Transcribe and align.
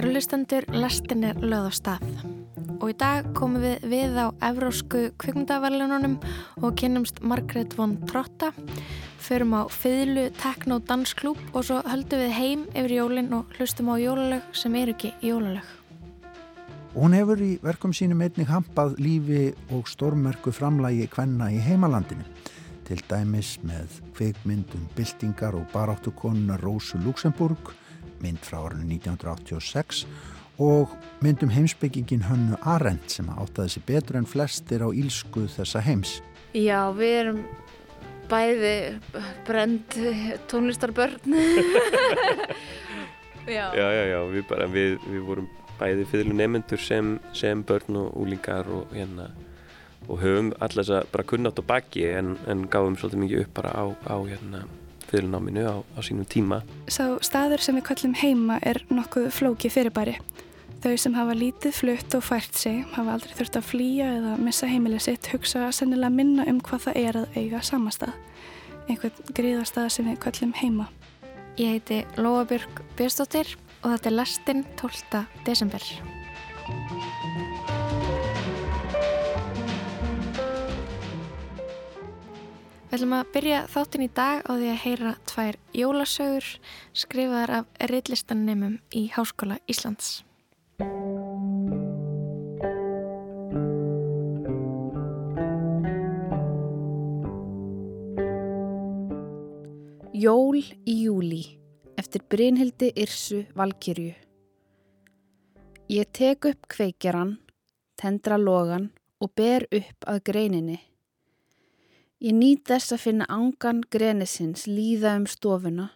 Kæru 0.00 0.14
hlustendur, 0.14 0.64
lastin 0.72 1.26
er 1.28 1.36
löð 1.44 1.66
á 1.68 1.72
stað. 1.76 2.04
Og 2.80 2.86
í 2.88 2.94
dag 2.96 3.26
komum 3.36 3.60
við 3.60 3.82
við 3.92 4.14
á 4.16 4.32
Evrósku 4.48 5.00
kvikmyndaverlununum 5.20 6.14
og 6.64 6.78
kynnumst 6.80 7.18
Margret 7.20 7.74
von 7.76 7.98
Trotta. 8.08 8.48
Förum 9.20 9.52
á 9.60 9.68
fylgu 9.68 10.30
tekno 10.40 10.78
dansklúp 10.80 11.36
og 11.52 11.66
svo 11.68 11.82
höldum 11.84 12.22
við 12.24 12.32
heim 12.32 12.62
yfir 12.72 12.94
jólinn 12.96 13.28
og 13.36 13.52
hlustum 13.58 13.92
á 13.92 14.00
jólalög 14.00 14.56
sem 14.56 14.78
er 14.80 14.94
ekki 14.94 15.12
jólalög. 15.20 15.68
Hún 16.96 17.18
hefur 17.18 17.44
í 17.44 17.50
verkum 17.60 17.92
sínum 17.92 18.24
einnig 18.24 18.48
hampað 18.48 18.96
lífi 18.96 19.50
og 19.68 19.84
stórmerku 19.84 20.48
framlægi 20.48 21.10
kvenna 21.12 21.50
í 21.52 21.60
heimalandinu. 21.60 22.24
Til 22.88 23.04
dæmis 23.04 23.58
með 23.60 24.00
kveikmyndum 24.16 24.88
byltingar 24.96 25.60
og 25.60 25.68
baráttukonuna 25.76 26.56
Rósu 26.64 26.96
Luxemburg 27.04 27.76
mynd 28.24 28.40
frá 28.44 28.62
árinu 28.64 28.88
1986 28.96 30.04
og 30.60 30.92
myndum 31.24 31.52
heimsbyggingin 31.54 32.26
Hönnu 32.28 32.58
Arendt 32.68 33.14
sem 33.14 33.28
áttaði 33.32 33.74
sér 33.74 33.86
betur 33.88 34.20
en 34.20 34.28
flestir 34.28 34.84
á 34.84 34.88
ílsku 34.92 35.46
þessa 35.48 35.80
heims. 35.84 36.18
Já, 36.52 36.90
við 36.92 37.14
erum 37.20 37.40
bæði 38.30 38.74
brend 39.48 39.96
tónlistarbörn. 40.50 41.22
já. 43.56 43.66
já, 43.72 43.86
já, 43.88 44.04
já, 44.12 44.20
við, 44.30 44.44
bara, 44.50 44.68
við, 44.70 44.98
við 45.08 45.22
vorum 45.26 45.48
bæði 45.80 46.04
fyrlu 46.10 46.36
nefnendur 46.36 46.82
sem, 46.82 47.16
sem 47.32 47.64
börn 47.64 48.02
og 48.02 48.18
úlingar 48.20 48.68
og 48.68 48.92
hérna 48.92 49.30
og 50.10 50.20
höfum 50.20 50.52
alltaf 50.58 50.82
þess 50.82 50.94
að 50.96 51.10
bara 51.14 51.28
kunnátt 51.32 51.60
á 51.60 51.64
baki 51.64 52.04
en, 52.10 52.34
en 52.50 52.66
gáðum 52.68 52.98
svolítið 52.98 53.22
mikið 53.24 53.42
upp 53.44 53.52
bara 53.60 53.72
á, 53.72 53.84
á 54.10 54.16
hérna 54.26 54.64
fyrirnáminu 55.10 55.66
á, 55.66 55.76
á 55.96 56.00
sínum 56.06 56.28
tíma. 56.28 56.62
Sá 56.88 57.18
staður 57.24 57.64
sem 57.64 57.76
við 57.78 57.86
kallum 57.90 58.14
heima 58.20 58.60
er 58.62 58.82
nokkuð 58.90 59.30
flóki 59.34 59.70
fyrirbæri. 59.72 60.16
Þau 60.80 60.94
sem 60.96 61.16
hafa 61.18 61.34
lítið 61.36 61.74
flutt 61.76 62.14
og 62.16 62.24
fært 62.24 62.56
sig 62.56 62.84
hafa 62.94 63.12
aldrei 63.12 63.34
þurft 63.36 63.58
að 63.60 63.66
flýja 63.68 64.06
eða 64.16 64.36
missa 64.40 64.68
heimilið 64.70 65.02
sitt 65.04 65.28
hugsa 65.28 65.66
sennilega 65.76 66.14
minna 66.14 66.46
um 66.48 66.62
hvað 66.64 66.86
það 66.86 67.00
er 67.02 67.18
að 67.20 67.36
eiga 67.36 67.60
samastað. 67.66 68.14
Einhvern 68.88 69.34
gríðarstað 69.36 69.90
sem 69.92 70.08
við 70.08 70.22
kallum 70.24 70.54
heima. 70.56 70.88
Ég 71.60 71.76
heiti 71.76 72.00
Lóabjörg 72.16 72.80
Björnstóttir 72.96 73.52
og 73.82 73.92
þetta 73.92 74.08
er 74.08 74.16
lastinn 74.16 74.64
12. 74.80 75.26
desember. 75.44 75.84
Við 82.90 82.96
ætlum 82.98 83.12
að 83.14 83.28
byrja 83.30 83.58
þáttinn 83.70 84.02
í 84.02 84.06
dag 84.10 84.40
á 84.42 84.50
því 84.50 84.70
að 84.72 84.80
heyra 84.82 85.10
tvær 85.30 85.56
jólasögur 85.78 86.46
skrifaðar 86.90 87.52
af 87.60 87.68
reillistannemum 87.86 88.72
í 88.90 89.04
Háskóla 89.14 89.60
Íslands. 89.70 90.24
Jól 100.10 100.58
í 100.58 100.98
júli 101.04 101.44
eftir 101.94 102.26
Brynhildi 102.26 102.90
Irsu 102.98 103.44
Valkyrju 103.54 104.10
Ég 105.90 106.10
tek 106.10 106.50
upp 106.50 106.66
kveikjaran, 106.74 107.36
tendra 107.94 108.36
logan 108.38 108.90
og 109.22 109.30
ber 109.38 109.70
upp 109.70 110.10
að 110.10 110.24
greininni. 110.26 110.89
Ég 112.20 112.34
nýt 112.36 112.66
þess 112.68 112.92
að 112.92 113.00
finna 113.00 113.26
angan 113.32 113.78
grenisins 113.88 114.66
líða 114.68 115.14
um 115.16 115.22
stofuna 115.24 115.86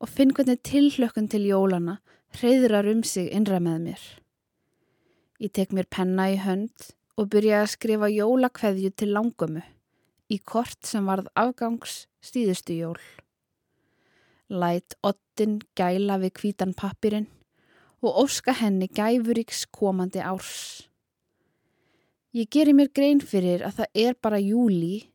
og 0.00 0.08
finn 0.08 0.30
hvernig 0.32 0.62
tilhlökkun 0.64 1.26
til 1.28 1.42
jólana 1.44 1.98
hreyðrar 2.38 2.88
um 2.88 3.02
sig 3.04 3.28
innra 3.36 3.58
með 3.60 3.82
mér. 3.84 4.04
Ég 5.44 5.52
tek 5.52 5.74
mér 5.76 5.90
penna 5.92 6.30
í 6.32 6.38
hönd 6.40 6.88
og 7.20 7.28
byrja 7.34 7.60
að 7.62 7.72
skrifa 7.74 8.08
jólakveðju 8.08 8.92
til 8.96 9.10
langömu 9.12 9.64
í 10.32 10.38
kort 10.40 10.88
sem 10.88 11.04
varð 11.04 11.28
afgangs 11.36 12.06
stíðustu 12.24 12.78
jól. 12.78 13.02
Læt 14.48 14.96
ottin 15.04 15.60
gæla 15.76 16.16
við 16.22 16.32
kvítan 16.40 16.72
pappirinn 16.72 17.28
og 18.00 18.24
óska 18.24 18.56
henni 18.56 18.88
gæfuríks 18.88 19.66
komandi 19.68 20.24
árs. 20.24 20.88
Ég 22.32 22.48
gerir 22.48 22.72
mér 22.72 22.88
grein 22.88 23.20
fyrir 23.20 23.68
að 23.68 23.82
það 23.82 24.04
er 24.06 24.16
bara 24.22 24.40
júli 24.40 25.10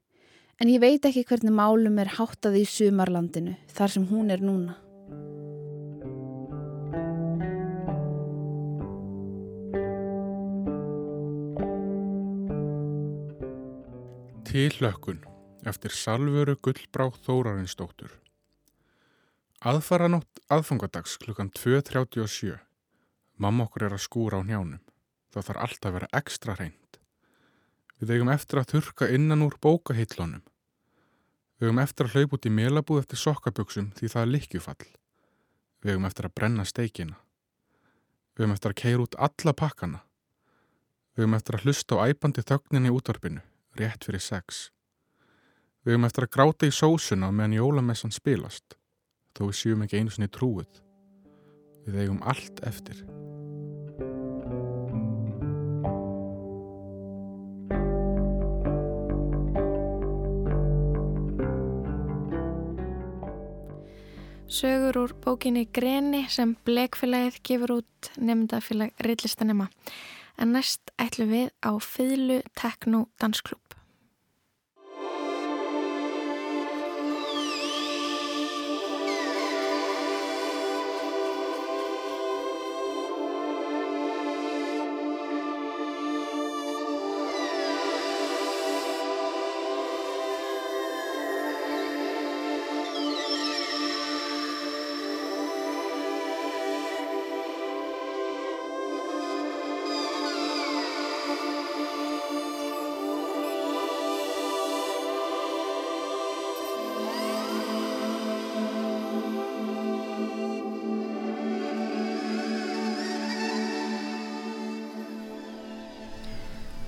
En 0.62 0.70
ég 0.70 0.80
veit 0.84 1.06
ekki 1.06 1.26
hvernig 1.28 1.54
málum 1.56 2.00
er 2.02 2.14
háttað 2.18 2.60
í 2.62 2.64
sumarlandinu 2.70 3.58
þar 3.74 3.94
sem 3.96 4.08
hún 4.10 4.34
er 4.34 4.44
núna. 4.44 4.78
Tillökkun 14.54 15.24
eftir 15.66 15.96
Salvöru 15.98 16.54
Gullbrá 16.62 17.08
Þórarinsdóttur 17.26 18.20
Aðfara 19.64 20.10
nótt 20.12 20.42
aðfangadags 20.52 21.14
klukkan 21.22 21.48
2.37. 21.56 22.58
Mamma 23.40 23.64
okkur 23.64 23.86
er 23.88 23.94
að 23.96 24.02
skúra 24.04 24.42
á 24.42 24.44
njánum. 24.44 24.82
Það 25.32 25.46
þarf 25.48 25.62
alltaf 25.66 25.88
að 25.88 25.96
vera 25.96 26.10
ekstra 26.20 26.56
hreint. 26.58 27.00
Við 28.02 28.16
eigum 28.16 28.34
eftir 28.34 28.60
að 28.62 28.74
þurka 28.74 29.12
innan 29.14 29.46
úr 29.46 29.60
bókahillunum 29.62 30.42
Við 31.64 31.70
höfum 31.70 31.80
eftir 31.80 32.10
að 32.10 32.16
hlaupa 32.18 32.36
út 32.36 32.46
í 32.46 32.50
melabúð 32.52 32.98
eftir 33.00 33.20
sokkaböksum 33.22 33.86
því 33.96 34.10
það 34.12 34.26
er 34.26 34.32
likjufall. 34.34 34.88
Við 35.80 35.94
höfum 35.94 36.08
eftir 36.10 36.28
að 36.28 36.34
brenna 36.36 36.66
steikina. 36.68 37.16
Við 38.36 38.44
höfum 38.44 38.56
eftir 38.58 38.74
að 38.74 38.80
keira 38.82 39.06
út 39.06 39.18
alla 39.30 39.56
pakkana. 39.62 40.04
Við 41.16 41.24
höfum 41.24 41.38
eftir 41.40 41.56
að 41.56 41.64
hlusta 41.64 42.02
á 42.04 42.04
æpandi 42.12 42.44
þögninni 42.44 42.92
í 42.92 42.98
útvarpinu, 42.98 43.48
rétt 43.80 44.04
fyrir 44.04 44.28
sex. 44.28 44.64
Við 45.88 45.96
höfum 45.96 46.12
eftir 46.12 46.28
að 46.28 46.34
gráta 46.36 46.68
í 46.68 46.76
sósuna 46.76 47.32
meðan 47.32 47.60
jólamessan 47.62 48.12
spilast, 48.12 48.76
þó 49.32 49.46
við 49.48 49.60
séum 49.62 49.88
ekki 49.88 50.04
einu 50.04 50.12
sinni 50.12 50.28
trúið. 50.28 50.82
Við 51.88 52.02
eigum 52.04 52.26
allt 52.28 52.60
eftir. 52.68 53.06
Sögur 64.54 64.98
úr 64.98 65.14
bókinni 65.18 65.64
Greni 65.74 66.28
sem 66.30 66.52
Blekfélagið 66.68 67.40
gefur 67.48 67.72
út 67.80 68.10
nefndafélag 68.22 68.92
Rillistanema. 69.02 69.66
En 70.38 70.54
næst 70.54 70.94
ætlum 71.02 71.32
við 71.34 71.48
á 71.66 71.72
Fyðlu 71.82 72.38
Tekno 72.54 73.08
Dansklub. 73.18 73.63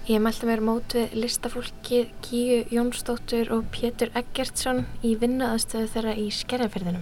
Ég 0.05 0.19
mælti 0.21 0.45
mér 0.45 0.61
mót 0.61 0.93
við 0.93 1.15
listafólkið 1.17 2.09
Gíu 2.21 2.57
Jónsdóttur 2.69 3.47
og 3.55 3.63
Pétur 3.73 4.11
Eggertsson 4.13 4.83
í 5.01 5.15
vinnuðastöðu 5.17 5.87
þeirra 5.95 6.11
í 6.21 6.27
skerjaferðinum. 6.29 7.01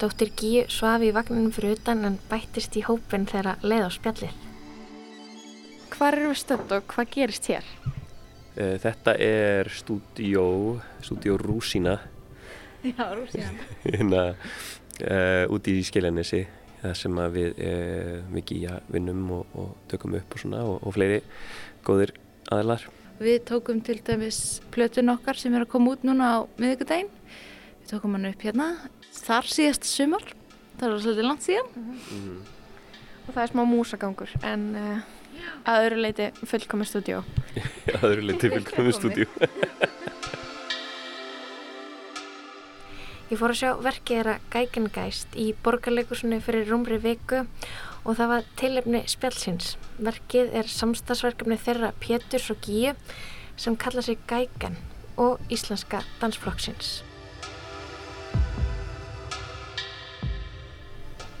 Dóttir 0.00 0.30
Gíu 0.32 0.62
svafi 0.72 1.10
í 1.10 1.12
vagninum 1.12 1.52
fyrir 1.52 1.76
utan 1.76 2.06
en 2.08 2.16
bættist 2.30 2.78
í 2.80 2.86
hópin 2.86 3.28
þeirra 3.28 3.58
leið 3.60 3.84
á 3.84 3.90
spjallir. 3.92 4.32
Hvað 5.92 6.08
eru 6.08 6.32
við 6.32 6.40
stönd 6.40 6.72
og 6.72 6.88
hvað 6.94 7.12
gerist 7.18 7.52
hér? 7.52 7.68
Eh, 8.56 8.80
þetta 8.80 9.18
er 9.28 9.68
stúdíó, 9.76 10.48
stúdíó 11.04 11.36
Rúsína. 11.36 11.98
Já, 12.80 13.10
Rúsína. 13.12 13.52
hérna 13.84 14.24
uh, 14.32 15.52
úti 15.52 15.76
í 15.82 15.84
Skiljanesi, 15.84 16.46
það 16.84 16.98
sem 17.00 17.22
við, 17.34 17.62
uh, 17.68 18.18
við 18.34 18.44
Gíja 18.50 18.76
vinnum 18.92 19.24
og, 19.38 19.56
og 19.56 19.72
tökum 19.90 20.16
upp 20.18 20.36
og 20.36 20.44
svona 20.44 20.62
og, 20.68 20.76
og 20.84 20.94
fleiri 20.96 21.22
góðir 21.86 22.14
aðlar. 22.52 22.86
Við 23.22 23.44
tókum 23.48 23.80
til 23.84 24.00
dæmis 24.04 24.40
plötun 24.74 25.12
okkar 25.12 25.38
sem 25.38 25.54
er 25.54 25.64
að 25.64 25.72
koma 25.74 25.94
út 25.94 26.04
núna 26.06 26.30
á 26.34 26.38
miðugudaginn. 26.58 27.12
Við 27.80 27.92
tókum 27.92 28.16
hann 28.16 28.30
upp 28.32 28.42
hérna 28.42 28.68
þar 29.14 29.50
síðast 29.54 29.86
sumar, 29.88 30.24
það 30.80 30.94
var 30.94 31.04
svolítið 31.04 31.28
langt 31.28 31.46
síðan. 31.46 31.68
Mm 31.74 31.94
-hmm. 31.94 32.38
og 33.26 33.34
það 33.34 33.42
er 33.42 33.52
smá 33.52 33.64
músagangur 33.64 34.30
en 34.42 34.62
uh, 34.76 34.98
að 35.64 35.86
öðru 35.86 36.00
leiti 36.02 36.30
fullkomi 36.44 36.84
stúdíó. 36.84 37.24
að 37.94 38.08
öðru 38.10 38.22
leiti 38.28 38.50
fullkomi 38.50 38.92
stúdíó. 38.92 39.28
Ég 43.34 43.40
fór 43.40 43.50
að 43.50 43.56
sjá 43.58 43.70
verkið 43.82 44.18
þeirra 44.20 44.32
Gækengæst 44.52 45.32
í 45.42 45.44
borgarleikursunni 45.66 46.36
fyrir 46.38 46.68
rúmri 46.70 47.00
viku 47.02 47.40
og 48.06 48.12
það 48.14 48.28
var 48.30 48.44
tilefni 48.60 49.00
spjálsins. 49.10 49.72
Verkið 49.98 50.52
er 50.60 50.70
samstagsverkefni 50.70 51.56
þeirra 51.58 51.90
Péturs 51.98 52.46
og 52.54 52.60
Gíu 52.62 52.92
sem 53.58 53.74
kalla 53.74 54.06
sig 54.06 54.22
Gæken 54.30 54.78
og 55.18 55.42
Íslenska 55.50 56.04
dansflokksins. 56.22 56.92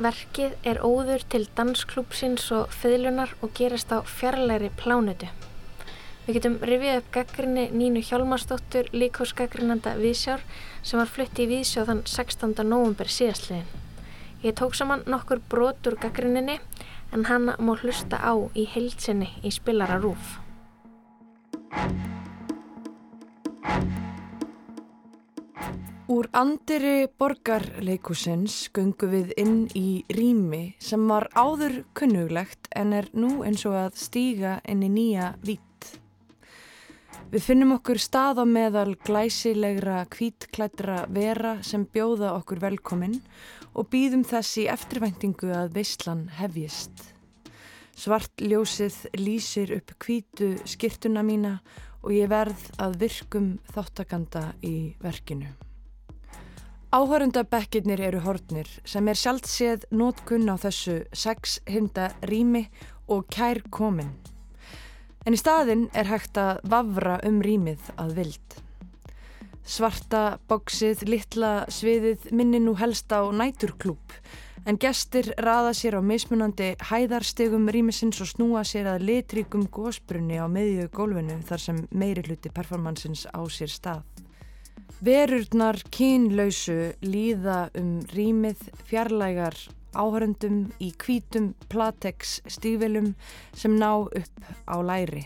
Verkið 0.02 0.58
er 0.66 0.82
óður 0.82 1.22
til 1.30 1.46
dansklúpsins 1.54 2.50
og 2.58 2.74
fyllunar 2.74 3.38
og 3.38 3.54
gerast 3.54 3.94
á 3.94 4.02
fjarlæri 4.02 4.74
plánutu. 4.82 5.30
Við 6.24 6.38
getum 6.38 6.54
rifið 6.64 6.94
upp 6.96 7.08
gaggrinni 7.12 7.62
Nínu 7.76 8.00
Hjálmarsdóttur 8.00 8.86
líkósgaggrinnanda 8.96 9.90
Vísjár 10.00 10.40
sem 10.80 10.96
var 10.96 11.10
flutti 11.12 11.44
í 11.44 11.50
Vísjá 11.50 11.82
þann 11.84 11.98
16. 12.08 12.62
november 12.64 13.10
síðastliðin. 13.12 13.66
Ég 14.40 14.56
tók 14.56 14.72
saman 14.72 15.02
nokkur 15.04 15.42
brot 15.52 15.84
úr 15.84 15.98
gaggrinninni 16.00 16.56
en 17.12 17.26
hana 17.28 17.58
má 17.60 17.74
hlusta 17.76 18.16
á 18.16 18.32
í 18.56 18.64
heilsinni 18.72 19.28
í 19.44 19.52
spilara 19.52 19.98
rúf. 20.00 20.38
Úr 26.08 26.30
andiri 26.32 27.04
borgarleikusins 27.20 28.70
göngu 28.72 29.12
við 29.12 29.36
inn 29.44 29.60
í 29.76 30.06
rými 30.08 30.64
sem 30.80 31.04
var 31.04 31.28
áður 31.36 31.82
kunnuglegt 31.92 32.72
en 32.72 32.96
er 32.96 33.12
nú 33.12 33.42
eins 33.44 33.68
og 33.68 33.76
að 33.76 34.02
stíga 34.08 34.56
inn 34.64 34.88
í 34.88 34.92
nýja 34.96 35.34
vít. 35.44 35.63
Við 37.32 37.42
finnum 37.42 37.72
okkur 37.78 37.98
stað 37.98 38.42
á 38.42 38.44
meðal 38.46 38.94
glæsilegra 39.06 40.04
kvítklættra 40.12 41.04
vera 41.14 41.56
sem 41.66 41.86
bjóða 41.86 42.34
okkur 42.36 42.60
velkomin 42.62 43.16
og 43.74 43.88
býðum 43.90 44.22
þess 44.28 44.60
í 44.62 44.68
eftirvæntingu 44.70 45.50
að 45.54 45.72
veistlan 45.78 46.28
hefjist. 46.38 47.10
Svart 47.94 48.42
ljósið 48.42 48.96
lýsir 49.18 49.72
upp 49.76 49.94
kvítu 50.02 50.54
skirtuna 50.68 51.22
mína 51.26 51.58
og 52.04 52.12
ég 52.12 52.28
verð 52.30 52.64
að 52.82 52.98
virkum 53.04 53.54
þáttakanda 53.72 54.50
í 54.66 54.94
verkinu. 55.02 55.48
Áhörundabekkirnir 56.94 58.02
eru 58.06 58.20
hortnir 58.22 58.68
sem 58.86 59.08
er 59.10 59.18
sjálft 59.18 59.48
séð 59.50 59.88
nótkunn 59.90 60.46
á 60.46 60.54
þessu 60.62 61.00
sex 61.10 61.58
hinda 61.66 62.12
rými 62.30 62.68
og 63.10 63.26
kær 63.34 63.64
komin. 63.74 64.12
En 65.24 65.32
í 65.32 65.40
staðin 65.40 65.86
er 65.96 66.10
hægt 66.10 66.36
að 66.36 66.60
vafra 66.68 67.16
um 67.24 67.40
rýmið 67.44 67.92
að 67.96 68.10
vild. 68.18 68.56
Svarta 69.64 70.38
bóksið, 70.50 71.06
litla 71.08 71.52
sviðið 71.72 72.26
minni 72.36 72.60
nú 72.60 72.74
helst 72.76 73.08
á 73.08 73.24
næturklúp 73.32 74.18
en 74.68 74.76
gestir 74.80 75.30
raða 75.40 75.72
sér 75.76 75.96
á 75.96 76.02
mismunandi 76.04 76.74
hæðarstegum 76.90 77.70
rýmisins 77.72 78.20
og 78.20 78.28
snúa 78.28 78.64
sér 78.68 78.90
að 78.92 79.06
litríkum 79.08 79.64
gósbrunni 79.72 80.36
á 80.40 80.48
meðjögu 80.48 80.92
gólfinu 80.92 81.38
þar 81.48 81.64
sem 81.64 81.80
meiri 81.92 82.24
hluti 82.28 82.52
performansins 82.52 83.24
á 83.32 83.40
sér 83.48 83.72
stað. 83.72 84.04
Verurnar 85.04 85.80
kínlausu 85.92 86.94
líða 87.04 87.68
um 87.80 87.98
rýmið 88.12 88.60
fjarlægar 88.88 89.56
áhörundum 89.94 90.66
í 90.82 90.90
kvítum 90.98 91.52
platex 91.72 92.40
stífilum 92.46 93.14
sem 93.54 93.78
ná 93.78 93.90
upp 94.04 94.50
á 94.68 94.76
læri. 94.82 95.24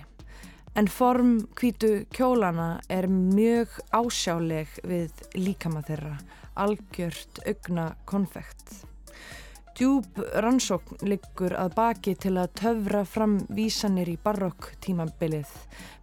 En 0.78 0.86
form 0.86 1.40
kvítu 1.58 2.04
kjólana 2.14 2.78
er 2.88 3.08
mjög 3.10 3.72
ásjáleg 3.90 4.68
við 4.86 5.24
líkama 5.34 5.82
þeirra, 5.88 6.18
algjört 6.54 7.40
augna 7.46 7.88
konfekt. 8.06 8.84
Djúb 9.78 10.16
rannsókn 10.42 11.04
liggur 11.06 11.52
að 11.54 11.76
baki 11.76 12.16
til 12.18 12.32
að 12.42 12.54
töfra 12.58 13.04
fram 13.06 13.36
vísanir 13.54 14.10
í 14.10 14.16
barokk 14.18 14.72
tímabilið 14.82 15.52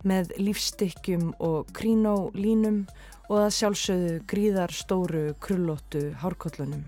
með 0.08 0.32
lífstykkjum 0.40 1.34
og 1.44 1.74
krínólínum 1.76 2.86
og 3.28 3.42
að 3.42 3.56
sjálfsögðu 3.58 4.18
gríðar 4.32 4.72
stóru 4.72 5.26
krullóttu 5.44 6.06
hárkollunum. 6.24 6.86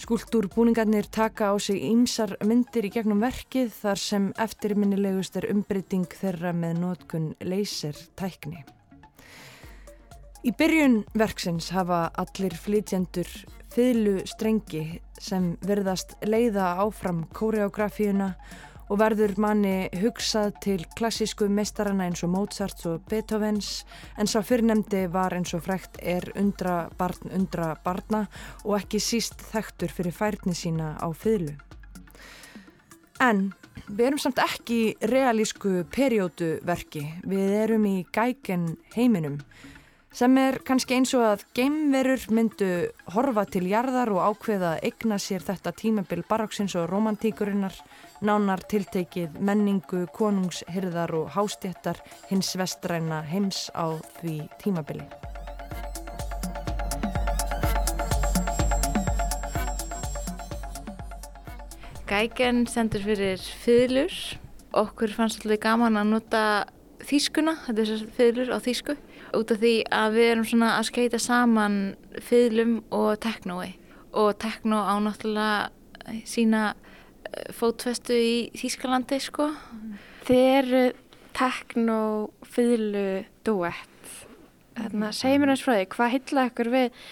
Skúltúrbúningarnir 0.00 1.04
taka 1.12 1.52
á 1.52 1.54
sig 1.60 1.76
ýmsar 1.84 2.38
myndir 2.44 2.88
í 2.88 2.90
gegnum 2.94 3.20
verkið 3.20 3.72
þar 3.76 4.00
sem 4.00 4.28
eftirminnilegust 4.40 5.36
er 5.36 5.50
umbreyting 5.52 6.08
þeirra 6.08 6.54
með 6.56 6.80
nótkunn 6.80 7.28
leysir 7.44 7.98
tækni. 8.16 8.64
Í 10.42 10.50
byrjun 10.58 11.02
verksins 11.14 11.68
hafa 11.76 12.08
allir 12.18 12.56
flytjendur 12.56 13.28
fylgu 13.72 14.24
strengi 14.26 15.00
sem 15.20 15.52
verðast 15.62 16.16
leiða 16.24 16.74
áfram 16.82 17.26
kóreografíuna 17.36 18.32
og 18.32 18.71
verður 18.90 19.34
manni 19.40 19.88
hugsað 20.02 20.52
til 20.64 20.84
klassísku 20.98 21.48
meistarana 21.48 22.06
eins 22.08 22.22
og 22.26 22.32
Mozart 22.34 22.84
og 22.90 23.04
Beethovens 23.08 23.84
en 24.20 24.30
sá 24.30 24.42
fyrrnemdi 24.44 25.06
var 25.12 25.34
eins 25.36 25.54
og 25.56 25.64
frekt 25.64 25.98
er 26.02 26.28
undra 26.36 26.88
barn 26.98 27.32
undra 27.32 27.72
barna 27.84 28.26
og 28.64 28.76
ekki 28.80 29.00
síst 29.00 29.42
þekktur 29.52 29.92
fyrir 29.92 30.16
færni 30.16 30.54
sína 30.54 30.94
á 31.00 31.08
fylgu. 31.14 31.56
En 33.22 33.52
við 33.88 34.06
erum 34.06 34.20
samt 34.20 34.40
ekki 34.42 34.96
realísku 35.08 35.84
periódu 35.92 36.58
verki, 36.66 37.06
við 37.22 37.54
erum 37.64 37.86
í 37.86 37.98
gæken 38.12 38.74
heiminum 38.96 39.40
sem 40.12 40.36
er 40.36 40.58
kannski 40.66 40.98
eins 40.98 41.14
og 41.16 41.24
að 41.24 41.44
geimverur 41.56 42.26
myndu 42.36 42.70
horfa 43.14 43.46
til 43.48 43.64
jarðar 43.70 44.12
og 44.12 44.20
ákveða 44.32 44.74
að 44.74 44.88
eigna 44.90 45.18
sér 45.22 45.44
þetta 45.46 45.72
tímabil 45.72 46.20
baróksins 46.28 46.76
og 46.76 46.90
romantíkurinnar, 46.90 47.72
nánar 48.22 48.62
tiltekið 48.70 49.36
menningu, 49.42 50.06
konungshyrðar 50.14 51.12
og 51.18 51.32
hástjættar 51.34 51.98
hins 52.30 52.54
vestræna 52.58 53.22
heims 53.26 53.66
á 53.74 53.98
því 54.20 54.36
tímabili. 54.62 55.06
Gæken 62.06 62.66
sendur 62.68 63.02
fyrir 63.04 63.40
fylgur. 63.64 64.12
Okkur 64.72 65.12
fannst 65.12 65.42
alltaf 65.44 65.60
gaman 65.64 65.98
að 66.00 66.10
nota 66.12 66.44
þýskuna, 67.02 67.56
þetta 67.66 67.84
er 67.84 68.06
fylgur 68.16 68.52
á 68.52 68.58
þýsku 68.62 68.96
út 69.36 69.52
af 69.52 69.60
því 69.62 69.74
að 69.92 70.16
við 70.16 70.30
erum 70.30 70.48
svona 70.48 70.70
að 70.78 70.88
skeita 70.90 71.20
saman 71.20 71.78
fylgum 72.24 72.78
og 72.92 73.16
teknói 73.24 73.72
og 74.12 74.36
teknó 74.40 74.82
á 74.84 74.94
náttúrulega 75.00 75.70
sína 76.28 76.74
fótfestu 77.56 78.16
í 78.16 78.34
Þýskalandi 78.58 79.18
sko. 79.22 79.48
Þið 80.26 80.42
eru 80.58 80.82
teknó 81.36 82.00
fylgu 82.44 83.24
duett. 83.46 83.88
Þannig 84.76 85.08
að 85.08 85.18
segjum 85.18 85.44
mér 85.44 85.54
eins 85.54 85.64
frá 85.64 85.74
því, 85.76 85.88
hvað 85.92 86.14
hylla 86.16 86.46
ykkur 86.48 86.72
við 86.72 87.02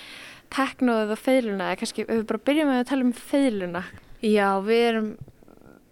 teknóið 0.50 1.14
og 1.14 1.20
fylguna? 1.20 1.70
Eða 1.70 1.80
kannski, 1.82 2.06
við 2.08 2.22
bara 2.30 2.44
byrjum 2.48 2.70
með 2.70 2.80
að 2.80 2.88
tala 2.90 3.06
um 3.06 3.12
fylguna. 3.16 3.84
Já, 4.20 4.48
við 4.64 4.86
erum 4.90 5.10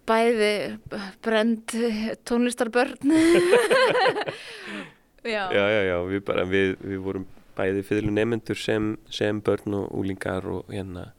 bæði 0.09 0.53
brend 1.25 1.75
tónlistarbörn 2.27 2.97
Já, 5.19 5.51
já, 5.51 5.63
já, 5.67 5.81
já 5.83 5.97
við, 6.07 6.21
bara, 6.25 6.45
við, 6.47 6.77
við 6.79 6.99
vorum 7.03 7.25
bæði 7.57 7.81
fyrðlu 7.83 8.13
nefnendur 8.15 8.57
sem, 8.57 8.93
sem 9.11 9.41
börn 9.43 9.75
og 9.81 9.89
úlingar 9.99 10.47
og 10.47 10.69
hérna 10.71 11.09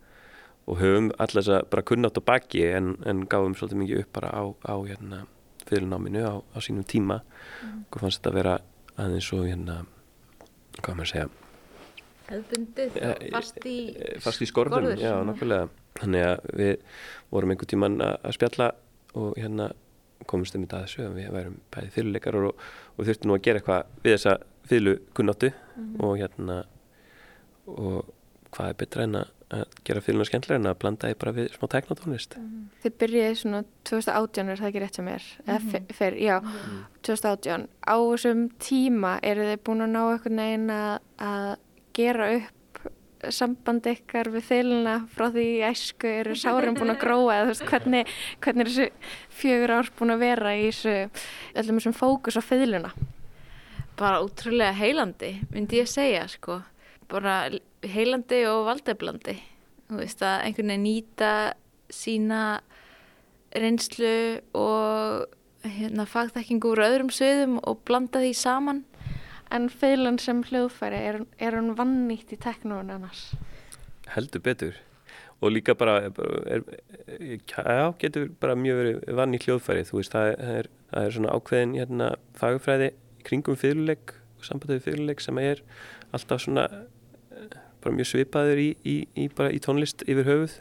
og 0.71 0.79
höfum 0.79 1.11
alltaf 1.19 1.41
þess 1.41 1.53
að 1.57 1.69
bara 1.73 1.87
kunnátt 1.91 2.21
á 2.21 2.23
baki 2.23 2.65
en, 2.71 2.95
en 3.09 3.25
gáðum 3.27 3.57
svolítið 3.59 3.83
mikið 3.83 4.03
upp 4.05 4.13
bara 4.21 4.31
á, 4.31 4.43
á 4.71 4.75
hérna 4.87 5.25
fyrðlunáminu 5.67 6.23
á, 6.23 6.35
á 6.39 6.59
sínum 6.63 6.87
tíma. 6.87 7.21
Mm. 7.65 7.85
og 7.91 8.01
fannst 8.01 8.21
þetta 8.21 8.31
að 8.31 8.39
vera 8.39 8.55
aðeins 9.01 9.33
og 9.35 9.47
hérna 9.49 9.77
hvað 10.81 10.97
maður 10.97 11.13
segja? 11.13 11.29
Hefðbundið 12.31 12.99
ja, 13.01 13.15
fast 13.35 13.65
í 13.67 13.77
fast 14.23 14.45
í 14.45 14.49
skorðum, 14.49 14.93
já, 15.01 15.13
nokkulega 15.27 15.69
þannig 15.99 16.27
að 16.29 16.51
við 16.61 16.75
vorum 17.35 17.55
einhvern 17.55 17.73
tíman 17.73 17.99
að 18.07 18.37
spjalla 18.37 18.71
og 19.19 19.35
hérna 19.41 19.73
komumst 20.31 20.55
um 20.55 20.65
þetta 20.65 20.79
að 20.79 20.87
þessu 20.87 21.07
að 21.09 21.19
við 21.19 21.35
værum 21.35 21.59
bæði 21.75 21.93
fyrirleikar 21.97 22.39
og, 22.39 22.65
og 22.95 23.09
þurftum 23.09 23.31
nú 23.31 23.37
að 23.37 23.45
gera 23.47 23.61
eitthvað 23.61 23.93
við 24.05 24.17
þessa 24.17 24.37
fyrirlu 24.71 24.95
kunnáttu 25.17 25.51
mm 25.51 25.83
-hmm. 25.83 26.05
og 26.07 26.17
hérna 26.21 26.59
og 27.67 28.15
hvað 28.55 28.69
er 28.69 28.81
betra 28.85 29.07
en 29.07 29.21
að 29.23 29.33
gera 29.85 30.01
fyrirluna 30.05 30.29
skemmtilega 30.29 30.61
en 30.61 30.71
að 30.71 30.79
blanda 30.83 31.09
því 31.11 31.17
bara 31.19 31.33
við 31.35 31.49
smá 31.57 31.67
teknotónlist 31.73 32.37
mm 32.39 32.45
-hmm. 32.47 32.69
Þið 32.83 32.93
byrjiði 33.03 33.35
svona 33.41 33.65
2018 33.85 34.49
er 34.49 34.61
það 34.61 34.69
ekki 34.69 34.81
rétt 34.81 34.95
sem 34.95 35.09
er 35.09 35.25
mm 35.47 35.57
-hmm. 35.57 35.93
fer, 35.93 36.15
já, 36.15 36.41
2018 37.03 37.69
á 37.87 37.97
þessum 37.99 38.51
tíma 38.59 39.19
eru 39.23 39.43
þið 39.43 39.65
búin 39.65 39.83
að 39.83 39.91
ná 39.91 40.03
eitthvað 40.13 40.33
neginn 40.33 40.71
að, 40.71 40.99
að 41.19 41.57
gera 41.93 42.35
upp 42.37 42.51
sambandi 43.29 43.95
ykkar 43.99 44.31
við 44.33 44.45
fylguna 44.49 44.97
frá 45.13 45.29
því 45.31 45.45
í 45.59 45.65
æsku 45.69 46.09
eru 46.09 46.35
sárum 46.39 46.75
búin 46.75 46.95
að 46.95 47.03
gróa 47.05 47.35
eða 47.35 47.45
þú 47.45 47.53
veist 47.53 47.67
hvernig, 47.69 48.13
hvernig 48.41 48.67
er 48.67 48.71
þessu 48.71 48.89
fjögur 49.41 49.75
ár 49.77 49.91
búin 49.99 50.15
að 50.15 50.23
vera 50.25 50.55
í 50.57 50.67
þessu 50.71 50.95
öllum 51.55 51.81
þessum 51.81 51.97
fókus 51.99 52.39
á 52.41 52.43
fylguna? 52.43 52.93
Bara 54.01 54.23
útrúlega 54.25 54.73
heilandi, 54.73 55.35
myndi 55.53 55.83
ég 55.83 55.89
segja 55.91 56.25
sko. 56.29 56.63
Bara 57.11 57.51
heilandi 57.87 58.45
og 58.51 58.67
valdeflandi. 58.69 59.37
Þú 59.91 59.99
veist 60.03 60.23
að 60.23 60.47
einhvern 60.47 60.73
veginn 60.75 60.87
nýta 60.87 61.33
sína 61.91 62.43
reynslu 63.57 64.15
og 64.55 65.27
hérna, 65.67 66.07
fagþekkingu 66.07 66.71
úr 66.71 66.85
öðrum 66.87 67.11
söðum 67.13 67.59
og 67.67 67.83
blanda 67.89 68.23
því 68.23 68.35
saman 68.39 68.85
En 69.51 69.67
feilan 69.67 70.19
sem 70.23 70.45
hljóðfæri, 70.47 70.99
er, 71.11 71.17
er 71.43 71.57
hann 71.59 71.73
vannýtt 71.79 72.31
í 72.31 72.39
teknóun 72.39 72.93
annars? 72.95 73.33
Heldur 74.15 74.43
betur 74.47 74.79
og 75.41 75.55
líka 75.55 75.73
bara, 75.75 76.11
er, 76.53 76.63
já, 77.19 77.91
getur 77.99 78.29
bara 78.43 78.55
mjög 78.61 78.79
verið 78.79 79.15
vann 79.19 79.35
í 79.35 79.41
hljóðfæri, 79.41 79.87
þú 79.89 79.97
veist, 79.99 80.13
það 80.13 80.33
er, 80.53 80.69
það 80.93 81.07
er 81.07 81.15
svona 81.17 81.35
ákveðin 81.35 81.75
hérna 81.81 82.11
fagfræði 82.39 82.91
kringum 83.27 83.59
fyrirleik 83.59 84.15
og 84.39 84.47
sambandið 84.47 84.85
fyrirleik 84.85 85.25
sem 85.25 85.41
er 85.43 85.65
alltaf 86.15 86.45
svona 86.45 86.69
bara 87.83 87.97
mjög 87.97 88.11
svipaður 88.13 88.63
í, 88.63 88.69
í, 88.85 88.97
í, 89.17 89.29
í 89.29 89.61
tónlist 89.63 90.05
yfir 90.07 90.29
höfuð 90.29 90.59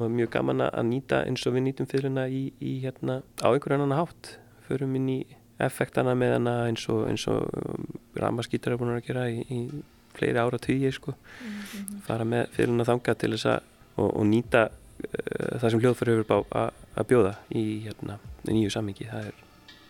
og 0.00 0.10
mjög 0.10 0.30
gaman 0.32 0.64
að 0.68 0.84
nýta 0.88 1.22
eins 1.28 1.44
og 1.46 1.56
við 1.56 1.66
nýtum 1.66 1.88
fyrirleina 1.90 2.26
í 2.32 2.72
hérna 2.84 3.20
á 3.44 3.48
einhverjan 3.52 3.84
annan 3.84 3.98
hátt, 4.00 4.36
förum 4.68 4.96
inn 4.96 5.08
í 5.12 5.20
effektana 5.62 6.14
með 6.18 6.36
hana 6.38 6.54
eins 6.68 6.86
og, 6.90 7.10
og 7.12 8.18
ramaskítar 8.18 8.74
er 8.74 8.80
búin 8.80 8.94
að 8.96 9.04
gera 9.10 9.26
í, 9.30 9.42
í 9.46 9.82
fleiri 10.16 10.40
ára 10.40 10.58
tíu 10.60 10.92
sko. 10.92 11.12
mm 11.12 11.50
-hmm. 11.50 12.00
fara 12.06 12.24
með 12.24 12.48
fyrirna 12.56 12.84
þanga 12.84 13.14
til 13.14 13.32
þess 13.34 13.46
að 13.46 13.60
og, 13.96 14.16
og 14.16 14.24
nýta 14.26 14.68
uh, 14.68 15.58
það 15.60 15.70
sem 15.70 15.80
hljóðfæri 15.80 16.16
hefur 16.16 16.46
að 16.52 17.08
bjóða 17.08 17.34
í 17.50 17.64
hérna, 17.86 18.18
nýju 18.48 18.70
sammingi 18.70 19.10
það 19.10 19.26
er 19.26 19.44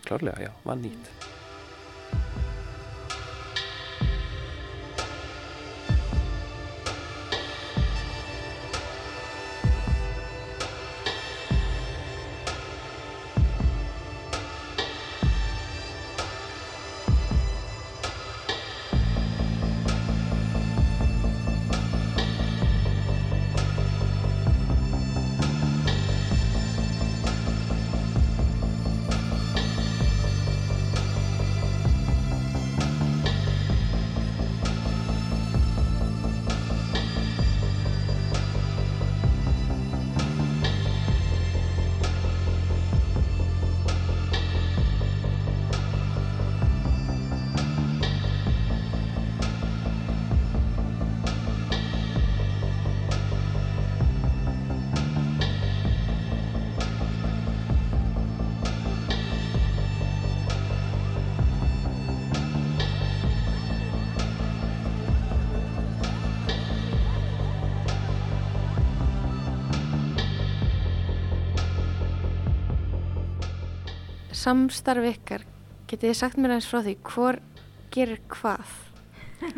klárlega, 0.07 0.43
já, 0.43 0.51
vann 0.65 0.83
nýtt 0.83 1.42
samstarf 74.43 75.09
ykkar, 75.13 75.45
getið 75.91 76.11
þið 76.11 76.19
sagt 76.19 76.41
mér 76.41 76.57
aðeins 76.57 76.71
frá 76.71 76.81
því, 76.83 76.97
hvor 77.09 77.39
gerir 77.95 78.23
hvað? 78.33 78.73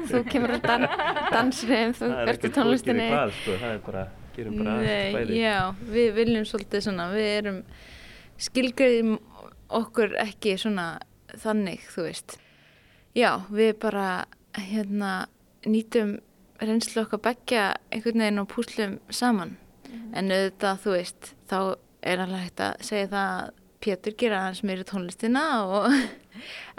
þú 0.09 0.21
kemur 0.31 0.55
á 0.57 0.59
dan 0.65 0.87
dansriðum, 1.33 1.95
þú 1.99 2.11
í 2.49 2.53
tónlistinni. 2.55 3.09
Er 3.09 3.15
hvað 3.15 3.35
sko, 3.39 3.57
það 3.61 3.73
er 3.73 3.81
bara, 3.85 4.05
gerum 4.37 4.61
bara 4.61 4.77
allt 4.79 5.17
bæði. 5.19 5.41
Já, 5.41 5.59
við 5.97 6.09
viljum 6.19 6.47
svolítið 6.49 6.87
svona, 6.87 7.09
við 7.13 7.31
erum, 7.39 7.59
skilgriðum 8.47 9.19
okkur 9.81 10.17
ekki 10.25 10.57
svona 10.61 10.87
þannig, 11.43 11.85
þú 11.93 12.07
veist. 12.09 12.39
Já, 13.15 13.31
við 13.55 13.75
bara, 13.85 14.09
hérna, 14.59 15.13
nýtum 15.69 16.17
reynslu 16.63 17.05
okkar 17.05 17.23
begja 17.25 17.67
einhvern 17.93 18.25
veginn 18.25 18.43
og 18.43 18.49
púslum 18.51 18.99
saman. 19.11 19.57
Mm 19.89 19.95
-hmm. 19.95 20.19
En 20.19 20.31
auðvitað, 20.31 20.81
þú 20.85 20.91
veist, 20.91 21.35
þá 21.51 21.77
er 22.03 22.19
alveg 22.21 22.41
hægt 22.41 22.61
að 22.61 22.75
segja 22.81 23.07
það 23.09 23.43
að 23.43 23.64
Pétur 23.85 24.17
gera 24.19 24.45
hans 24.47 24.63
meiri 24.65 24.85
tónlistina 24.89 25.45
og, 25.69 25.91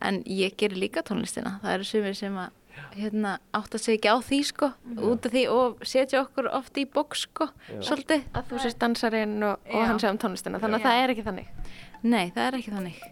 en 0.07 0.21
ég 0.25 0.55
ger 0.57 0.73
líka 0.73 1.03
tónlistina. 1.05 1.59
Það 1.63 1.75
eru 1.77 1.89
sumir 1.89 2.17
sem 2.17 2.37
að 2.41 2.53
hérna, 2.95 3.35
átt 3.55 3.75
að 3.75 3.83
segja 3.83 3.99
ekki 3.99 4.11
á 4.11 4.17
því 4.23 4.39
sko 4.49 4.69
mm. 4.71 5.01
út 5.09 5.27
af 5.27 5.33
því 5.35 5.43
og 5.51 5.83
setja 5.87 6.21
okkur 6.23 6.49
oft 6.55 6.79
í 6.79 6.85
bóks 6.91 7.25
sko, 7.27 7.49
Já. 7.69 7.79
svolítið. 7.89 8.25
Að 8.35 8.49
þú 8.51 8.61
sést 8.63 8.79
dansarinn 8.81 9.35
og, 9.45 9.67
og 9.71 9.85
hann 9.89 10.01
segja 10.01 10.15
um 10.15 10.21
tónlistina 10.21 10.61
þannig 10.63 10.81
að 10.81 10.85
Já. 10.85 10.87
það 10.87 11.03
er 11.03 11.13
ekki 11.13 11.27
þannig. 11.29 11.51
Nei, 12.05 12.23
það 12.35 12.47
er 12.47 12.59
ekki 12.59 12.75
þannig. 12.75 13.03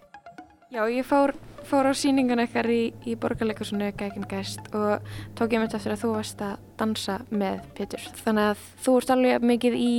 Já, 0.74 0.82
ég 0.90 1.06
fór, 1.06 1.36
fór 1.70 1.86
á 1.86 1.94
síningun 1.94 2.42
eitthvað 2.42 2.72
í, 2.74 2.82
í 3.06 3.14
borgarleikursunu 3.22 3.92
Gækinn 4.00 4.26
Gæst 4.32 4.74
og 4.74 5.06
tók 5.38 5.54
ég 5.54 5.62
myndi 5.62 5.78
eftir 5.78 5.94
að 5.94 6.02
þú 6.02 6.16
varst 6.16 6.42
að 6.42 6.58
dansa 6.82 7.20
með 7.30 7.62
Pétur. 7.78 8.10
Þannig 8.24 8.50
að 8.56 8.66
þú 8.88 8.98
ert 8.98 9.14
alveg 9.14 9.48
mikið 9.54 9.78
í 9.78 9.94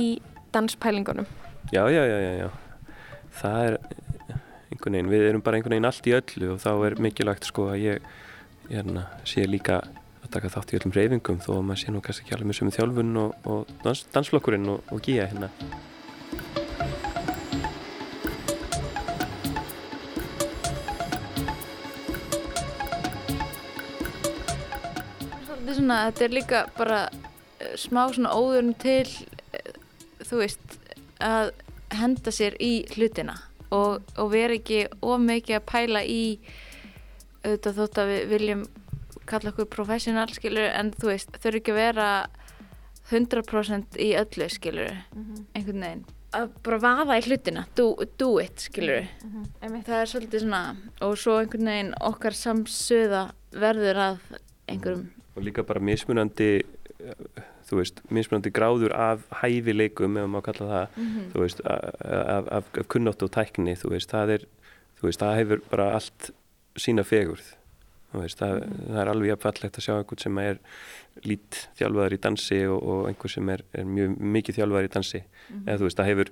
danspælingunum. 0.55 1.31
Já, 1.71 1.87
já, 1.87 2.03
já, 2.03 2.19
já, 2.19 2.31
já 2.43 2.64
það 3.39 3.67
er 3.67 3.77
einhvern 4.71 4.95
veginn, 4.97 5.11
við 5.11 5.27
erum 5.29 5.43
bara 5.43 5.59
einhvern 5.59 5.75
veginn 5.75 5.89
allt 5.89 6.07
í 6.09 6.15
öllu 6.15 6.51
og 6.53 6.61
þá 6.63 6.71
er 6.87 6.97
mikilvægt 7.03 7.47
sko 7.49 7.69
að 7.73 7.81
ég, 7.83 8.09
ég 8.71 8.81
erna, 8.81 9.07
sé 9.27 9.45
líka 9.47 9.81
að 10.25 10.31
taka 10.35 10.51
þátt 10.53 10.73
í 10.73 10.79
öllum 10.79 10.95
reyfingum 10.95 11.41
þó 11.43 11.51
að 11.57 11.65
maður 11.69 11.81
sé 11.81 11.93
nú 11.93 12.03
kannski 12.05 12.25
ekki 12.25 12.37
alveg 12.37 12.49
með 12.51 12.59
sömu 12.59 12.75
þjálfun 12.75 13.19
og, 13.21 13.35
og 13.51 13.75
dans, 13.83 14.05
dansflokkurinn 14.15 14.71
og, 14.73 14.81
og 14.91 15.03
gíja 15.05 15.29
hérna. 15.31 15.51
Svona, 25.75 26.05
þetta 26.07 26.23
er 26.23 26.31
líka 26.31 26.59
bara 26.77 26.99
eh, 27.11 27.73
smá 27.77 28.05
svona 28.15 28.31
óðurinn 28.31 28.77
til, 28.79 29.09
eh, 29.53 29.73
þú 30.23 30.39
veist, 30.39 30.77
að 31.19 31.51
henda 31.99 32.31
sér 32.31 32.55
í 32.59 32.85
hlutina 32.95 33.37
og, 33.73 34.01
og 34.17 34.31
vera 34.31 34.57
ekki 34.57 34.85
of 35.01 35.21
mikið 35.21 35.59
að 35.59 35.67
pæla 35.71 36.03
í 36.05 36.23
auðvitað 37.45 37.79
þótt 37.79 38.01
að 38.01 38.11
við 38.11 38.27
viljum 38.33 38.65
kalla 39.29 39.51
okkur 39.51 39.69
professional 39.73 40.27
skilur 40.33 40.69
en 40.69 40.91
þú 40.95 41.11
veist 41.11 41.37
þau 41.39 41.47
eru 41.49 41.61
ekki 41.61 41.73
að 41.73 41.81
vera 41.81 42.09
100% 43.11 43.97
í 44.01 44.11
öllu 44.17 44.49
skilur 44.49 44.91
mm 44.91 45.23
-hmm. 45.23 45.41
einhvern 45.53 45.81
veginn 45.81 46.05
að 46.35 46.49
bara 46.63 46.77
vaða 46.77 47.17
í 47.17 47.21
hlutina, 47.21 47.65
do, 47.75 47.95
do 48.17 48.39
it 48.39 48.59
skilur 48.59 49.05
mm 49.23 49.45
-hmm. 49.61 49.83
það 49.83 50.01
er 50.01 50.05
svolítið 50.05 50.39
svona 50.39 50.75
og 51.01 51.17
svo 51.17 51.39
einhvern 51.39 51.65
veginn 51.65 51.93
okkar 52.01 52.33
samsöða 52.33 53.31
verður 53.51 53.97
að 53.97 54.17
einhverjum 54.67 55.09
og 55.35 55.43
líka 55.43 55.63
bara 55.63 55.79
mismunandi 55.79 56.63
þú 57.65 57.79
veist, 57.81 58.01
mismunandi 58.13 58.51
gráður 58.53 58.93
af 58.93 59.25
hæfileikum, 59.41 60.17
ef 60.21 60.29
maður 60.29 60.47
kalla 60.49 60.71
það 60.71 60.87
mm 60.95 61.05
-hmm. 61.05 61.27
þú 61.33 61.41
veist, 61.41 61.61
af, 61.65 61.83
af, 62.37 62.47
af 62.51 62.87
kunnótt 62.87 63.23
og 63.23 63.31
tækni, 63.31 63.75
þú 63.75 63.89
veist, 63.89 64.11
það 64.11 64.29
er 64.29 64.47
þú 64.99 65.07
veist, 65.07 65.19
það 65.19 65.37
hefur 65.39 65.61
bara 65.69 65.93
allt 65.93 66.31
sína 66.77 67.03
fegurð, 67.03 67.55
þú 68.13 68.21
veist 68.21 68.39
það, 68.39 68.53
mm 68.53 68.61
-hmm. 68.61 68.87
það 68.91 69.01
er 69.01 69.09
alveg 69.09 69.29
jafnfallegt 69.29 69.77
að 69.77 69.85
sjá 69.85 69.97
einhvern 69.97 70.21
sem 70.21 70.37
er 70.37 70.57
lít 71.23 71.69
þjálfaður 71.77 72.13
í 72.13 72.21
dansi 72.21 72.65
og, 72.67 72.83
og 72.83 73.07
einhvern 73.07 73.29
sem 73.29 73.49
er, 73.49 73.61
er 73.73 73.83
mjög 73.85 74.17
mikið 74.19 74.55
þjálfaður 74.55 74.85
í 74.85 74.93
dansi, 74.93 75.21
mm 75.23 75.55
-hmm. 75.55 75.67
eða 75.67 75.77
þú 75.77 75.83
veist, 75.83 75.97
það 75.97 76.05
hefur 76.05 76.29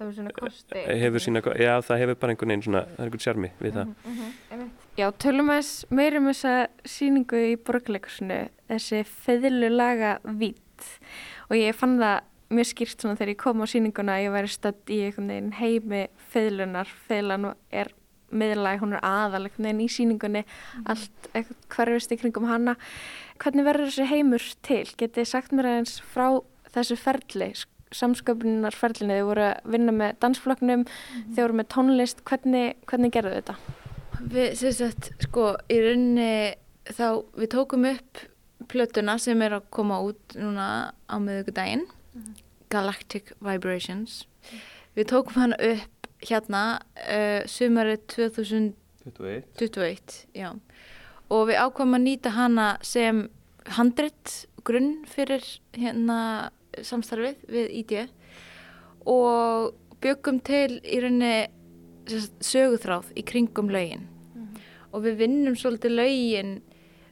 hefur 0.00 0.14
svona 0.14 0.32
kosti 0.32 0.82
hefur 1.00 1.20
sína, 1.20 1.40
já, 1.60 1.74
það 1.84 1.98
hefur 1.98 2.14
bara 2.14 2.32
einhvern 2.32 2.52
veginn 2.52 2.62
svona, 2.62 2.82
það 2.84 2.98
er 2.98 3.04
einhvern 3.04 3.24
sjarmi 3.24 3.50
við 3.60 3.72
það 3.76 3.86
mhm, 3.86 4.30
mhm, 4.50 4.70
Já, 4.98 5.06
tölum 5.22 5.52
aðeins 5.52 5.84
meirum 5.94 6.26
þessa 6.30 6.54
síningu 6.88 7.38
í 7.52 7.54
borgarleikursinu 7.62 8.40
þessi 8.70 9.04
feðlulaga 9.06 10.16
vít 10.24 10.88
og 11.48 11.56
ég 11.58 11.76
fann 11.78 11.98
það 12.00 12.26
mjög 12.50 12.68
skýrt 12.72 13.04
svona 13.04 13.18
þegar 13.18 13.32
ég 13.32 13.40
kom 13.40 13.62
á 13.62 13.66
síninguna 13.70 14.16
að 14.16 14.24
ég 14.24 14.34
væri 14.34 14.50
stödd 14.50 14.90
í 14.90 15.00
einhvern 15.06 15.30
veginn 15.30 15.52
heimi 15.60 16.02
feðlunar, 16.32 16.90
feðlan 17.06 17.52
er 17.70 17.92
miðlæg, 18.30 18.82
hún 18.82 18.94
er 18.96 19.04
aðalegn 19.06 19.68
en 19.70 19.82
í 19.82 19.88
síningunni 19.90 20.42
mm. 20.44 20.86
allt 20.90 21.30
hverfist 21.70 22.14
í 22.14 22.18
kringum 22.18 22.48
hana 22.50 22.76
hvernig 23.42 23.66
verður 23.66 23.90
þessi 23.90 24.08
heimur 24.10 24.46
til? 24.66 24.84
Getið 24.98 25.28
sagt 25.30 25.54
mér 25.54 25.70
aðeins 25.70 25.98
frá 26.12 26.40
þessu 26.74 26.98
ferli 26.98 27.52
samsköpunarferlinni, 27.94 29.18
þið 29.18 29.26
voru 29.26 29.46
að 29.48 29.70
vinna 29.74 29.94
með 29.94 30.18
dansfloknum, 30.22 30.84
mm. 30.86 31.30
þið 31.34 31.42
voru 31.42 31.58
með 31.58 31.70
tónlist 31.74 32.26
hvernig, 32.26 32.76
hvernig 32.90 33.14
gerðu 33.16 33.38
þetta? 33.40 33.79
Við, 34.20 34.60
sagt, 34.76 35.14
sko, 35.24 35.54
í 35.72 35.78
rauninni 35.80 36.52
þá 36.90 37.22
við 37.38 37.48
tókum 37.54 37.86
upp 37.88 38.20
plötuna 38.70 39.16
sem 39.20 39.40
er 39.42 39.52
að 39.58 39.68
koma 39.74 40.00
út 40.04 40.36
núna 40.38 40.66
á 41.08 41.16
miðugudaginn 41.22 41.86
mm. 41.88 42.34
Galactic 42.72 43.32
Vibrations 43.42 44.12
mm. 44.26 44.28
við 44.98 45.04
tókum 45.14 45.36
hana 45.40 45.56
upp 45.70 46.10
hérna 46.20 46.62
uh, 47.00 47.40
sumarið 47.48 48.00
2021 48.12 50.16
já 50.36 50.50
og 51.30 51.46
við 51.48 51.60
ákvæmum 51.62 51.96
að 51.96 52.04
nýta 52.04 52.30
hana 52.34 52.66
sem 52.84 53.28
handrit 53.76 54.46
grunn 54.66 55.04
fyrir 55.08 55.44
hérna 55.76 56.50
samstarfið 56.84 57.36
við 57.50 57.66
ID 57.80 57.92
og 59.08 59.72
byggum 60.02 60.40
til 60.44 60.80
í 60.82 61.00
rauninni 61.00 61.48
söguþráð 62.44 63.12
í 63.16 63.24
kringum 63.26 63.70
laugin 63.72 64.06
mm. 64.34 64.60
og 64.92 65.06
við 65.06 65.22
vinnum 65.24 65.56
svolítið 65.58 65.96
laugin 65.96 66.54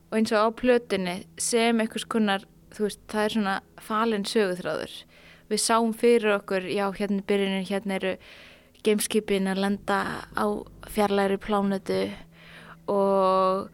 og 0.08 0.18
eins 0.18 0.32
og 0.32 0.44
á 0.44 0.48
plötunni 0.58 1.16
sem 1.40 1.80
einhvers 1.80 2.06
konar, 2.08 2.46
þú 2.74 2.86
veist, 2.88 3.02
það 3.10 3.24
er 3.24 3.36
svona 3.36 3.56
falin 3.88 4.28
söguþráður 4.28 4.94
við 5.48 5.64
sáum 5.64 5.94
fyrir 5.96 6.36
okkur, 6.38 6.68
já, 6.68 6.86
hérna 6.92 7.24
byrjunir 7.28 7.68
hérna 7.68 7.98
eru 7.98 8.14
gameskipin 8.84 9.48
að 9.50 9.62
lenda 9.64 9.98
á 10.36 10.46
fjarlæri 10.92 11.38
plánutu 11.40 12.06
og 12.88 13.68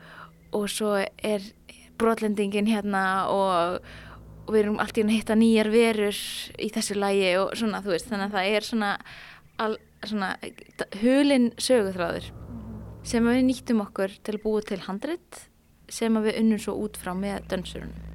og 0.54 0.70
svo 0.70 0.94
er 1.02 1.44
brotlendingin 1.98 2.68
hérna 2.70 3.26
og, 3.30 3.80
og 4.46 4.54
við 4.54 4.64
erum 4.64 4.80
alltaf 4.82 5.04
að 5.04 5.14
hitta 5.16 5.36
nýjar 5.38 5.70
verur 5.72 6.20
í 6.62 6.70
þessu 6.74 6.98
lægi 6.98 7.32
og 7.40 7.54
svona 7.58 7.82
þú 7.84 7.94
veist 7.94 8.10
þannig 8.10 8.28
að 8.28 8.36
það 8.36 8.58
er 8.58 8.68
svona, 8.68 8.92
al, 9.62 9.76
svona 10.10 10.32
hulin 11.02 11.50
söguþráður 11.60 12.30
sem 13.04 13.28
við 13.28 13.44
nýttum 13.50 13.84
okkur 13.84 14.16
til 14.24 14.36
að 14.38 14.42
búa 14.46 14.64
til 14.64 14.80
handrit 14.86 15.44
sem 15.92 16.22
við 16.24 16.40
unnum 16.40 16.60
svo 16.62 16.76
út 16.86 16.98
frá 17.00 17.12
með 17.16 17.48
dönsurunum 17.52 18.13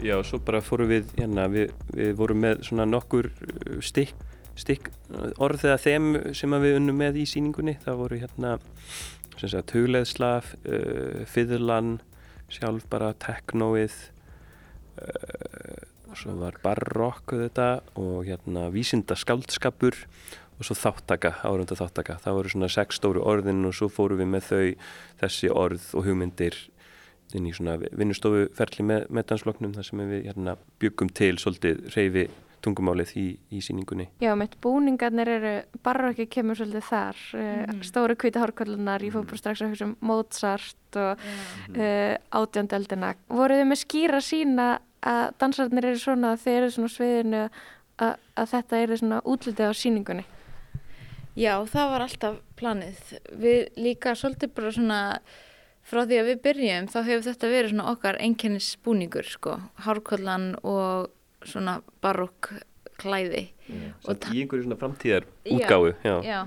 Já, 0.00 0.16
svo 0.24 0.38
bara 0.40 0.62
fórum 0.64 0.88
við, 0.88 1.10
hérna, 1.18 1.44
við, 1.52 1.72
við 1.92 2.12
vorum 2.16 2.38
með 2.40 2.62
svona 2.64 2.86
nokkur 2.88 3.28
uh, 3.28 3.80
stykk, 3.84 4.14
stykk 4.56 4.88
orð 5.42 5.66
eða 5.68 5.80
þeim 5.82 6.06
sem 6.36 6.56
við 6.62 6.76
unnum 6.78 6.96
með 7.00 7.18
í 7.20 7.26
síningunni. 7.28 7.76
Það 7.84 7.98
voru 8.00 8.20
hérna, 8.22 8.54
hugleðslaf, 9.74 10.54
uh, 10.64 11.20
fiðlan, 11.28 11.98
sjálf 12.52 12.88
bara 12.92 13.12
teknóið, 13.20 13.98
uh, 15.04 15.84
og 16.10 16.18
svo 16.18 16.38
var 16.40 16.56
barokk 16.64 17.36
þetta 17.44 17.70
og 18.00 18.24
hérna 18.26 18.70
vísinda 18.72 19.18
skáldskapur 19.20 20.00
og 20.56 20.66
svo 20.66 20.80
þáttaka, 20.80 21.36
árunda 21.44 21.76
þáttaka. 21.76 22.18
Það 22.24 22.40
voru 22.40 22.56
svona 22.56 22.72
sex 22.72 22.96
stóru 23.00 23.22
orðin 23.24 23.68
og 23.68 23.76
svo 23.76 23.92
fórum 23.92 24.24
við 24.24 24.32
með 24.32 24.48
þau, 24.48 24.90
þessi 25.22 25.52
orð 25.52 25.92
og 25.92 26.08
hugmyndir 26.08 26.56
inn 27.38 27.48
í 27.48 27.54
svona 27.56 27.78
vinnustofuferli 27.80 28.86
með, 28.86 29.08
með 29.10 29.26
dansfloknum 29.32 29.74
þar 29.76 29.88
sem 29.88 30.04
við 30.10 30.28
hérna, 30.28 30.56
byggum 30.82 31.10
til 31.16 31.34
svolítið 31.40 31.82
reyfi 31.94 32.28
tungumálið 32.64 33.12
í, 33.16 33.26
í 33.56 33.62
síningunni. 33.64 34.06
Já, 34.20 34.32
með 34.38 34.56
búningarnir 34.64 35.30
eru 35.32 35.52
barokki 35.84 36.26
kemur 36.30 36.58
svolítið 36.58 36.86
þar 36.90 37.22
mm. 37.40 37.82
stóru 37.88 38.16
kvita 38.20 38.42
hórkvöldunar, 38.42 39.04
ég 39.04 39.14
fór 39.14 39.26
bara 39.28 39.40
strax 39.40 39.64
að 39.64 39.72
hugsa 39.72 39.88
um 39.88 39.94
Mozart 40.04 41.00
og 41.00 41.24
mm. 41.24 41.78
uh, 41.78 42.14
átjöndeldina. 42.40 43.14
Voruð 43.32 43.62
þið 43.62 43.70
með 43.70 43.82
skýra 43.84 44.22
sína 44.24 44.68
að 45.00 45.22
dansarnir 45.40 45.88
eru 45.92 46.02
svona 46.02 46.34
þeir 46.40 46.58
eru 46.58 46.74
svona 46.74 46.92
sviðinu 46.92 47.44
að, 47.46 48.14
að 48.36 48.52
þetta 48.54 48.82
eru 48.84 49.00
svona 49.00 49.22
útlitið 49.24 49.72
á 49.72 49.74
síningunni? 49.76 50.26
Já, 51.38 51.54
það 51.70 51.92
var 51.94 52.04
alltaf 52.04 52.40
planið. 52.58 53.14
Við 53.40 53.78
líka 53.80 54.16
svolítið 54.18 54.52
bara 54.56 54.72
svona 54.74 54.98
frá 55.90 56.04
því 56.06 56.20
að 56.20 56.28
við 56.30 56.42
byrjum 56.44 56.88
þá 56.92 56.98
hefur 57.02 57.26
þetta 57.26 57.50
verið 57.50 57.72
svona 57.72 57.90
okkar 57.90 58.18
einkennisbúningur 58.22 59.26
sko, 59.26 59.56
hárkollan 59.86 60.52
og 60.62 61.10
svona 61.46 61.80
barokk 62.04 62.52
klæði 63.00 63.46
yeah, 63.70 63.94
og 64.04 64.26
í 64.30 64.42
einhverju 64.42 64.66
svona 64.66 64.78
framtíðar 64.80 65.26
útgáðu 65.48 65.94
já, 66.04 66.14
já. 66.26 66.40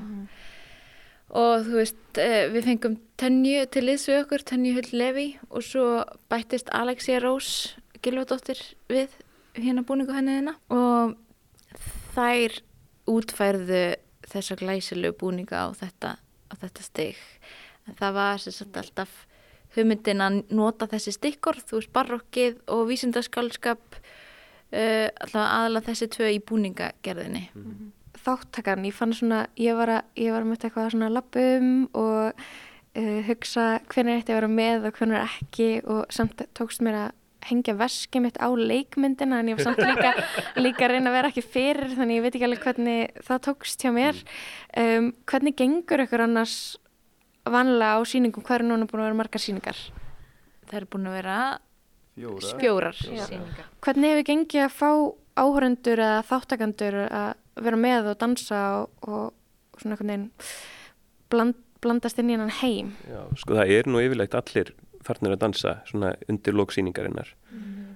og 1.33 1.65
þú 1.67 1.79
veist 1.79 2.21
eh, 2.21 2.45
við 2.53 2.69
fengum 2.69 2.99
Tönju 3.19 3.65
til 3.73 3.85
þessu 3.89 4.19
okkur 4.21 4.45
Tönju 4.49 4.75
Hull 4.77 4.91
Levi 5.01 5.27
og 5.49 5.65
svo 5.65 5.87
bættist 6.31 6.71
Alexia 6.75 7.19
Rós 7.23 7.73
Gilvardóttir 8.03 8.61
við 8.91 9.11
hérna 9.57 9.85
búningu 9.87 10.15
henniðina 10.15 10.55
og 10.73 11.17
þær 12.13 12.61
útfærðu 13.09 13.83
þessa 14.29 14.57
glæsilu 14.61 15.11
búninga 15.17 15.65
á 15.65 15.67
þetta, 15.75 16.15
á 16.21 16.53
þetta 16.61 16.85
steg 16.85 17.21
það 17.99 18.19
var 18.19 18.41
sérstaklega 18.41 18.85
alltaf 18.85 19.15
hugmyndin 19.75 20.23
að 20.23 20.41
nota 20.53 20.87
þessi 20.91 21.15
stikkor, 21.17 21.59
þú 21.61 21.79
veist 21.79 21.93
barokkið 21.95 22.59
og 22.73 22.85
vísindaskálskap 22.91 23.97
uh, 23.97 25.07
alltaf 25.07 25.41
aðalega 25.41 25.89
þessi 25.91 26.09
tvö 26.17 26.29
í 26.35 26.43
búningagerðinni. 26.49 27.47
Mm 27.53 27.65
-hmm. 27.71 27.89
Þáttakarn, 28.23 28.85
ég 28.85 28.93
fann 28.93 29.13
svona, 29.13 29.47
ég 29.57 29.75
var 29.75 29.89
að, 29.89 30.03
ég 30.15 30.31
var 30.31 30.41
að 30.41 30.47
mötta 30.47 30.67
eitthvað 30.67 30.91
svona 30.91 31.09
lappum 31.09 31.89
og 31.93 32.33
uh, 32.97 33.21
hugsa 33.27 33.81
hvernig 33.89 34.23
þetta 34.23 34.39
var 34.39 34.47
með 34.47 34.85
og 34.87 34.93
hvernig 34.93 35.23
ekki 35.23 35.81
og 35.83 36.05
samt 36.09 36.41
tókst 36.53 36.81
mér 36.81 36.95
að 36.95 37.11
hengja 37.49 37.75
veskið 37.75 38.23
mitt 38.23 38.39
á 38.39 38.47
leikmyndina 38.55 39.41
en 39.41 39.51
ég 39.51 39.59
var 39.59 39.67
samt 39.67 39.83
líka, 39.91 40.13
líka 40.55 40.85
að 40.85 40.93
reyna 40.93 41.11
að 41.11 41.17
vera 41.17 41.31
ekki 41.33 41.45
fyrir 41.55 41.95
þannig 41.97 42.19
ég 42.19 42.25
veit 42.25 42.35
ekki 42.35 42.47
alveg 42.47 42.63
hvernig 42.63 43.25
það 43.27 43.43
tókst 43.49 43.83
hjá 43.83 43.91
mér. 43.91 44.23
Um, 44.77 45.11
hvernig 45.29 45.57
gengur 45.59 46.05
ykkur 46.05 46.25
annars 46.27 46.77
vanlega 47.49 47.99
á 47.99 48.01
síningum, 48.07 48.43
hvað 48.45 48.61
eru 48.61 48.69
núna 48.69 48.87
búin 48.87 49.03
að 49.03 49.09
vera 49.09 49.19
margar 49.19 49.43
síningar? 49.43 49.79
Það 50.69 50.79
eru 50.79 50.91
búin 50.93 51.09
að 51.09 51.17
vera 51.19 51.37
fjórar, 52.15 52.59
fjórar. 52.61 52.99
fjórar. 53.01 53.67
Hvernig 53.83 54.13
hefur 54.13 54.27
gengið 54.29 54.65
að 54.67 54.75
fá 54.77 54.91
áhörendur 55.43 56.01
eða 56.03 56.21
þáttakandur 56.29 56.99
að 57.07 57.29
vera 57.65 57.79
með 57.79 58.11
og 58.13 58.19
dansa 58.21 58.61
og, 58.81 59.09
og 59.09 59.81
svona 59.81 59.95
einhvern 59.95 60.11
veginn 60.13 60.27
bland, 61.33 61.59
blandast 61.83 62.21
inn 62.21 62.31
í 62.31 62.37
hennan 62.37 62.53
heim? 62.61 62.93
Já, 63.09 63.21
sko 63.41 63.57
það 63.57 63.75
er 63.77 63.89
nú 63.89 64.01
yfirlegt 64.03 64.37
allir 64.37 64.73
farnir 65.03 65.35
að 65.35 65.43
dansa 65.47 65.77
svona 65.89 66.13
undir 66.31 66.55
lóksíningarinnar 66.55 67.33
mm. 67.51 67.93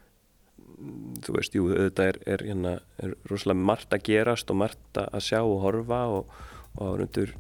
þú 1.26 1.38
veist, 1.38 1.58
jú, 1.58 1.70
þetta 1.72 2.10
er, 2.12 2.22
er, 2.26 2.46
hérna, 2.50 2.78
er 3.02 3.16
rosalega 3.30 3.70
margt 3.70 3.96
að 3.96 4.06
gerast 4.10 4.52
og 4.52 4.62
margt 4.64 5.02
að 5.04 5.24
sjá 5.30 5.40
og 5.44 5.62
horfa 5.64 6.02
og, 6.18 6.34
og 6.76 6.90
áhörendur 6.90 7.36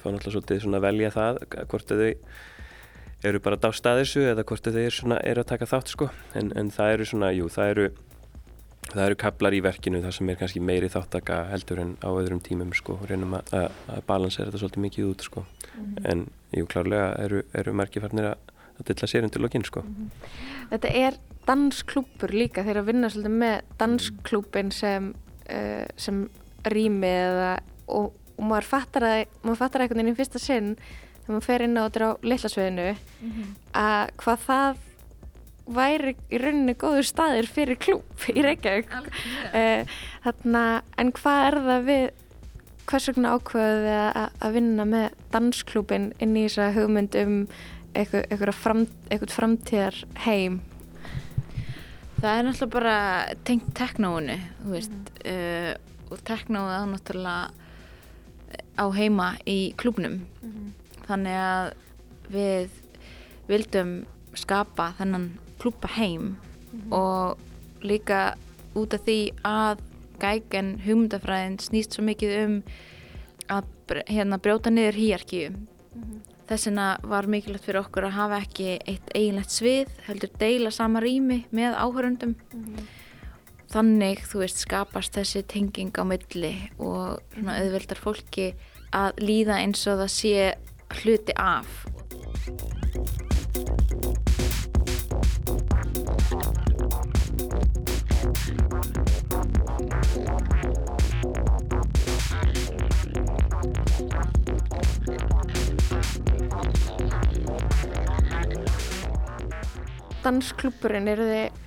fá 0.00 0.08
náttúrulega 0.08 0.34
svolítið 0.34 0.64
svona 0.64 0.80
að 0.80 0.86
velja 0.88 1.12
það 1.14 1.40
hvort 1.72 1.92
þau 1.92 2.10
eru 3.24 3.40
bara 3.40 3.60
dást 3.60 3.86
að 3.88 4.02
þessu 4.02 4.24
eða 4.30 4.44
hvort 4.44 4.66
þau 4.68 4.80
eru, 4.80 4.96
svona, 4.98 5.20
eru 5.24 5.44
að 5.44 5.52
taka 5.52 5.70
þátt 5.70 5.94
sko 5.94 6.10
en, 6.36 6.52
en 6.58 6.72
það 6.74 6.96
eru 6.96 7.08
svona, 7.08 7.30
jú, 7.32 7.48
það 7.52 7.70
eru 7.74 7.86
það 8.84 9.04
eru 9.06 9.20
kaplar 9.24 9.56
í 9.56 9.62
verkinu 9.64 10.02
það 10.04 10.16
sem 10.18 10.30
er 10.30 10.40
kannski 10.40 10.60
meiri 10.60 10.90
þáttaka 10.92 11.38
heldur 11.48 11.80
en 11.80 11.94
á 12.04 12.08
öðrum 12.12 12.42
tímum 12.44 12.74
sko, 12.76 12.98
reynum 13.08 13.38
að, 13.38 13.54
að 13.88 14.02
balansera 14.08 14.50
þetta 14.50 14.60
svolítið 14.60 14.84
mikið 14.84 15.12
út 15.12 15.24
sko 15.24 15.44
mm 15.44 15.84
-hmm. 15.84 16.10
en 16.12 16.26
jú, 16.52 16.66
klárlega 16.66 17.14
eru, 17.24 17.42
eru 17.56 17.72
margifarnir 17.72 18.34
að 18.34 18.52
að 18.78 18.90
dilla 18.90 19.08
sér 19.10 19.26
undir 19.26 19.42
lokinn 19.44 19.66
sko. 19.66 19.84
Þetta 20.72 20.92
er 20.98 21.18
dansklúpur 21.46 22.34
líka 22.34 22.64
þeir 22.66 22.80
að 22.80 22.90
vinna 22.90 23.10
svolítið 23.12 23.36
með 23.42 23.56
dansklúpin 23.80 24.72
sem, 24.74 25.10
uh, 25.46 25.84
sem 26.00 26.24
rými 26.72 27.10
eða 27.10 27.52
og, 27.92 28.14
og 28.36 28.48
maður 28.48 28.70
fattar 28.70 29.08
að 29.08 29.20
maður 29.42 29.60
fattar 29.62 29.84
einhvern 29.84 30.02
veginn 30.02 30.14
í 30.14 30.18
fyrsta 30.18 30.42
sinn 30.42 30.72
þegar 30.78 31.34
maður 31.34 31.46
fer 31.46 31.64
inn 31.66 31.78
á 31.78 31.82
þetta 31.84 32.08
á 32.08 32.12
litlasviðinu 32.30 32.88
að 33.84 34.12
hvað 34.22 34.44
það 34.48 34.82
væri 35.64 36.12
í 36.28 36.40
rauninni 36.42 36.74
góður 36.76 37.06
staðir 37.08 37.46
fyrir 37.48 37.78
klúp 37.80 38.26
í 38.28 38.42
Reykjavík. 38.44 38.90
Uh, 39.54 39.94
þarna, 40.26 40.64
en 41.00 41.12
hvað 41.16 41.46
er 41.46 41.56
það 41.68 41.86
við 41.88 42.04
hvers 42.84 43.08
vegna 43.08 43.32
ákveðuð 43.38 43.86
þið 43.86 44.02
að, 44.02 44.34
að 44.44 44.58
vinna 44.58 44.84
með 44.84 45.06
dansklúpin 45.32 46.10
inn 46.20 46.36
í 46.36 46.44
þessa 46.44 46.68
hugmynd 46.74 47.16
um 47.22 47.38
eitthvað, 47.94 48.52
fram, 48.58 48.86
framtíðar 49.30 50.02
heim 50.26 50.60
Það 52.24 52.38
er 52.38 52.46
náttúrulega 52.46 52.72
bara 52.72 52.98
tengt 53.44 53.66
teknóinu, 53.76 54.36
þú 54.62 54.70
veist, 54.72 54.92
uh, 55.28 55.72
og 56.08 56.22
teknóið 56.24 56.76
á 56.80 56.82
náttúrulega 56.88 57.63
á 58.78 58.84
heima 58.94 59.34
í 59.46 59.74
klúbnum. 59.80 60.20
Þannig 61.06 61.38
að 61.40 61.72
við 62.32 62.70
vildum 63.48 63.92
skapa 64.34 64.92
þennan 64.98 65.28
klúpa 65.60 65.90
heim 65.96 66.36
og 66.90 67.38
líka 67.84 68.34
út 68.74 68.96
af 68.96 69.04
því 69.06 69.18
að 69.46 69.84
gægen 70.22 70.74
hugmyndafræðin 70.84 71.60
snýst 71.62 71.94
svo 71.94 72.04
mikið 72.06 72.34
um 72.40 72.56
að 73.52 73.68
hérna, 74.08 74.40
brjóta 74.40 74.72
niður 74.72 74.98
hýjarkíu. 74.98 75.52
Þess 76.48 76.68
vegna 76.68 76.86
var 77.08 77.28
mikilvægt 77.30 77.64
fyrir 77.64 77.80
okkur 77.80 78.08
að 78.08 78.16
hafa 78.18 78.40
ekki 78.44 78.68
eitt 78.84 79.12
eiginlegt 79.14 79.52
svið, 79.52 79.92
heldur 80.08 80.32
deila 80.40 80.72
sama 80.74 81.00
rými 81.04 81.44
með 81.54 81.76
áhörundum. 81.80 82.34
Þannig, 83.74 84.20
þú 84.30 84.38
veist, 84.38 84.60
skapast 84.62 85.16
þessi 85.18 85.40
tenging 85.50 85.96
á 85.98 86.06
milli 86.06 86.52
og 86.78 87.18
svona 87.34 87.56
auðveldar 87.58 87.98
fólki 87.98 88.44
að 88.94 89.16
líða 89.18 89.56
eins 89.64 89.80
og 89.90 89.98
það 89.98 90.12
sé 90.14 90.52
hluti 91.00 91.34
af. 91.34 91.66
Dansklúpurinn, 110.22 111.10
eru 111.10 111.26
þið, 111.26 111.58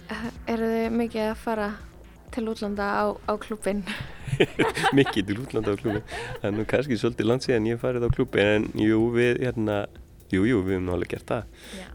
eru 0.56 0.72
þið 0.72 0.98
mikið 1.02 1.28
að 1.34 1.38
fara 1.44 1.68
til 2.38 2.48
útlanda 2.54 2.88
á, 2.88 3.06
á 3.26 3.34
klúpin? 3.42 3.84
mikið 4.98 5.32
til 5.32 5.40
útlanda 5.44 5.74
á 5.74 5.80
klúbi 5.80 6.02
það 6.08 6.50
er 6.52 6.58
nú 6.58 6.68
kannski 6.70 6.98
svolítið 7.02 7.32
langt 7.32 7.48
síðan 7.48 7.72
ég 7.72 7.82
farið 7.82 8.06
á 8.06 8.10
klúbi 8.14 8.44
en 8.44 8.70
jú 8.78 9.08
við 9.16 9.42
hérna 9.46 9.86
jú 10.34 10.44
jú 10.44 10.60
við 10.66 10.76
höfum 10.76 10.90
alveg 10.92 11.14
gert 11.14 11.30
það. 11.32 11.44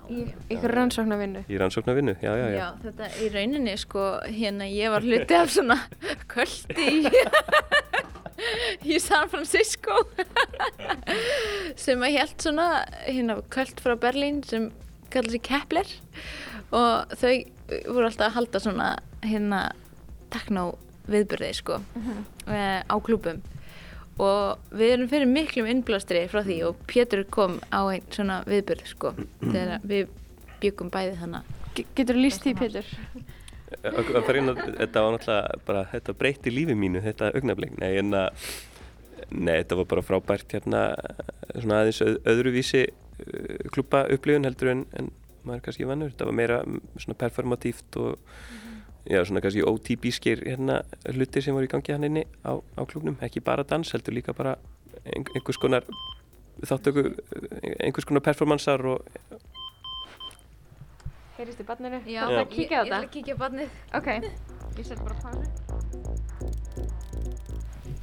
Í 0.09 0.23
ykkur 0.55 0.73
rannsóknarvinnu? 0.73 1.43
í 1.53 1.59
rannsóknarvinnu, 1.61 2.15
já 2.23 2.33
já 2.33 2.47
já, 2.49 2.57
Já, 2.57 2.69
þetta 2.87 3.09
í 3.21 3.29
rauninni 3.35 3.75
sko, 3.81 4.05
hérna 4.25 4.69
ég 4.73 4.93
var 4.95 5.05
hluti 5.05 5.37
af 5.37 5.53
svona 5.53 5.77
kvöldi 6.33 6.87
í, 6.89 7.13
í 8.95 9.01
San 9.05 9.29
Francisco 9.33 9.99
sem 11.85 12.01
að 12.01 12.17
held 12.17 12.37
svona 12.41 12.69
hérna 13.05 13.39
kvöld 13.53 13.85
frá 13.85 13.99
Berlín 14.01 14.41
sem 14.49 14.71
kallar 15.13 15.37
sig 15.37 15.45
Kepler. 15.45 15.93
Og 16.73 17.13
þau 17.21 17.35
voru 17.93 18.09
alltaf 18.09 18.31
að 18.31 18.37
halda 18.39 18.65
svona 18.65 18.91
hérna 19.29 19.67
tekno 20.33 20.67
viðburði 21.11 21.51
sko 21.59 21.81
eh, 22.47 22.81
á 22.87 22.95
klúbum 23.03 23.41
og 24.23 24.61
við 24.77 24.93
erum 24.95 25.09
fyrir 25.11 25.27
miklum 25.31 25.69
innblastri 25.73 26.27
frá 26.31 26.43
því 26.47 26.59
og 26.69 26.83
Pétur 26.91 27.25
kom 27.33 27.57
á 27.73 27.81
einn 27.89 28.05
svona 28.13 28.43
viðburð 28.49 28.87
sko 28.93 29.15
þegar 29.53 29.79
við 29.89 30.13
byggum 30.63 30.93
bæði 30.95 31.17
þannig 31.23 31.59
Getur 31.97 32.19
þú 32.19 32.21
líst 32.27 32.43
því, 32.45 32.53
Pétur? 32.59 32.89
Inn 33.81 34.51
á- 34.53 34.57
þetta 34.83 35.03
var 35.03 35.15
náttúrulega 35.15 35.61
bara 35.65 35.85
þetta 35.89 36.15
breytti 36.21 36.53
lífi 36.53 36.75
mínu, 36.77 37.01
þetta 37.01 37.31
augnablik. 37.33 37.73
Nei, 37.81 37.95
en 38.03 38.13
að 38.13 38.29
nei, 39.33 39.55
þetta 39.63 39.79
var 39.81 39.89
bara 39.95 40.05
frábært 40.05 40.53
hérna 40.53 40.83
svona 41.55 41.79
aðeins 41.81 42.03
öð, 42.05 42.19
öðruvísi 42.29 42.83
uh, 42.91 43.71
klúpa 43.73 44.05
upplifun 44.13 44.45
heldur 44.45 44.75
en, 44.75 44.85
en 45.01 45.09
maður 45.47 45.63
er 45.63 45.65
kannski 45.71 45.89
vannur, 45.89 46.13
þetta 46.13 46.29
var 46.29 46.37
meira 46.43 46.61
mm, 46.67 46.83
svona 47.01 47.19
performatíft 47.25 47.99
og 48.03 48.37
já, 49.07 49.25
svona 49.25 49.43
kannski 49.43 49.65
ótípískir 49.67 50.45
hérna 50.47 50.83
hlutir 51.11 51.43
sem 51.43 51.55
voru 51.55 51.67
í 51.67 51.73
gangi 51.73 51.95
hann 51.95 52.07
inni 52.07 52.25
á, 52.47 52.55
á 52.59 52.83
klúbnum, 52.87 53.17
ekki 53.23 53.43
bara 53.45 53.65
dans, 53.65 53.91
heldur 53.95 54.15
líka 54.15 54.35
bara 54.37 54.57
ein, 55.05 55.25
einhvers 55.35 55.59
konar 55.59 55.87
þáttöku, 56.63 57.09
einhvers 57.83 58.07
konar 58.07 58.23
performansar 58.23 58.85
og 58.87 59.07
Heyrist 61.43 61.63
í 61.63 61.65
barninu? 61.67 61.99
Já, 62.07 62.23
Það 62.29 62.33
er 62.33 62.41
að 62.43 62.51
kíkja 62.53 62.77
á 62.79 62.83
ég, 62.83 62.87
ég 62.87 62.93
ætla 62.93 62.99
að 63.01 63.07
kíkja 63.15 63.35
á 63.35 63.39
barnið. 63.41 63.71
Ok, 63.99 64.09
ég 64.79 64.87
set 64.87 65.01
bara 65.03 65.17
pásu. 65.19 65.43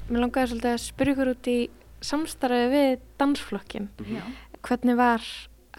Mér 0.10 0.24
langaði 0.26 0.50
svolítið 0.50 0.72
að 0.74 0.82
spyrja 0.84 1.14
ykkur 1.14 1.32
út 1.32 1.50
í 1.52 1.60
samstarfið 2.10 2.74
við 2.74 3.06
dansflokkin. 3.22 3.88
Já. 4.10 4.24
Hvernig 4.66 5.00
var 5.00 5.30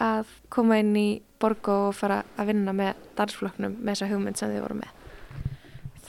að 0.01 0.31
koma 0.49 0.79
inn 0.81 0.95
í 0.97 1.05
Borgó 1.41 1.75
og 1.91 1.97
fara 1.99 2.23
að 2.39 2.53
vinna 2.53 2.73
með 2.73 3.05
dansflokknum 3.19 3.77
með 3.77 3.91
þessa 3.93 4.09
hugmynd 4.09 4.41
sem 4.41 4.55
þið 4.55 4.65
voru 4.65 4.79
með? 4.79 5.00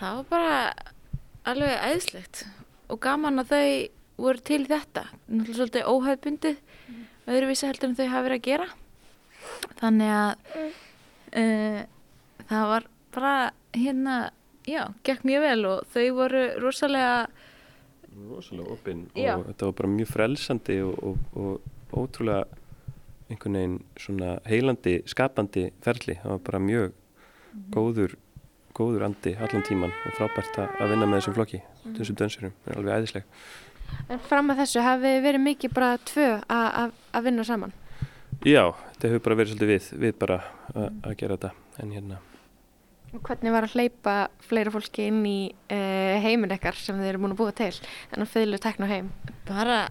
Það 0.02 0.16
var 0.18 0.24
bara 0.32 0.54
alveg 1.46 1.72
æðislegt 1.78 2.40
og 2.90 2.98
gaman 3.04 3.38
að 3.38 3.52
þau 3.52 3.66
voru 4.24 4.40
til 4.42 4.64
þetta. 4.66 5.04
Náttúrulega 5.30 5.58
svolítið 5.60 5.90
óhæðbundið, 5.92 6.56
öðruvísi 7.30 7.68
heldur 7.68 7.88
en 7.88 7.94
þau 8.00 8.08
hafa 8.10 8.22
verið 8.26 8.40
að 8.40 8.48
gera. 8.48 8.66
Þannig 9.78 10.10
að 10.16 10.56
uh, 11.38 11.78
það 12.48 12.64
var 12.72 12.88
bara 13.14 13.36
hérna, 13.78 14.16
já, 14.66 14.82
gekk 15.06 15.22
mjög 15.30 15.46
vel 15.46 15.60
og 15.70 15.94
þau 15.94 16.08
voru 16.18 16.42
rosalega, 16.64 17.14
rosalega 18.32 18.74
opinn 18.74 19.06
og 19.14 19.46
þetta 19.52 19.70
var 19.70 19.78
bara 19.84 19.92
mjög 19.94 20.12
frelsandi 20.16 20.80
og, 20.82 20.98
og, 20.98 21.38
og 21.38 22.02
ótrúlega 22.02 22.42
einhvern 23.30 23.60
veginn 23.60 23.78
svona 24.02 24.34
heilandi, 24.50 24.98
skapandi 25.06 25.68
ferli, 25.86 26.18
það 26.24 26.34
var 26.34 26.44
bara 26.50 26.64
mjög 26.66 26.98
góður, 27.70 28.18
góður 28.76 29.04
andi 29.08 29.34
allan 29.36 29.62
tíman 29.66 29.92
og 30.06 30.16
frábært 30.18 30.58
að 30.62 30.80
að 30.80 30.90
vinna 30.94 31.06
með 31.10 31.20
þessum 31.20 31.36
flokki, 31.36 31.60
þessum 31.98 32.18
dönsurum, 32.22 32.54
það 32.64 32.72
er 32.74 32.80
alveg 32.80 32.96
æðisleg. 32.98 33.24
En 34.08 34.18
fram 34.28 34.50
að 34.52 34.60
þessu 34.62 34.82
hafið 34.86 35.14
þið 35.16 35.24
verið 35.28 35.42
mikið 35.46 35.74
bara 35.76 35.90
tvö 36.08 36.28
að- 36.48 36.74
að 36.82 36.92
að 37.12 37.24
vinna 37.28 37.44
saman. 37.44 37.72
Já, 38.44 38.64
þetta 38.94 39.08
hefur 39.08 39.22
bara 39.26 39.36
verið 39.42 39.52
svolítið 39.52 39.72
við, 39.72 39.88
við 40.06 40.14
bara 40.18 40.38
að 40.74 40.88
að 41.04 41.16
gera 41.16 41.36
þetta, 41.36 41.50
en 41.82 41.90
hérna, 41.92 42.18
Og 43.12 43.20
Hvernig 43.20 43.52
var 43.52 43.66
að 43.66 43.74
hleypa 43.76 44.12
fleira 44.40 44.70
fólki 44.72 45.04
inn 45.10 45.18
í 45.28 45.52
uh, 45.52 46.16
heiminn 46.24 46.50
ekkar 46.54 46.72
sem 46.80 46.96
þið 46.96 47.10
eru 47.10 47.18
múin 47.20 47.34
að 47.34 47.40
búa 47.42 47.52
til? 47.52 47.68
Þannig 48.08 48.24
að 48.24 48.30
fylgur 48.32 48.62
tekna 48.64 48.86
heim. 48.88 49.10
bara 49.44 49.82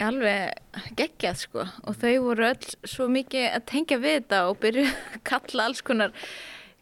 alveg 0.00 0.54
geggjað 0.96 1.36
sko 1.42 1.60
og 1.84 1.98
þau 2.00 2.14
voru 2.24 2.46
öll 2.48 2.70
svo 2.88 3.04
mikið 3.12 3.44
að 3.52 3.66
tengja 3.68 3.98
við 4.00 4.14
þetta 4.22 4.38
og 4.48 4.56
byrju 4.62 4.86
að 4.88 5.20
kalla 5.28 5.66
alls 5.68 5.82
konar 5.84 6.14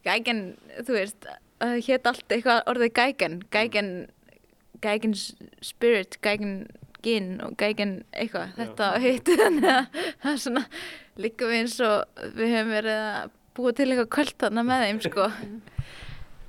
gægen, 0.06 0.44
þú 0.86 0.94
veist, 0.94 1.26
að 1.64 1.78
hétt 1.86 2.08
allt 2.10 2.34
eitthvað 2.34 2.60
orðið 2.70 2.92
gægen, 2.98 3.38
gægen, 3.54 3.90
gægen 4.84 5.16
spirit, 5.16 6.18
gægen 6.24 6.68
gin 7.04 7.36
og 7.44 7.56
gægen 7.58 8.02
eitthvað, 8.12 8.54
þetta 8.58 8.90
hitt, 9.02 9.32
þannig 9.42 9.68
að 9.72 9.98
það 10.22 10.30
er 10.32 10.40
svona 10.44 10.64
líka 11.18 11.48
við 11.48 11.62
eins 11.62 11.78
og 11.84 12.22
við 12.38 12.54
höfum 12.54 12.74
verið 12.74 13.02
að 13.08 13.34
búa 13.58 13.74
til 13.74 13.88
eitthvað 13.88 14.12
kvöld 14.14 14.36
þarna 14.42 14.64
með 14.66 14.86
þeim 14.86 15.02
sko. 15.08 15.30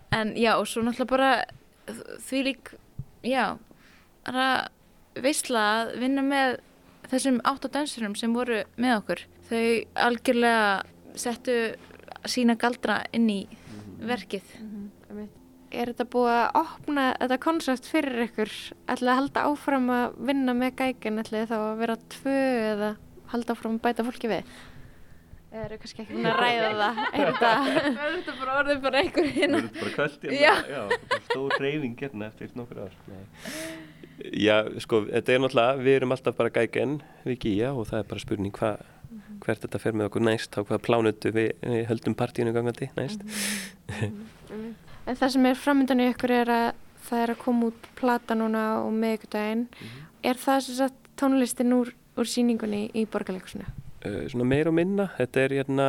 En 0.09 0.31
já, 0.33 0.55
og 0.57 0.65
svo 0.65 0.81
náttúrulega 0.81 1.11
bara 1.11 2.07
því 2.25 2.39
lík, 2.47 2.71
já, 3.21 3.59
bara 4.25 4.47
veistla 5.21 5.65
að 5.75 5.91
vinna 6.01 6.23
með 6.25 6.55
þessum 7.11 7.37
átta 7.45 7.69
dansurum 7.75 8.15
sem 8.17 8.33
voru 8.33 8.63
með 8.81 8.95
okkur. 9.03 9.21
Þau 9.51 9.61
algjörlega 10.07 10.71
settu 11.13 11.59
sína 12.25 12.57
galdra 12.57 13.03
inn 13.13 13.29
í 13.29 13.39
verkið. 14.01 14.49
Er 15.69 15.91
þetta 15.91 16.05
búið 16.09 16.31
að 16.33 16.57
opna 16.63 17.03
þetta 17.19 17.37
koncept 17.43 17.87
fyrir 17.89 18.23
ykkur? 18.25 18.53
Ætlaði 18.89 19.11
að 19.13 19.19
halda 19.19 19.43
áfram 19.51 19.91
að 19.93 20.17
vinna 20.29 20.55
með 20.57 20.73
gækin, 20.81 21.21
ætlaði 21.21 21.49
þá 21.51 21.55
að 21.59 21.83
vera 21.83 21.95
tvö 22.15 22.35
eða 22.71 22.89
halda 23.33 23.55
áfram 23.55 23.77
að 23.77 23.83
bæta 23.85 24.05
fólki 24.07 24.31
við? 24.31 24.53
Eða 25.49 25.63
eru 25.65 25.77
kannski 25.81 26.03
ekki 26.05 26.23
að 26.23 26.41
ræða 26.41 26.71
það? 26.81 27.03
Er 27.09 27.29
þetta... 27.29 27.53
Verður 27.69 28.17
þetta 28.17 28.35
bara 28.41 28.57
orðið 28.63 28.81
bara 28.87 29.03
einhver 29.03 29.29
hérna? 29.37 29.61
Verður 29.61 29.69
þetta 29.69 29.85
bara 29.85 29.95
kvöld 29.95 30.27
hérna? 30.33 31.21
Stór 31.29 31.55
reyfing 31.65 31.95
hérna 32.01 32.29
eftir 32.29 32.53
nokkur 32.57 32.83
ár. 32.85 32.99
Nei. 33.09 33.23
Já, 34.47 34.55
sko, 34.83 35.05
þetta 35.07 35.35
er 35.35 35.43
náttúrulega, 35.45 35.79
við 35.85 35.95
erum 35.95 36.13
alltaf 36.17 36.35
bara 36.35 36.51
gægen 36.51 36.97
við 37.23 37.37
gíja 37.45 37.71
og 37.71 37.87
það 37.87 38.01
er 38.01 38.09
bara 38.09 38.23
spurning 38.25 38.55
hvað 38.57 38.81
hvert 39.39 39.63
þetta 39.63 39.79
fer 39.79 39.95
með 39.95 40.09
okkur 40.09 40.25
næst 40.27 40.57
á 40.57 40.59
hvaða 40.59 40.81
plánutu 40.83 41.31
við, 41.31 41.53
við 41.63 41.85
höldum 41.87 42.17
partíinu 42.19 42.51
gangandi 42.55 42.89
næst 42.97 43.23
En 45.09 45.17
það 45.17 45.33
sem 45.33 45.49
er 45.49 45.57
framöndan 45.57 46.03
í 46.03 46.09
ykkur 46.13 46.35
er 46.43 46.53
að 46.53 46.67
það 47.09 47.25
er 47.25 47.33
að 47.33 47.41
koma 47.41 47.69
út 47.71 47.91
plata 47.97 48.37
núna 48.37 48.63
og 48.83 48.93
meðugdægin 48.93 49.65
er 50.21 50.37
það 50.37 50.65
sem 50.67 50.79
sagt 50.83 51.13
tónlistin 51.17 51.73
úr, 51.73 51.89
úr 52.19 52.29
síningunni 52.29 52.89
í 52.93 53.07
borgarleikusinu? 53.09 53.65
uh, 54.05 54.23
svona 54.29 54.47
meir 54.47 54.69
og 54.69 54.75
minna. 54.77 55.09
Þetta 55.17 55.43
er 55.43 55.55
hérna 55.59 55.87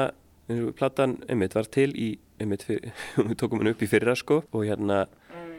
eins 0.50 0.64
og 0.66 0.74
platan 0.78 1.18
einmitt 1.30 1.54
var 1.54 1.68
til 1.70 1.90
í 1.94 2.10
einmitt 2.40 2.66
við 2.70 3.36
tókum 3.38 3.62
hann 3.62 3.72
upp 3.74 3.84
í 3.84 3.90
fyrra 3.90 4.16
sko. 4.18 4.42
Og 4.54 4.66
hérna 4.68 5.04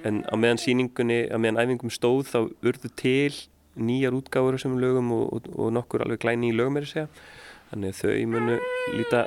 en 0.07 0.23
á 0.25 0.35
meðan 0.35 0.61
síningunni, 0.61 1.23
á 1.29 1.37
meðan 1.37 1.61
æfingum 1.61 1.93
stóð 1.93 2.25
þá 2.31 2.39
urðu 2.65 2.91
til 2.97 3.37
nýjar 3.77 4.17
útgáfur 4.17 4.57
sem 4.59 4.73
lögum 4.81 5.13
og, 5.15 5.27
og, 5.37 5.53
og 5.55 5.71
nokkur 5.77 6.03
alveg 6.03 6.25
glæni 6.25 6.51
í 6.51 6.57
lögum 6.57 6.81
er 6.81 6.87
að 6.87 6.93
segja. 6.95 7.07
Þannig 7.71 7.93
að 7.93 8.01
þau 8.01 8.25
munu 8.33 8.57
líta 8.97 9.21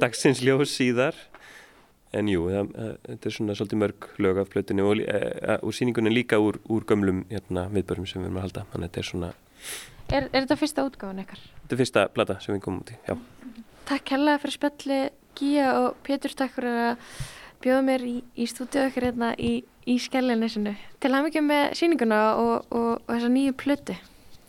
dagsins 0.00 0.40
ljós 0.40 0.72
síðar 0.72 1.18
en 2.12 2.28
jú, 2.28 2.44
þetta 2.50 3.28
er 3.28 3.34
svona 3.36 3.56
svolítið 3.56 3.80
mörg 3.82 4.08
lög 4.22 4.42
af 4.42 4.50
plötinu 4.52 4.86
og, 4.90 5.00
e, 5.00 5.56
og 5.58 5.74
síningunni 5.76 6.12
líka 6.12 6.40
úr, 6.42 6.60
úr 6.68 6.86
gömlum 6.88 7.24
hérna, 7.30 7.68
viðbörum 7.72 8.08
sem 8.08 8.22
við 8.22 8.30
erum 8.30 8.40
að 8.40 8.48
halda 8.48 8.64
þannig 8.72 8.84
að 8.84 8.90
þetta 8.90 9.04
er 9.04 9.10
svona 9.10 9.32
Er, 10.12 10.26
er 10.28 10.42
þetta 10.42 10.58
fyrsta 10.60 10.84
útgáfan 10.84 11.22
ykkar? 11.22 11.44
þetta 11.62 11.76
er 11.76 11.80
fyrsta 11.80 12.06
plata 12.12 12.38
sem 12.44 12.56
við 12.56 12.64
komum 12.66 12.82
út 12.82 12.92
í, 12.92 12.98
já 13.08 13.16
Takk 13.88 14.14
hella 14.14 14.38
fyrir 14.42 14.56
spjalli 14.58 14.98
Gíja 15.38 15.70
og 15.80 15.96
Pétur 16.04 16.34
takk 16.36 16.52
fyrir 16.56 16.80
að 16.90 17.06
bjóða 17.62 17.84
mér 17.86 18.04
í, 18.06 18.16
í 18.36 18.48
stúdíu 18.50 18.84
okkar 18.88 19.08
hérna 19.08 19.32
í, 19.38 19.52
í 19.88 19.96
skellinesinu. 20.02 20.74
Til 21.02 21.12
að 21.12 21.28
mikið 21.28 21.46
með 21.46 21.64
síninguna 21.78 22.20
og, 22.36 22.66
og, 22.74 22.90
og 23.06 23.14
þessa 23.14 23.30
nýju 23.32 23.56
plötu. 23.62 23.96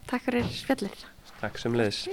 Takk 0.09 0.27
fyrir 0.27 0.49
spjallið. 0.51 1.05
Takk 1.39 1.61
sem 1.61 1.77
leiðis 1.77 2.03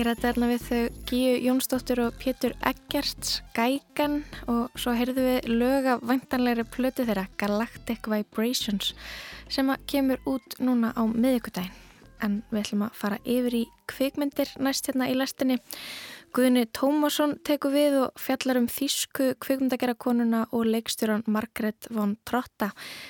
Ég 0.00 0.06
rætti 0.06 0.24
þarna 0.24 0.46
við 0.48 0.62
þau 0.64 1.00
Gíu 1.10 1.32
Jónsdóttur 1.44 2.00
og 2.06 2.14
Pétur 2.16 2.54
Eggerts 2.64 3.34
Gægan 3.52 4.22
og 4.48 4.78
svo 4.80 4.94
heyrðu 4.96 5.26
við 5.26 5.48
lög 5.50 5.88
af 5.92 6.06
vantanlegri 6.08 6.64
plötu 6.72 7.04
þeirra 7.04 7.26
Galactic 7.36 8.08
Vibrations 8.08 8.94
sem 9.52 9.68
að 9.68 9.84
kemur 9.92 10.22
út 10.24 10.56
núna 10.56 10.94
á 10.96 11.04
miðjökudaginn. 11.04 11.76
En 12.24 12.38
við 12.48 12.62
ætlum 12.62 12.86
að 12.86 12.96
fara 12.96 13.18
yfir 13.28 13.58
í 13.58 13.62
kvikmyndir 13.92 14.54
næst 14.64 14.88
hérna 14.88 15.10
í 15.12 15.18
lestinni. 15.20 15.58
Guðni 16.30 16.62
Tómasson 16.70 17.32
tekur 17.42 17.72
við 17.74 17.94
og 18.04 18.20
fjallar 18.22 18.60
um 18.60 18.68
þýsku 18.70 19.32
kvikmyndagerakonuna 19.42 20.44
og 20.54 20.68
leikstjóran 20.68 21.24
Margret 21.26 21.88
von 21.90 22.12
Trotta 22.28 22.68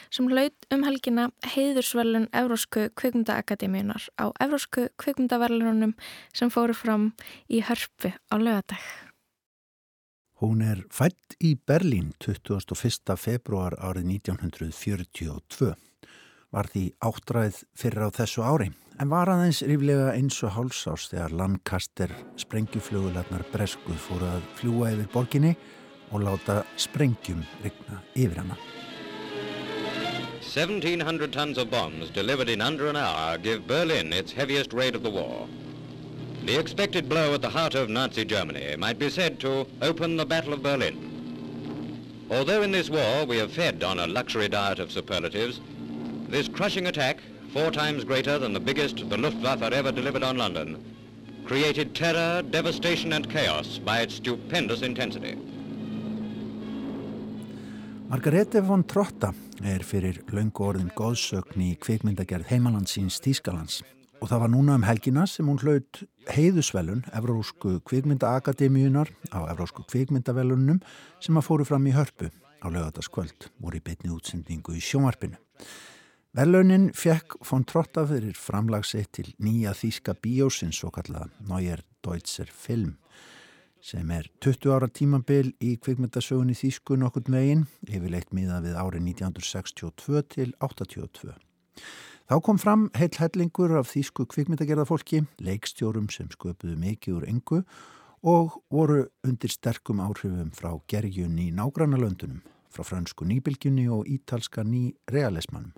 sem 0.09 0.31
laud 0.33 0.57
um 0.73 0.87
helgina 0.87 1.27
heiðursverlun 1.53 2.31
Evrósku 2.33 2.87
kvikmyndaakademíunar 2.97 4.09
á 4.17 4.33
Evrósku 4.41 4.87
kvikmyndaverlunum 4.97 5.93
sem 6.33 6.49
fóru 6.49 6.73
fram 6.73 7.11
í 7.53 7.61
hörpu 7.61 8.15
á 8.17 8.35
lögadag. 8.41 8.81
Hún 10.41 10.65
er 10.65 10.87
fætt 10.89 11.37
í 11.45 11.59
Berlín 11.61 12.15
21. 12.25 13.19
februar 13.21 13.77
árið 13.77 14.15
1942. 14.17 15.75
Var 16.51 16.67
því 16.67 16.85
áttræð 17.07 17.61
fyrir 17.79 18.07
á 18.07 18.11
þessu 18.11 18.43
ári, 18.43 18.73
en 18.99 19.11
var 19.13 19.31
aðeins 19.31 19.61
ríflega 19.63 20.09
eins 20.17 20.41
og 20.43 20.57
hálsás 20.57 21.05
þegar 21.13 21.37
landkaster 21.39 22.11
sprengjuflugularnar 22.43 23.45
Bresku 23.53 23.95
fóru 23.95 24.27
að 24.27 24.49
fljúa 24.59 24.91
yfir 24.97 25.13
borginni 25.13 25.53
og 26.11 26.25
láta 26.27 26.65
sprengjum 26.75 27.45
rigna 27.63 28.01
yfir 28.19 28.43
hana. 28.43 28.59
1700 30.43 31.31
tons 31.31 31.59
of 31.59 31.71
bombs 31.71 32.11
delivered 32.11 32.49
in 32.49 32.61
under 32.61 32.89
an 32.89 32.97
hour 32.97 33.39
give 33.39 33.69
Berlin 33.69 34.13
its 34.13 34.33
heaviest 34.33 34.73
raid 34.73 34.97
of 34.97 35.05
the 35.05 35.11
war. 35.11 35.47
The 36.47 36.59
expected 36.59 37.09
blow 37.09 37.35
at 37.35 37.43
the 37.43 37.51
heart 37.51 37.77
of 37.77 37.89
Nazi 37.89 38.25
Germany 38.25 38.75
might 38.75 38.99
be 38.99 39.09
said 39.09 39.39
to 39.41 39.69
open 39.83 40.17
the 40.17 40.27
Battle 40.27 40.55
of 40.55 40.65
Berlin. 40.65 40.99
Although 42.29 42.63
in 42.63 42.73
this 42.73 42.91
war 42.91 43.25
we 43.25 43.37
have 43.39 43.53
fed 43.53 43.85
on 43.85 44.01
a 44.01 44.09
luxury 44.09 44.49
diet 44.49 44.81
of 44.81 44.91
superlatives, 44.91 45.61
this 46.31 46.49
crushing 46.49 46.87
attack, 46.87 47.19
four 47.53 47.71
times 47.71 48.05
greater 48.05 48.38
than 48.38 48.53
the 48.53 48.61
biggest 48.61 49.09
the 49.09 49.16
Luftwaffe 49.16 49.62
ever 49.62 49.93
delivered 49.93 50.23
on 50.23 50.37
London, 50.37 50.79
created 51.45 51.95
terror, 51.95 52.43
devastation 52.43 53.12
and 53.12 53.29
chaos 53.29 53.79
by 53.79 54.01
its 54.01 54.14
stupendous 54.14 54.83
intensity. 54.83 55.37
Margarete 58.09 58.61
von 58.61 58.83
Trotta 58.85 59.33
er 59.62 59.85
fyrir 59.87 60.16
laungu 60.35 60.64
orðin 60.66 60.90
góðsögn 60.99 61.62
í 61.62 61.75
kvikmyndagerð 61.79 62.49
heimalandsins 62.51 63.21
Tískalands 63.23 63.85
og 64.21 64.29
það 64.33 64.43
var 64.43 64.51
núna 64.51 64.75
um 64.79 64.87
helgina 64.87 65.27
sem 65.31 65.47
hún 65.47 65.61
hlaut 65.62 66.03
heiðusvelun 66.31 67.05
Evrósku 67.16 67.79
kvikmyndaakademíunar 67.87 69.12
á 69.31 69.47
Evrósku 69.53 69.87
kvikmyndavelunum 69.87 70.83
sem 71.23 71.38
að 71.38 71.47
fóru 71.47 71.69
fram 71.69 71.87
í 71.87 71.95
hörpu 71.95 72.33
á 72.61 72.66
lögataskvöld, 72.69 73.49
voru 73.62 73.81
í 73.81 73.85
betni 73.85 74.11
útsendingu 74.12 74.75
í 74.77 74.83
sjónvarpinu. 74.85 75.38
Velunin 76.31 76.93
fekk 76.95 77.40
von 77.43 77.64
Trotta 77.66 78.05
fyrir 78.07 78.37
framlagsitt 78.38 79.09
til 79.16 79.33
nýja 79.43 79.73
þýska 79.75 80.12
bíósins 80.23 80.79
og 80.87 80.93
kallaða 80.95 81.27
Neuer 81.49 81.83
Deutscher 82.07 82.47
Film 82.55 82.93
sem 83.83 84.12
er 84.14 84.29
20 84.45 84.71
ára 84.71 84.87
tímabil 84.87 85.51
í 85.59 85.73
kvikmyndasögunni 85.83 86.55
Þýsku 86.55 87.01
nokkurn 87.01 87.35
veginn, 87.35 87.66
yfirleitt 87.88 88.31
miða 88.37 88.61
við 88.62 88.79
árið 88.79 89.09
1962 89.09 90.23
til 90.37 90.55
82. 90.62 91.35
Þá 92.31 92.37
kom 92.47 92.62
fram 92.62 92.87
heil 92.95 93.11
hellingur 93.19 93.75
af 93.81 93.90
þýsku 93.90 94.29
kvikmyndagerðafólki, 94.31 95.25
leikstjórum 95.43 96.07
sem 96.14 96.31
sköpuðu 96.31 96.79
mikið 96.79 97.19
úr 97.19 97.29
engu 97.35 97.62
og 98.23 98.61
voru 98.71 99.09
undir 99.27 99.51
sterkum 99.51 99.99
áhrifum 100.07 100.55
frá 100.55 100.77
gerjun 100.87 101.40
í 101.43 101.51
nágrannalöndunum, 101.51 102.45
frá 102.71 102.87
fransku 102.87 103.27
nýbylgjunni 103.27 103.90
og 103.90 104.07
ítalska 104.07 104.62
ný 104.62 104.93
realismannum. 105.11 105.75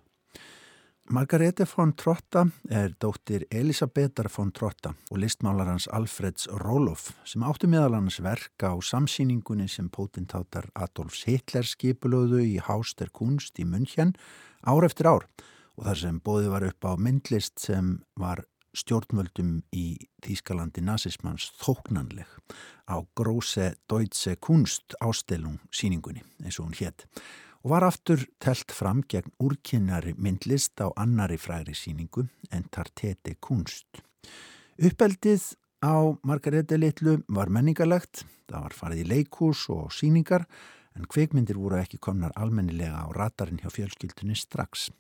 Margarete 1.11 1.67
von 1.67 1.97
Trotta 1.97 2.47
er 2.71 2.93
dóttir 3.01 3.43
Elisabethar 3.51 4.29
von 4.31 4.53
Trotta 4.53 4.93
og 5.11 5.19
listmálarans 5.19 5.88
Alfreds 5.91 6.47
Roloff 6.62 7.11
sem 7.27 7.43
áttu 7.43 7.67
meðal 7.67 7.97
hans 7.99 8.21
verka 8.23 8.71
á 8.71 8.77
samsýningunni 8.79 9.67
sem 9.69 9.91
pótintátar 9.91 10.71
Adolfs 10.79 11.25
Hitler 11.27 11.67
skipulöðu 11.67 12.45
í 12.47 12.55
Háster 12.62 13.11
Kunst 13.11 13.59
í 13.59 13.67
München 13.67 14.15
ár 14.62 14.87
eftir 14.87 15.11
ár 15.11 15.27
og 15.75 15.88
þar 15.88 16.01
sem 16.05 16.23
bóði 16.23 16.55
var 16.55 16.69
upp 16.71 16.87
á 16.87 16.93
myndlist 16.95 17.59
sem 17.59 17.97
var 18.15 18.47
stjórnvöldum 18.73 19.59
í 19.75 19.99
Þýskalandi 20.23 20.87
nazismans 20.87 21.51
þóknanleg 21.61 22.31
á 22.87 23.03
gróse 23.19 23.73
Deutsche 23.91 24.38
Kunst 24.38 24.95
ástelung 25.03 25.59
síningunni 25.75 26.23
eins 26.41 26.62
og 26.62 26.71
hún 26.71 26.79
hétt 26.79 27.09
og 27.62 27.70
var 27.70 27.87
aftur 27.87 28.25
telt 28.42 28.75
fram 28.75 29.03
gegn 29.09 29.33
úrkynnari 29.42 30.14
myndlist 30.18 30.81
á 30.83 30.90
annari 30.98 31.38
fræri 31.38 31.75
síningu 31.79 32.27
en 32.51 32.64
Tartete 32.70 33.37
Kunst. 33.40 34.03
Uppeldið 34.83 35.55
á 35.83 35.94
Margarete 36.27 36.79
Littlu 36.79 37.20
var 37.29 37.51
menningarlegt, 37.51 38.25
það 38.51 38.64
var 38.66 38.75
farið 38.75 39.05
í 39.05 39.09
leikús 39.14 39.68
og 39.70 39.92
síningar 39.94 40.46
en 40.98 41.07
kveikmyndir 41.09 41.59
voru 41.59 41.79
ekki 41.81 42.01
komnar 42.03 42.35
almennilega 42.37 43.07
á 43.07 43.09
ratarinn 43.14 43.62
hjá 43.62 43.70
fjölskyldunni 43.72 44.37
strax. 44.37 44.90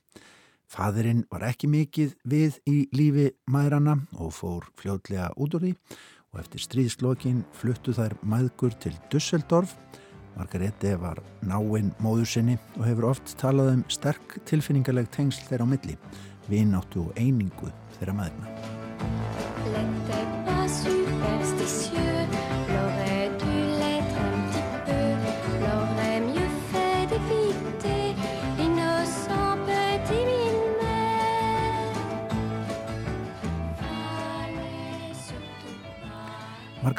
Fadurinn 0.72 1.26
var 1.28 1.44
ekki 1.50 1.68
mikið 1.68 2.14
við 2.24 2.56
í 2.70 2.78
lífi 2.96 3.28
maðurana 3.50 3.98
og 4.16 4.32
fór 4.32 4.70
fljóðlega 4.80 5.32
út 5.36 5.58
úr 5.58 5.66
því 5.66 5.72
og 6.32 6.40
eftir 6.40 6.64
stríðslokin 6.64 7.42
fluttu 7.52 7.92
þær 7.92 8.16
maðgur 8.24 8.72
til 8.80 8.94
Dusseldorf. 9.12 9.74
Margarete 10.36 10.94
var 11.00 11.20
náinn 11.44 11.92
móður 12.02 12.28
sinni 12.34 12.58
og 12.78 12.86
hefur 12.88 13.10
oft 13.12 13.36
talað 13.40 13.74
um 13.76 13.86
sterk 13.92 14.38
tilfinningarleg 14.48 15.10
tengsl 15.14 15.44
þeirra 15.50 15.68
á 15.68 15.72
milli, 15.74 15.98
vináttu 16.48 17.06
og 17.06 17.16
einingu 17.20 17.72
þeirra 17.98 18.20
maðurna. 18.22 20.31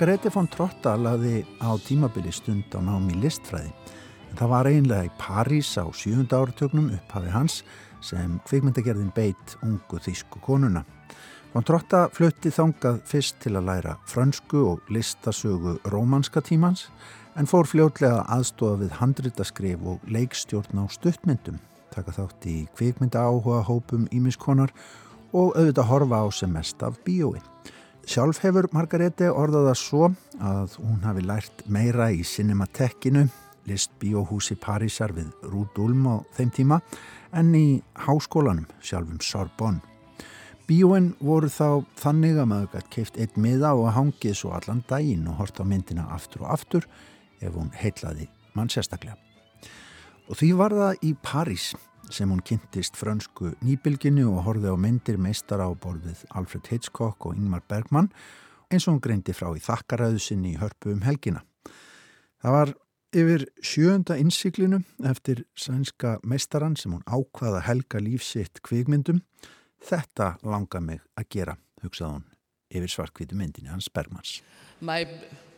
Margarete 0.03 0.33
von 0.35 0.49
Trotta 0.51 0.97
laði 0.99 1.45
á 1.63 1.79
tímabili 1.79 2.31
stund 2.35 2.73
á 2.75 2.83
námi 2.83 3.13
listfræði 3.23 3.69
en 3.71 4.35
það 4.35 4.49
var 4.51 4.67
einlega 4.67 5.07
í 5.07 5.11
París 5.15 5.69
á 5.79 5.87
sjúhunda 5.95 6.41
áratögnum 6.43 6.89
upphafi 6.91 7.29
hans 7.31 7.53
sem 8.03 8.33
kvikmyndagerðin 8.43 9.13
beitt 9.15 9.53
ungu 9.63 10.01
þýsku 10.03 10.41
konuna. 10.43 10.81
Von 11.53 11.63
Trotta 11.63 12.09
flutti 12.11 12.51
þangað 12.51 12.99
fyrst 13.07 13.39
til 13.45 13.53
að 13.55 13.69
læra 13.69 13.93
fransku 14.11 14.65
og 14.73 14.91
listasögu 14.91 15.77
rómanska 15.87 16.43
tímans 16.43 16.89
en 17.39 17.47
fór 17.47 17.63
fljótlega 17.71 18.25
aðstofa 18.27 18.81
við 18.81 18.97
handritaskrif 18.99 19.87
og 19.87 20.03
leikstjórn 20.11 20.83
á 20.83 20.85
stuttmyndum, 20.91 21.61
taka 21.95 22.11
þátt 22.11 22.49
í 22.51 22.57
kvikmynda 22.75 23.23
áhuga 23.23 23.63
hópum 23.71 24.11
ímiskonar 24.11 24.75
og 25.31 25.55
auðvitað 25.55 25.89
horfa 25.93 26.19
á 26.19 26.31
sem 26.35 26.51
mest 26.51 26.83
af 26.83 26.99
bíói. 27.07 27.39
Sjálf 28.03 28.41
hefur 28.43 28.65
Margarete 28.75 29.29
orðaða 29.31 29.71
svo 29.79 30.09
að 30.43 30.73
hún 30.81 31.05
hafi 31.05 31.21
lært 31.23 31.61
meira 31.71 32.09
í 32.11 32.19
Cinematekkinu, 32.27 33.23
list 33.69 33.93
bíóhúsi 34.01 34.57
Parísar 34.59 35.13
við 35.15 35.29
Rúdulm 35.47 36.03
á 36.11 36.15
þeim 36.35 36.51
tíma, 36.51 36.81
en 37.31 37.53
í 37.55 37.79
háskólanum, 38.03 38.67
sjálfum 38.83 39.21
Sorbonne. 39.23 39.79
Bíóin 40.67 41.13
voru 41.23 41.47
þá 41.47 41.85
þannig 41.99 42.41
að 42.43 42.49
maður 42.51 42.69
gætt 42.75 42.91
keift 42.91 43.21
eitt 43.23 43.39
miða 43.39 43.71
og 43.79 43.93
hangið 43.95 44.35
svo 44.41 44.51
allan 44.57 44.83
daginn 44.89 45.25
og 45.31 45.39
hort 45.39 45.59
á 45.59 45.63
myndina 45.63 46.09
aftur 46.11 46.43
og 46.43 46.53
aftur 46.57 46.87
ef 47.39 47.55
hún 47.55 47.71
heitlaði 47.75 48.27
mann 48.55 48.71
sérstaklega. 48.71 49.15
Og 50.27 50.39
því 50.39 50.53
var 50.59 50.75
það 50.75 51.07
í 51.07 51.15
París 51.23 51.71
sem 52.13 52.29
hún 52.29 52.43
kynntist 52.45 52.97
frönsku 52.99 53.53
nýbylginu 53.65 54.27
og 54.31 54.45
horfið 54.47 54.75
á 54.75 54.77
myndir 54.77 55.17
meistara 55.21 55.65
á 55.65 55.73
borðið 55.73 56.23
Alfred 56.37 56.69
Hitchcock 56.69 57.25
og 57.25 57.37
Ingmar 57.37 57.63
Bergman 57.69 58.11
eins 58.69 58.87
og 58.87 58.95
hún 58.95 59.03
greindi 59.05 59.33
frá 59.35 59.49
í 59.53 59.61
þakkaræðu 59.63 60.21
sinni 60.21 60.53
í 60.53 60.59
hörpu 60.61 60.93
um 60.93 61.03
helgina. 61.05 61.43
Það 62.43 62.57
var 62.57 62.73
yfir 63.23 63.47
sjönda 63.61 64.17
innsiklinu 64.21 64.81
eftir 65.09 65.45
sænska 65.55 66.17
meistaran 66.25 66.77
sem 66.77 66.93
hún 66.93 67.05
ákvaða 67.05 67.63
helga 67.67 68.01
lífsitt 68.01 68.61
kvikmyndum. 68.65 69.23
Þetta 69.83 70.35
langa 70.45 70.81
mig 70.81 71.01
að 71.17 71.29
gera, 71.37 71.57
hugsaði 71.83 72.19
hún 72.19 72.32
yfir 72.73 73.67
hans 73.67 73.89
Bergmans. 73.89 74.41
My 74.81 75.07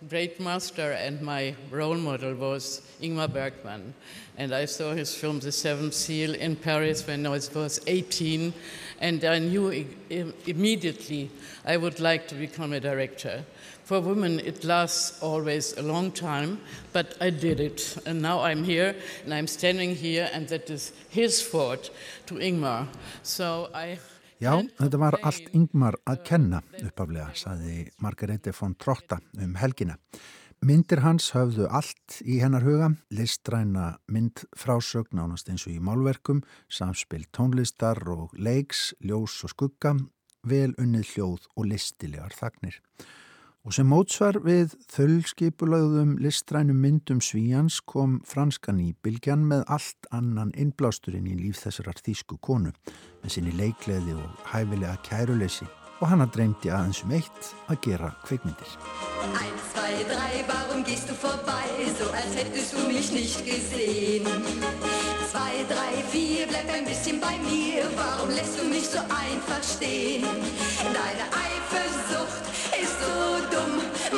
great 0.09 0.39
master 0.39 0.91
and 0.91 1.21
my 1.21 1.55
role 1.71 1.95
model 1.95 2.35
was 2.35 2.81
Ingmar 3.01 3.31
Bergman. 3.31 3.93
And 4.37 4.53
I 4.53 4.65
saw 4.65 4.93
his 4.93 5.15
film 5.15 5.39
The 5.39 5.51
Seventh 5.51 5.93
Seal 5.93 6.35
in 6.35 6.55
Paris 6.55 7.07
when 7.07 7.25
I 7.25 7.29
was 7.29 7.81
18. 7.87 8.53
And 8.99 9.23
I 9.23 9.39
knew 9.39 9.85
immediately 10.45 11.31
I 11.65 11.77
would 11.77 11.99
like 11.99 12.27
to 12.27 12.35
become 12.35 12.73
a 12.73 12.79
director. 12.79 13.43
For 13.83 13.99
women, 13.99 14.39
it 14.39 14.63
lasts 14.63 15.21
always 15.21 15.77
a 15.77 15.81
long 15.81 16.11
time, 16.11 16.59
but 16.91 17.15
I 17.21 17.29
did 17.29 17.59
it. 17.59 17.97
And 18.05 18.21
now 18.21 18.41
I'm 18.41 18.63
here, 18.63 18.95
and 19.23 19.33
I'm 19.33 19.47
standing 19.47 19.95
here, 19.95 20.29
and 20.33 20.47
that 20.49 20.69
is 20.69 20.91
his 21.09 21.41
fault 21.41 21.89
to 22.27 22.35
Ingmar. 22.35 22.87
So 23.23 23.69
I... 23.73 23.97
Já, 24.43 24.51
þetta 24.75 24.99
var 24.99 25.15
allt 25.23 25.45
yngmar 25.55 25.95
að 26.11 26.23
kenna 26.27 26.59
uppaflega, 26.81 27.29
saði 27.39 27.85
Margarete 28.03 28.51
von 28.57 28.73
Trotta 28.75 29.21
um 29.39 29.53
helgina. 29.55 29.95
Myndir 30.65 30.99
hans 31.05 31.29
höfðu 31.35 31.69
allt 31.71 32.17
í 32.25 32.41
hennar 32.41 32.65
huga, 32.65 32.89
listræna 33.15 33.93
myndfrásögn 34.11 35.21
ánast 35.23 35.47
eins 35.51 35.63
og 35.69 35.75
í 35.75 35.79
málverkum, 35.79 36.41
samspil 36.67 37.23
tónlistar 37.31 38.01
og 38.11 38.35
leiks, 38.35 38.89
ljós 38.99 39.37
og 39.47 39.53
skugga, 39.53 39.95
vel 40.43 40.73
unnið 40.81 41.13
hljóð 41.13 41.47
og 41.55 41.69
listilegar 41.71 42.35
þagnir. 42.35 42.81
Og 43.65 43.73
sem 43.73 43.87
mótsvar 43.89 44.37
við 44.45 44.75
þölskipulagðum 44.93 46.11
listrænum 46.21 46.77
myndum 46.83 47.17
Svíjans 47.17 47.79
kom 47.89 48.19
franskan 48.29 48.77
í 48.77 48.91
Bilgjan 49.01 49.41
með 49.49 49.63
allt 49.73 50.05
annan 50.13 50.51
innblásturinn 50.53 51.25
í 51.25 51.33
líf 51.39 51.63
þessarar 51.63 51.97
þýsku 52.05 52.37
konu 52.45 52.75
með 53.23 53.33
sinni 53.33 53.55
leikleði 53.57 54.13
og 54.19 54.45
hæfilega 54.51 54.99
kæruleysi 55.07 55.65
og 55.97 56.11
hann 56.11 56.21
að 56.21 56.35
dreymdi 56.35 56.69
aðeins 56.75 57.01
um 57.07 57.15
eitt 57.17 57.49
að 57.65 57.81
gera 57.87 58.11
kveikmyndir. 58.27 58.77
1, 59.33 59.59
2, 59.73 60.05
3, 60.13 60.45
warum 60.51 60.85
gehst 60.85 61.09
du 61.09 61.17
vorbei, 61.17 61.89
so 61.97 62.11
als 62.13 62.37
hättest 62.37 62.77
du 62.77 62.85
mich 62.85 63.09
nicht 63.17 63.41
gesehen? 63.49 64.29
2, 65.31 65.65
3, 65.73 66.03
4, 66.13 66.47
bleib 66.53 66.69
ein 66.69 66.85
bisschen 66.85 67.19
bei 67.19 67.33
mir, 67.49 67.89
warum 67.97 68.29
lässt 68.29 68.59
du 68.59 68.69
mich 68.69 68.85
so 68.93 68.99
einfach 69.09 69.63
stehen? 69.63 70.29
Deine 70.93 71.25
Eifersucht 71.33 72.54
so 73.05 73.17
dumm, 73.53 73.75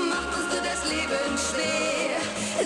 macht 0.09 0.31
uns 0.37 0.47
nur 0.53 0.63
das 0.69 0.81
Leben 0.93 1.31
schwer. 1.47 2.19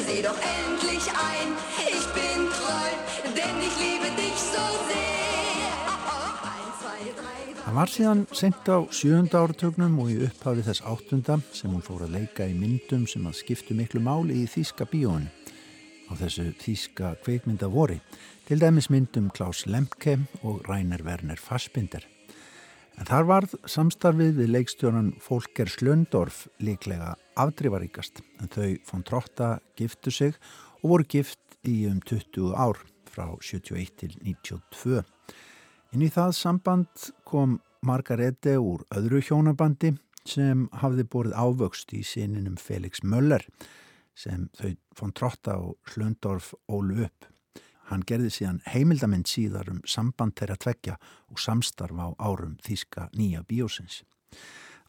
Sieh 0.06 0.22
doch 0.28 0.40
endlich 0.58 1.06
ein, 1.32 1.50
ich 1.98 2.06
bin 2.18 2.40
treu, 2.58 2.90
denn 3.38 3.58
ich 3.68 3.76
liebe 3.86 4.10
dich 4.22 4.38
so 4.54 4.66
sehr. 4.88 5.02
Það 7.62 7.78
var 7.78 7.92
síðan 7.94 8.22
sent 8.36 8.68
á 8.68 8.78
sjönda 8.92 9.40
áratögnum 9.46 10.00
og 10.04 10.10
í 10.12 10.18
upphafi 10.26 10.66
þess 10.66 10.84
áttunda 10.92 11.38
sem 11.56 11.72
hún 11.72 11.86
fór 11.86 12.04
að 12.04 12.18
leika 12.18 12.48
í 12.50 12.56
myndum 12.58 13.06
sem 13.08 13.24
að 13.30 13.38
skiptu 13.40 13.78
miklu 13.78 14.02
máli 14.04 14.42
í 14.42 14.50
Þíska 14.50 14.90
bíóinu 14.92 15.30
á 16.12 16.14
þessu 16.20 16.50
Þíska 16.60 17.16
kveikmynda 17.24 17.72
vori, 17.72 18.02
til 18.48 18.60
dæmis 18.60 18.92
myndum 18.92 19.32
Klaus 19.32 19.64
Lemke 19.72 20.20
og 20.44 20.66
Rainer 20.68 21.06
Werner 21.08 21.40
Fassbinder. 21.40 22.11
En 23.00 23.08
þar 23.08 23.28
varð 23.30 23.54
samstarfið 23.70 24.36
við 24.42 24.52
leikstjóran 24.56 25.14
Folker 25.24 25.70
Slöndorf 25.72 26.44
líklega 26.64 27.14
afdrifaríkast 27.40 28.22
en 28.42 28.52
þau 28.52 28.70
von 28.90 29.06
Trotta 29.08 29.52
giftu 29.80 30.12
sig 30.12 30.36
og 30.82 30.94
voru 30.94 31.08
gift 31.10 31.40
í 31.68 31.86
um 31.90 32.02
20 32.04 32.54
ár 32.58 32.80
frá 33.12 33.28
71 33.40 33.96
til 34.02 34.16
92. 34.20 35.02
Inn 35.92 36.06
í 36.06 36.12
það 36.14 36.36
samband 36.38 37.10
kom 37.28 37.60
Margarete 37.86 38.58
úr 38.62 38.84
öðru 38.94 39.24
hjónabandi 39.26 39.96
sem 40.28 40.68
hafði 40.84 41.08
borið 41.10 41.34
ávöxt 41.34 41.96
í 41.98 42.04
sininum 42.06 42.60
Felix 42.62 43.02
Möller 43.04 43.46
sem 44.18 44.50
þau 44.60 44.76
von 45.00 45.14
Trotta 45.18 45.58
og 45.58 45.78
Slöndorf 45.90 46.54
ólu 46.70 47.06
upp. 47.08 47.31
Hann 47.92 48.06
gerði 48.08 48.32
síðan 48.32 48.62
heimildamind 48.72 49.28
síðar 49.28 49.68
um 49.72 49.82
samband 49.84 50.38
þeirra 50.40 50.56
tveggja 50.64 50.98
og 51.28 51.40
samstarf 51.44 51.98
á 52.00 52.08
árum 52.24 52.56
Þíska 52.64 53.10
nýja 53.18 53.44
bíósins. 53.44 54.02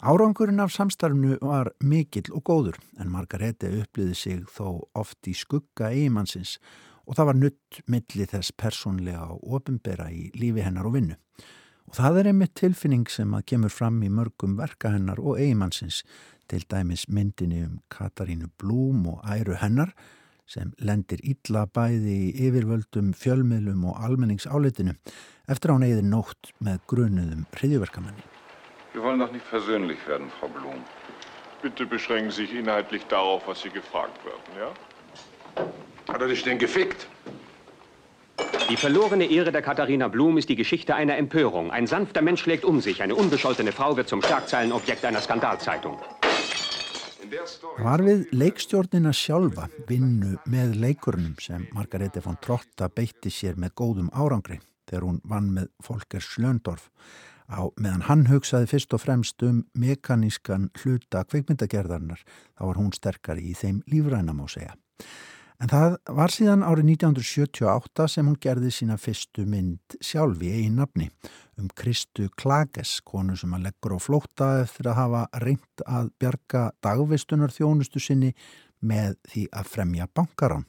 Árangurinn 0.02 0.62
af 0.62 0.72
samstarfnu 0.74 1.36
var 1.42 1.72
mikill 1.82 2.32
og 2.34 2.42
góður 2.46 2.78
en 2.98 3.10
Margarete 3.10 3.68
uppliði 3.82 4.14
sig 4.18 4.40
þó 4.50 4.82
oft 4.98 5.28
í 5.30 5.34
skugga 5.34 5.92
eigimannsins 5.94 6.56
og 7.06 7.18
það 7.18 7.28
var 7.28 7.38
nutt 7.38 7.80
milli 7.90 8.26
þess 8.30 8.54
persónlega 8.58 9.28
og 9.34 9.58
ofinbera 9.58 10.08
í 10.10 10.28
lífi 10.38 10.62
hennar 10.66 10.86
og 10.90 10.96
vinnu. 10.96 11.18
Og 11.86 11.98
það 11.98 12.18
er 12.18 12.30
einmitt 12.30 12.54
tilfinning 12.58 13.06
sem 13.10 13.34
að 13.34 13.46
kemur 13.52 13.74
fram 13.74 13.98
í 14.02 14.10
mörgum 14.10 14.54
verka 14.58 14.90
hennar 14.94 15.22
og 15.22 15.38
eigimannsins 15.42 16.02
til 16.50 16.62
dæmis 16.70 17.08
myndinni 17.08 17.62
um 17.66 17.78
Katarínu 17.90 18.50
Blúm 18.58 19.06
og 19.10 19.22
æru 19.26 19.58
hennar 19.58 19.94
sem 20.46 20.72
lendir 20.78 21.20
illa 21.22 21.66
bæði 21.66 22.16
í 22.28 22.48
yfirvöldum, 22.48 23.12
fjölmiðlum 23.16 23.84
og 23.90 24.02
almenningsáleitinu 24.06 24.96
eftir 25.48 25.72
án 25.74 25.86
eigin 25.86 26.10
nótt 26.12 26.52
með 26.60 26.82
grunuðum 26.90 27.46
hriðjuverkamanni. 27.56 28.24
Wir 28.92 29.02
wollen 29.02 29.18
doch 29.18 29.32
nicht 29.32 29.48
persönlich 29.48 29.98
werden, 30.06 30.30
Frau 30.38 30.48
Blum. 30.48 30.84
Bitte 31.62 31.86
beschränken 31.86 32.30
Sie 32.30 32.46
sich 32.46 32.54
inhaltlich 32.54 33.06
darauf, 33.06 33.46
was 33.46 33.62
Sie 33.62 33.70
gefragt 33.70 34.18
werden, 34.24 34.42
ja? 34.58 36.12
Hat 36.12 36.20
er 36.20 36.28
dich 36.28 36.42
denn 36.42 36.58
gefickt? 36.58 37.06
Die 38.68 38.76
verlorene 38.76 39.24
Ehre 39.24 39.52
der 39.52 39.62
Katharina 39.62 40.08
Blum 40.08 40.38
ist 40.38 40.48
die 40.48 40.56
Geschichte 40.56 40.94
einer 40.94 41.16
Empörung. 41.16 41.70
Ein 41.70 41.86
sanfter 41.86 42.22
Mensch 42.22 42.42
schlägt 42.42 42.64
um 42.64 42.80
sich. 42.80 43.02
Eine 43.02 43.14
unbescholtene 43.14 43.72
Frau 43.72 43.96
wird 43.96 44.08
zum 44.08 44.22
Schlagzeilenobjekt 44.22 45.04
einer 45.04 45.20
Skandalzeitung. 45.20 45.98
Var 47.32 48.02
við 48.04 48.26
leikstjórnina 48.36 49.12
sjálfa 49.16 49.64
vinnu 49.88 50.34
með 50.52 50.74
leikurunum 50.82 51.38
sem 51.40 51.64
Margarete 51.72 52.20
von 52.20 52.36
Trotta 52.44 52.90
beitti 52.92 53.32
sér 53.32 53.56
með 53.56 53.72
góðum 53.80 54.10
árangri 54.12 54.58
þegar 54.90 55.06
hún 55.06 55.20
vann 55.24 55.48
með 55.54 55.70
Folker 55.80 56.20
Slöndorf 56.20 56.90
á 57.48 57.72
meðan 57.80 58.04
hann 58.10 58.26
hugsaði 58.28 58.68
fyrst 58.74 58.92
og 58.92 59.04
fremst 59.06 59.44
um 59.48 59.62
mekanískan 59.72 60.68
hluta 60.82 61.24
kveikmyndagerðarnar 61.24 62.20
þá 62.20 62.62
var 62.68 62.80
hún 62.82 62.92
sterkari 62.92 63.48
í 63.48 63.56
þeim 63.56 63.80
lífrænam 63.88 64.44
á 64.44 64.46
segja. 64.52 64.76
En 65.62 65.70
það 65.70 65.92
var 66.18 66.32
síðan 66.34 66.64
árið 66.66 66.88
1978 66.96 68.06
sem 68.10 68.26
hún 68.26 68.38
gerði 68.42 68.70
sína 68.74 68.96
fyrstu 68.98 69.44
mynd 69.46 69.94
sjálf 70.02 70.40
í 70.42 70.48
einn 70.56 70.80
nafni 70.80 71.06
um 71.60 71.68
Kristu 71.78 72.26
Klages, 72.34 72.96
konu 73.06 73.36
sem 73.38 73.52
að 73.54 73.68
leggur 73.68 73.94
á 73.94 73.98
flóta 74.02 74.48
eftir 74.64 74.88
að 74.90 74.98
hafa 74.98 75.20
reynd 75.44 75.84
að 75.86 76.08
bjarga 76.18 76.62
dagvistunar 76.82 77.54
þjónustu 77.54 78.02
sinni 78.02 78.32
með 78.82 79.14
því 79.30 79.44
að 79.54 79.70
fremja 79.76 80.08
bankarán. 80.10 80.66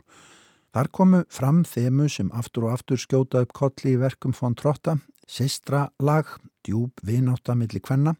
Þar 0.73 0.91
komu 0.93 1.23
fram 1.29 1.63
þemu 1.65 2.05
sem 2.13 2.29
aftur 2.29 2.69
og 2.69 2.75
aftur 2.75 3.01
skjóta 3.01 3.41
upp 3.41 3.57
kolli 3.57 3.95
í 3.95 4.01
verkum 4.01 4.37
von 4.37 4.53
Trotta, 4.53 4.99
sistra 5.25 5.87
lag, 6.05 6.29
djúb 6.61 7.01
vináttamilli 7.01 7.81
kvenna 7.81 8.13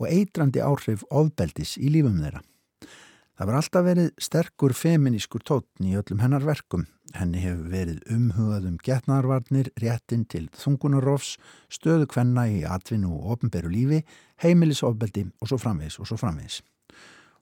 og 0.00 0.10
eitrandi 0.10 0.58
áhrif 0.58 1.06
ofbeldis 1.06 1.78
í 1.78 1.94
lífum 1.94 2.18
þeirra. 2.18 2.42
Það 3.36 3.48
var 3.50 3.56
alltaf 3.58 3.82
verið 3.84 4.06
sterkur 4.16 4.72
feminískur 4.72 5.42
tótn 5.44 5.84
í 5.84 5.90
öllum 6.00 6.22
hennar 6.24 6.44
verkum. 6.46 6.86
Henni 7.12 7.42
hefur 7.42 7.66
verið 7.68 7.98
umhugað 8.14 8.68
um 8.70 8.78
getnarvarnir, 8.80 9.68
réttin 9.76 10.22
til 10.24 10.46
þungunarofs, 10.56 11.34
stöðu 11.68 12.08
kvenna 12.08 12.46
í 12.48 12.62
atvinnu 12.64 13.10
og 13.12 13.34
ofnberu 13.34 13.68
lífi, 13.68 13.98
heimilisofbeldi 14.40 15.26
og 15.42 15.50
svo 15.50 15.58
framvegs 15.60 15.98
og 16.00 16.08
svo 16.08 16.16
framvegs. 16.22 16.62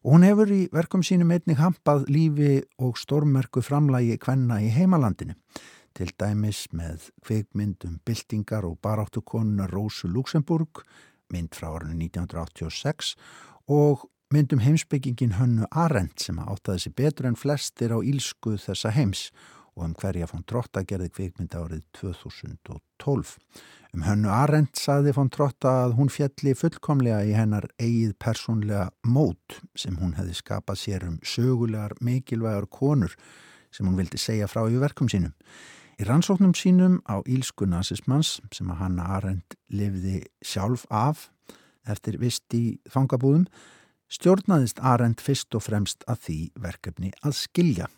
Og 0.03 0.17
hún 0.17 0.27
hefur 0.27 0.51
í 0.51 0.65
verkum 0.75 1.05
sínum 1.07 1.31
einnig 1.31 1.63
hampað 1.63 2.09
lífi 2.11 2.57
og 2.83 2.99
stórmerku 2.99 3.63
framlægi 3.63 4.19
kvenna 4.19 4.59
í 4.67 4.73
heimalandinu. 4.75 5.39
Til 5.95 6.11
dæmis 6.19 6.65
með 6.75 7.13
kveikmyndum 7.23 8.01
byltingar 8.03 8.67
og 8.67 8.81
baráttukonuna 8.83 9.71
Rósu 9.71 10.11
Luxemburg, 10.11 10.83
mynd 11.31 11.55
frá 11.55 11.71
árinu 11.71 11.95
1986 12.03 13.15
og 13.71 14.09
myndum 14.33 14.63
heimsbyggingin 14.65 15.37
Hönnu 15.39 15.67
Arendt 15.71 16.23
sem 16.25 16.39
áttaði 16.41 16.87
sér 16.87 16.95
betur 16.97 17.29
en 17.29 17.37
flestir 17.39 17.93
á 17.93 17.99
ílsku 18.01 18.57
þessa 18.61 18.93
heims 18.95 19.29
og 19.75 19.89
um 19.89 19.95
hverja 19.99 20.29
von 20.31 20.45
Trotta 20.47 20.85
gerði 20.87 21.11
kvikmynd 21.11 21.55
árið 21.59 21.83
2012. 21.99 23.35
Um 23.95 24.05
Hönnu 24.07 24.31
Arendt 24.33 24.79
saði 24.79 25.13
von 25.15 25.31
Trotta 25.35 25.73
að 25.85 25.97
hún 25.99 26.11
fjalli 26.11 26.55
fullkomlega 26.59 27.21
í 27.27 27.35
hennar 27.37 27.67
eigið 27.79 28.15
persónlega 28.23 28.89
mót 29.07 29.59
sem 29.79 29.99
hún 30.01 30.15
hefði 30.19 30.39
skapað 30.39 30.81
sér 30.81 31.07
um 31.11 31.19
sögulegar 31.23 31.97
mikilvægar 32.01 32.67
konur 32.71 33.15
sem 33.75 33.87
hún 33.87 33.99
vildi 33.99 34.19
segja 34.19 34.49
frá 34.51 34.65
í 34.71 34.81
verkum 34.81 35.11
sínum. 35.11 35.35
Í 35.99 36.07
rannsóknum 36.09 36.55
sínum 36.59 36.99
á 37.07 37.23
ílsku 37.23 37.69
nazismans 37.71 38.41
sem 38.55 38.71
að 38.71 38.81
Hanna 38.83 39.07
Arendt 39.19 39.59
lifði 39.71 40.25
sjálf 40.43 40.89
af 40.91 41.29
eftir 41.87 42.19
vist 42.19 42.55
í 42.57 42.81
fangabúðum 42.91 43.47
stjórnaðist 44.15 44.81
Arend 44.83 45.23
fyrst 45.23 45.55
og 45.59 45.65
fremst 45.67 46.05
að 46.11 46.21
því 46.27 46.39
verkefni 46.67 47.13
að 47.25 47.37
skilja. 47.39 47.89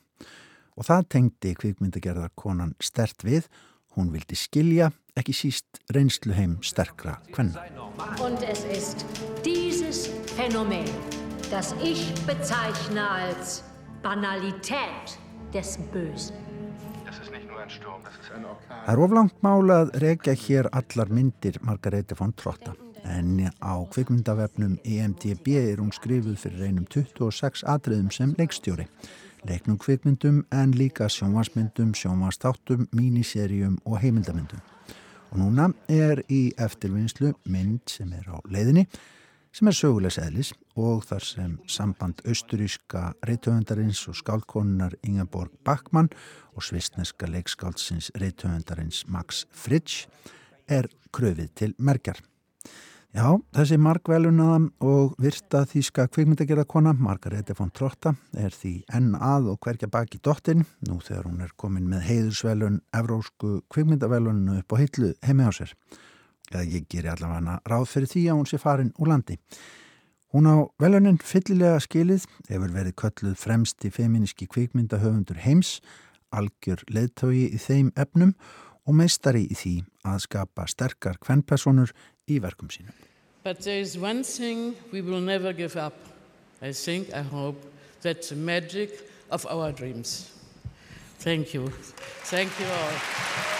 Og 0.77 0.89
það 0.89 1.09
tengdi 1.13 1.55
kvikmyndagerðar 1.57 2.33
konan 2.37 2.75
stert 2.85 3.25
við, 3.25 3.49
hún 3.97 4.13
vildi 4.13 4.37
skilja, 4.37 4.91
ekki 5.17 5.35
síst 5.37 5.81
reynsluheim 5.93 6.59
sterkra 6.65 7.19
hvenna. 7.33 7.65
Und 8.21 8.43
es 8.43 8.65
ist 8.65 9.07
dieses 9.45 10.09
Phänomen, 10.37 10.89
das 11.51 11.75
ich 11.83 12.13
bezeichne 12.27 13.09
als 13.09 13.63
Banalität 14.03 15.19
des 15.53 15.79
Bösen. 15.93 16.37
Það 17.67 18.93
er 18.93 19.01
oflangt 19.03 19.39
mála 19.43 19.81
að 19.85 19.95
regja 20.05 20.37
hér 20.39 20.69
allar 20.71 21.11
myndir 21.11 21.59
Margarete 21.65 22.15
von 22.19 22.35
Trotta 22.37 22.77
en 23.07 23.51
á 23.63 23.75
kvikmyndavefnum 23.93 24.79
EMDB 24.85 25.49
er 25.57 25.81
hún 25.81 25.93
skrifuð 25.95 26.39
fyrir 26.43 26.67
einum 26.69 26.87
26 26.91 27.65
atriðum 27.67 28.11
sem 28.15 28.35
leikstjóri. 28.39 28.87
Leiknum 29.47 29.79
kvikmyndum 29.79 30.43
en 30.51 30.73
líka 30.75 31.09
sjónvarsmyndum, 31.09 31.95
sjónvarstáttum, 31.95 32.89
míniserjum 32.93 33.77
og 33.85 34.01
heimildamyndum. 34.03 34.63
Og 35.31 35.39
núna 35.43 35.71
er 35.89 36.23
í 36.33 36.51
eftirvinnslu 36.59 37.35
mynd 37.51 37.85
sem 37.91 38.13
er 38.17 38.27
á 38.27 38.37
leiðinni 38.51 38.87
sem 39.57 39.71
er 39.71 39.77
sögulegs 39.77 40.19
eðlis 40.21 40.53
og 40.77 41.07
þar 41.09 41.25
sem 41.25 41.53
samband 41.71 42.21
austuríska 42.29 43.15
reytöfundarins 43.25 44.03
og 44.11 44.19
skálkonunar 44.19 44.99
Ingeborg 45.07 45.55
Backmann 45.65 46.11
og 46.53 46.67
svistneska 46.67 47.29
leikskáldsins 47.31 48.11
reytöfundarins 48.21 49.07
Max 49.09 49.47
Fritsch 49.51 50.11
er 50.69 50.91
kröfið 51.15 51.55
til 51.57 51.77
merkjar. 51.79 52.21
Já, 53.17 53.31
þessi 53.57 53.79
markvelunaða 53.81 54.57
og 54.85 55.15
virta 55.25 55.63
þýska 55.65 56.05
kvikmyndagerðarkona 56.13 56.93
Margarete 57.01 57.55
von 57.57 57.71
Trotta 57.73 58.11
er 58.37 58.53
því 58.53 58.73
enn 58.93 59.15
að 59.17 59.47
og 59.55 59.61
hverja 59.65 59.89
baki 59.89 60.19
dottin 60.21 60.67
nú 60.85 60.99
þegar 61.01 61.31
hún 61.31 61.39
er 61.47 61.55
komin 61.57 61.87
með 61.89 62.03
heiðursvelun 62.11 62.77
evrósku 62.99 63.63
kvikmyndaveluninu 63.73 64.59
upp 64.61 64.75
á 64.77 64.81
hillu 64.83 65.15
heimi 65.25 65.47
á 65.49 65.53
sér. 65.57 65.73
Eða 66.53 66.67
ég 66.75 66.85
ger 66.93 67.09
allavega 67.15 67.57
ráð 67.65 67.87
fyrir 67.95 68.13
því 68.13 68.27
að 68.27 68.37
hún 68.37 68.51
sé 68.51 68.61
farin 68.61 68.93
úr 69.01 69.09
landi. 69.15 69.39
Hún 70.37 70.51
á 70.53 70.69
velunin 70.77 71.17
fyllilega 71.17 71.81
skilið 71.87 72.27
hefur 72.51 72.75
verið 72.75 72.99
kölluð 73.01 73.41
fremst 73.41 73.89
í 73.89 73.95
feminíski 73.97 74.45
kvikmyndahöfundur 74.45 75.41
heims, 75.41 75.79
algjör 76.37 76.85
leðtögi 76.93 77.49
í 77.49 77.65
þeim 77.65 77.95
efnum 77.97 78.37
og 78.87 79.01
meistari 79.01 79.47
í 79.49 79.57
því 79.57 79.75
að 80.05 80.21
skapa 80.29 80.69
sterkar 80.69 81.17
kvennpersonur 81.25 81.97
í 82.29 82.41
verkum 82.43 82.69
sínum. 82.69 82.95
But 83.45 83.61
there 83.61 83.79
is 83.79 83.97
one 83.97 84.25
thing 84.25 84.75
we 84.91 85.01
will 85.01 85.21
never 85.21 85.53
give 85.53 85.77
up. 85.77 85.95
I 86.61 86.73
think, 86.73 87.13
I 87.15 87.23
hope, 87.23 87.63
that's 88.03 88.31
the 88.31 88.37
magic 88.37 89.09
of 89.31 89.47
our 89.47 89.73
dreams. 89.73 90.31
Thank 91.19 91.55
you. 91.55 91.69
Thank 92.25 92.51
you 92.59 92.67
all. 92.67 93.56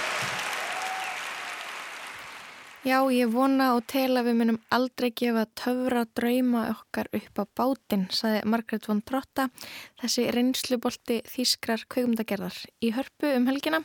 Já, 2.87 3.01
ég 3.11 3.33
vona 3.35 3.73
og 3.75 3.81
tel 3.91 4.13
að 4.15 4.29
við 4.29 4.37
munum 4.39 4.57
aldrei 4.71 5.09
gefa 5.19 5.41
töfra 5.59 6.05
drauma 6.15 6.61
okkar 6.71 7.09
upp 7.19 7.41
á 7.43 7.45
bátinn, 7.59 8.05
saði 8.15 8.45
Margret 8.47 8.87
von 8.87 9.01
Trotta, 9.03 9.49
þessi 9.99 10.29
reynslubolti 10.31 11.17
þýskrar 11.27 11.83
kveikmyndagerðar 11.91 12.61
í 12.79 12.93
hörpu 12.95 13.33
um 13.33 13.49
helgina 13.51 13.81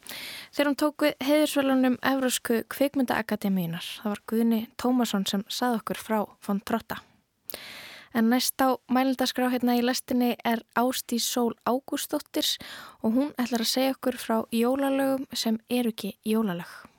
þegar 0.51 0.69
hún 0.69 0.77
tók 0.83 1.07
við 1.07 1.25
heiðursvelunum 1.31 1.97
Evrósku 2.11 2.59
kveikmyndaakademíunar. 2.75 3.89
Það 4.03 4.13
var 4.13 4.23
Guðni 4.29 4.61
Tómasson 4.77 5.25
sem 5.33 5.47
saði 5.49 5.81
okkur 5.81 6.03
frá 6.05 6.19
von 6.45 6.61
Trotta. 6.61 7.01
En 8.13 8.29
næst 8.29 8.61
á 8.61 8.77
mælindaskrá 8.85 9.49
hérna 9.49 9.79
í 9.79 9.81
lestinni 9.81 10.35
er 10.45 10.61
Ástí 10.77 11.17
Sól 11.17 11.57
Ágústóttir 11.65 12.53
og 13.01 13.17
hún 13.17 13.33
ætlar 13.41 13.65
að 13.65 13.73
segja 13.73 13.97
okkur 13.97 14.21
frá 14.21 14.39
jólalögum 14.53 15.25
sem 15.33 15.57
eru 15.73 15.89
ekki 15.89 16.19
jólalög. 16.21 16.90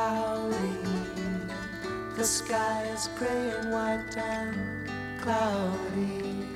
Cloudy. 0.00 0.72
The 2.16 2.24
sky 2.24 2.80
is 2.94 3.08
gray 3.18 3.44
and 3.56 3.72
white 3.72 4.16
and 4.16 4.56
cloudy. 5.22 6.46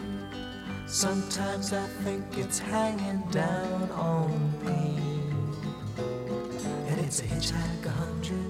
Sometimes 0.86 1.72
I 1.72 1.86
think 2.04 2.24
it's 2.36 2.58
hanging 2.58 3.22
down 3.30 3.90
on 3.90 4.30
me. 4.64 4.84
And 6.88 7.00
it's 7.00 7.20
a 7.20 7.26
hitchhike 7.32 7.86
a 7.86 7.90
hundred. 7.90 8.40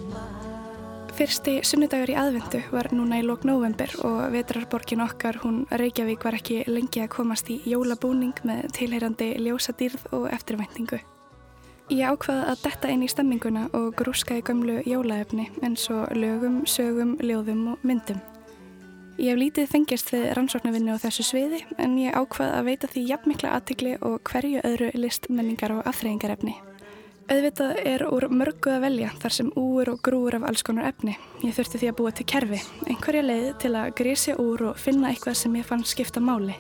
Fyrsti 1.15 1.61
sunnudagur 1.63 2.11
í 2.11 2.17
aðvendu 2.19 2.59
var 2.75 2.89
núna 2.91 3.21
í 3.21 3.23
lók 3.23 3.45
november 3.47 3.93
og 4.03 4.33
vetrarborgin 4.35 5.05
okkar, 5.05 5.39
hún 5.45 5.63
Reykjavík, 5.71 6.27
var 6.27 6.41
ekki 6.41 6.65
lengi 6.67 7.05
að 7.07 7.13
komast 7.15 7.55
í 7.55 7.61
jólabúning 7.71 8.35
með 8.43 8.67
tilheyrandi 8.81 9.37
ljósadýrð 9.47 10.11
og 10.11 10.27
eftirvæntingu. 10.35 11.05
Ég 11.93 12.09
ákvaði 12.09 12.45
að 12.49 12.61
detta 12.65 12.89
inn 12.89 13.03
í 13.05 13.09
stemminguna 13.13 13.67
og 13.77 13.91
grúska 13.99 14.39
í 14.39 14.43
gömlu 14.45 14.79
jólaefni 14.89 15.51
eins 15.61 15.83
og 15.93 16.15
lögum, 16.17 16.63
sögum, 16.65 17.19
ljóðum 17.21 17.75
og 17.75 17.83
myndum. 17.85 18.23
Ég 19.21 19.35
hef 19.35 19.41
lítið 19.43 19.69
fengist 19.69 20.09
við 20.15 20.25
rannsóknarvinni 20.39 20.97
á 20.97 21.03
þessu 21.03 21.27
sviði 21.29 21.61
en 21.77 21.99
ég 22.01 22.17
ákvaði 22.17 22.57
að 22.57 22.71
veita 22.71 22.89
því 22.89 23.03
jafnmikla 23.11 23.53
aðtikli 23.59 23.93
og 24.01 24.17
hverju 24.31 24.65
öðru 24.65 24.89
list, 24.97 25.29
menningar 25.29 25.77
og 25.77 25.85
aðþreyingarefni. 25.85 26.57
Auðvitað 27.29 27.77
er 27.93 28.07
úr 28.09 28.31
mörgu 28.33 28.73
að 28.73 28.83
velja 28.89 29.13
þar 29.21 29.37
sem 29.37 29.53
úr 29.61 29.93
og 29.93 30.01
grúur 30.05 30.41
af 30.41 30.49
alls 30.49 30.65
konar 30.65 30.89
efni. 30.89 31.19
Ég 31.45 31.53
þurfti 31.53 31.85
því 31.85 31.93
að 31.93 31.99
búa 32.01 32.17
til 32.17 32.31
kerfi, 32.33 32.65
einhverja 32.89 33.29
leið 33.29 33.51
til 33.61 33.75
að 33.77 33.95
grísja 34.01 34.41
úr 34.41 34.71
og 34.71 34.81
finna 34.81 35.13
eitthvað 35.13 35.37
sem 35.45 35.61
ég 35.61 35.69
fann 35.69 35.85
skipta 35.85 36.25
máli. 36.25 36.57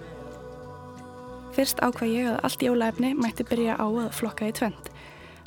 Fyrst 1.57 1.81
ákvað 1.81 2.12
ég 2.12 2.29
að 2.29 2.43
allt 2.45 2.64
jólaefni 2.68 3.16
mætti 3.16 3.49
byrja 3.49 3.81
á 3.81 3.87
að 3.89 4.12
flokka 4.20 4.53
í 4.53 4.57
tvent. 4.57 4.93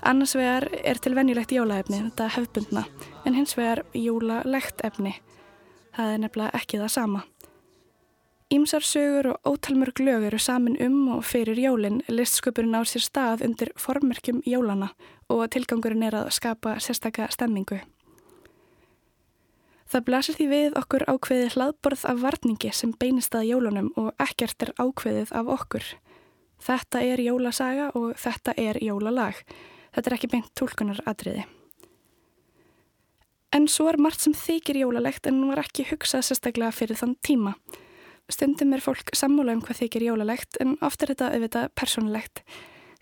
Annars 0.01 0.35
vegar 0.35 0.67
er 0.83 0.99
til 1.01 1.15
venjulegt 1.17 1.51
jólaefni, 1.51 2.03
þetta 2.09 2.27
hefbundna, 2.35 2.83
en 3.25 3.33
hins 3.33 3.57
vegar 3.57 3.83
jólalegt 3.97 4.83
efni. 4.85 5.15
Það 5.97 6.13
er 6.13 6.21
nefnilega 6.21 6.59
ekki 6.61 6.79
það 6.83 6.93
sama. 6.93 7.23
Ímsar 8.53 8.85
sögur 8.85 9.33
og 9.33 9.49
ótalmörg 9.49 9.99
lög 9.99 10.23
eru 10.29 10.37
samin 10.39 10.77
um 10.79 11.17
og 11.17 11.25
fyrir 11.25 11.59
jólinn 11.59 11.99
listsköpurinn 12.07 12.77
á 12.79 12.81
sér 12.87 13.03
stað 13.03 13.43
undir 13.43 13.73
formmerkjum 13.75 14.39
jólana 14.47 14.93
og 15.27 15.49
tilgangurinn 15.51 16.05
er 16.07 16.15
að 16.15 16.31
skapa 16.31 16.77
sérstakka 16.79 17.27
stemmingu. 17.33 17.81
Það 19.87 20.05
blasir 20.07 20.35
því 20.35 20.47
við 20.51 20.77
okkur 20.79 21.03
ákveðið 21.11 21.53
hlaðborð 21.57 22.05
af 22.07 22.21
varningi 22.23 22.71
sem 22.71 22.93
beinist 22.95 23.35
að 23.35 23.49
jólunum 23.51 23.91
og 23.99 24.13
ekkert 24.19 24.63
er 24.63 24.73
ákveðið 24.79 25.33
af 25.35 25.51
okkur. 25.57 25.85
Þetta 26.63 27.03
er 27.03 27.23
jólasaga 27.23 27.91
og 27.95 28.15
þetta 28.15 28.55
er 28.55 28.79
jólalag. 28.83 29.43
Þetta 29.97 30.11
er 30.11 30.13
ekki 30.19 30.29
beint 30.29 30.49
tólkunar 30.53 30.99
atriði. 31.09 31.47
En 33.57 33.65
svo 33.65 33.87
er 33.89 33.97
margt 33.97 34.21
sem 34.21 34.35
þykir 34.37 34.83
jólalegt 34.83 35.25
en 35.25 35.39
var 35.49 35.63
ekki 35.63 35.87
hugsað 35.89 36.27
sérstaklega 36.27 36.69
fyrir 36.75 36.99
þann 36.99 37.15
tíma. 37.25 37.55
Stundum 38.29 38.75
er 38.77 38.83
fólk 38.85 39.09
sammála 39.17 39.55
um 39.57 39.63
hvað 39.65 39.81
þykir 39.81 40.05
jólalegt 40.11 40.61
en 40.61 40.75
oft 40.85 41.01
er 41.01 41.15
þetta 41.15 41.31
auðvitað 41.33 41.73
persónulegt. 41.81 42.43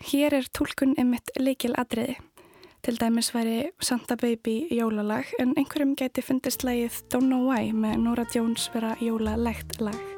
Hér 0.08 0.40
er 0.40 0.48
tólkun 0.56 0.96
ymitt 0.96 1.34
leikil 1.36 1.74
atriði. 1.76 2.16
Til 2.80 2.96
dæmis 2.96 3.32
væri 3.34 3.72
Santa 3.76 4.16
Baby 4.16 4.62
jólalag 4.72 5.36
en 5.42 5.52
einhverjum 5.52 5.96
geti 6.00 6.24
fundist 6.24 6.64
lægið 6.64 7.02
Don't 7.12 7.28
Know 7.28 7.50
Why 7.50 7.76
með 7.76 8.04
Nora 8.08 8.24
Jones 8.32 8.70
vera 8.72 8.96
jólalegt 9.04 9.82
lag. 9.84 10.15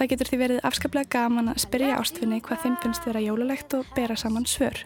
Það 0.00 0.08
getur 0.14 0.28
því 0.30 0.36
verið 0.40 0.62
afskaplega 0.64 1.12
gaman 1.12 1.50
að 1.52 1.58
spyrja 1.60 1.96
ástfinni 2.00 2.38
hvað 2.40 2.62
þeim 2.62 2.76
finnst 2.80 3.04
vera 3.04 3.20
jólalegt 3.20 3.74
og 3.76 3.88
bera 3.92 4.14
saman 4.16 4.46
svör. 4.48 4.78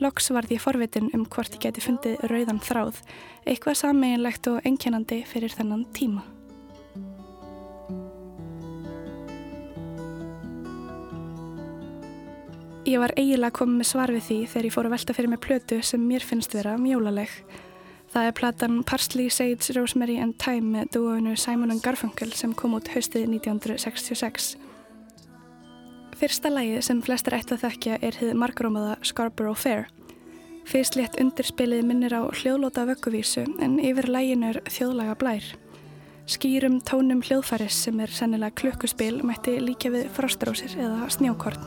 Loks 0.00 0.30
var 0.32 0.46
því 0.48 0.56
forvitin 0.64 1.10
um 1.12 1.26
hvort 1.28 1.52
ég 1.52 1.60
geti 1.66 1.82
fundið 1.84 2.24
rauðan 2.30 2.62
þráð, 2.64 3.02
eitthvað 3.44 3.76
sammeginlegt 3.82 4.48
og 4.48 4.64
enkjænandi 4.64 5.18
fyrir 5.28 5.52
þennan 5.52 5.84
tíma. 5.92 6.24
Ég 12.88 13.04
var 13.04 13.12
eiginlega 13.20 13.58
komið 13.60 13.82
með 13.82 13.90
svar 13.92 14.14
við 14.16 14.24
því 14.30 14.40
þegar 14.54 14.70
ég 14.70 14.76
fór 14.78 14.88
að 14.88 14.96
velta 14.96 15.18
fyrir 15.20 15.34
mig 15.34 15.44
plötu 15.44 15.82
sem 15.84 16.00
mér 16.00 16.24
finnst 16.24 16.56
vera 16.56 16.78
mjólaleg. 16.80 17.28
Það 18.14 18.28
er 18.28 18.34
platan 18.38 18.74
Parsley, 18.86 19.26
Sage, 19.26 19.74
Rosemary 19.74 20.20
and 20.22 20.36
Thyme 20.38 20.68
með 20.70 20.92
dúofinu 20.94 21.32
Simon 21.34 21.74
& 21.80 21.82
Garfunkel 21.82 22.30
sem 22.38 22.52
kom 22.54 22.76
út 22.76 22.86
haustið 22.94 23.24
1966. 23.26 24.52
Fyrsta 26.14 26.52
lægið 26.54 26.84
sem 26.86 27.00
flestir 27.02 27.34
ætti 27.34 27.56
að 27.56 27.64
þekkja 27.64 27.96
er 28.06 28.18
hið 28.20 28.36
margrómaða 28.38 28.94
Scarborough 29.02 29.58
Fair. 29.58 29.88
Fyrst 30.70 30.94
létt 30.94 31.18
undirspilið 31.18 31.82
minnir 31.88 32.14
á 32.14 32.22
hljóðlóta 32.30 32.86
vögguvísu 32.86 33.48
en 33.58 33.80
yfir 33.82 34.06
læginu 34.06 34.52
er 34.52 34.62
þjóðlaga 34.70 35.18
blær. 35.18 35.48
Skýrum 36.30 36.78
tónum 36.86 37.18
hljóðfæris 37.18 37.82
sem 37.88 37.98
er 37.98 38.14
sennilega 38.14 38.54
klukkuspil 38.62 39.24
mætti 39.26 39.58
líka 39.58 39.90
við 39.90 40.06
frostrósir 40.14 40.78
eða 40.78 41.10
snjókorn. 41.10 41.58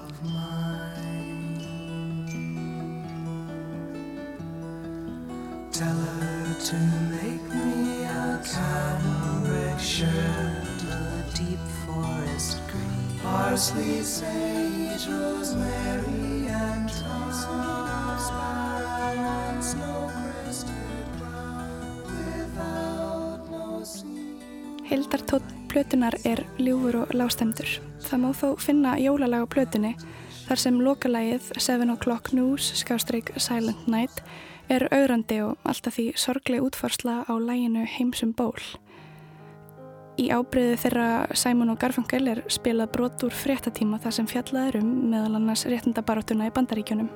Tell 5.78 6.17
to 6.60 6.76
make 7.10 7.44
me 7.54 8.06
a 8.06 8.42
cambric 8.44 9.80
shirt 9.80 10.78
the 10.80 11.24
deep 11.38 11.60
forest 11.86 12.60
green. 12.68 13.20
Parsley, 13.22 14.02
sage, 14.04 15.08
rosemary, 15.08 16.48
and 16.50 16.90
thyme. 16.90 18.20
Sparrow 18.20 19.20
and 19.48 19.64
snow 19.64 20.10
crested 20.14 21.08
brown 21.20 22.04
without 22.06 23.42
no 23.52 23.84
seam. 23.84 24.40
Hildartótt 24.84 25.44
plötunar 25.68 26.14
er 26.24 26.46
ljúfur 26.58 26.96
og 26.96 27.14
lágstemdur. 27.14 27.70
Það 28.02 28.20
má 28.24 28.32
þó 28.34 28.56
finna 28.58 28.98
jólalag 28.98 29.46
á 29.46 29.48
plötunni 29.48 29.96
þar 30.48 30.62
sem 30.62 30.82
lokalægið 30.84 31.48
Seven 31.60 31.92
O'Clock 31.92 32.32
News 32.36 32.72
skástreik 32.80 33.34
Silent 33.36 33.88
Night 33.92 34.22
er 34.72 34.88
augrandi 34.92 35.40
og 35.44 35.56
alltaf 35.68 35.98
því 35.98 36.10
sorgleg 36.20 36.64
útfarsla 36.64 37.22
á 37.28 37.34
læginu 37.36 37.86
Heimsum 37.88 38.34
ból. 38.36 38.56
Í 40.18 40.32
ábreyðu 40.34 40.78
þeirra 40.82 41.10
Simon 41.38 41.72
og 41.76 41.80
Garfunkel 41.82 42.32
er 42.32 42.42
spilað 42.50 42.94
brot 42.96 43.28
úr 43.28 43.36
fréttatíma 43.38 44.00
þar 44.02 44.16
sem 44.18 44.30
fjallaður 44.30 44.80
um 44.82 44.94
meðal 45.12 45.38
annars 45.38 45.68
réttindabaráttuna 45.70 46.50
í 46.50 46.56
bandaríkjunum. 46.56 47.12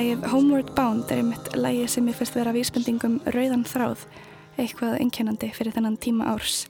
Lægið 0.00 0.22
Homeward 0.32 0.70
Bound 0.76 1.10
er 1.12 1.18
einmitt 1.20 1.48
lægið 1.52 1.88
sem 1.92 2.06
ég 2.08 2.14
fyrst 2.16 2.32
vera 2.32 2.54
vísbendingum 2.56 3.18
rauðan 3.34 3.66
þráð, 3.68 4.06
eitthvað 4.56 4.94
einkennandi 4.96 5.50
fyrir 5.52 5.74
þennan 5.74 5.98
tíma 6.00 6.30
árs. 6.30 6.62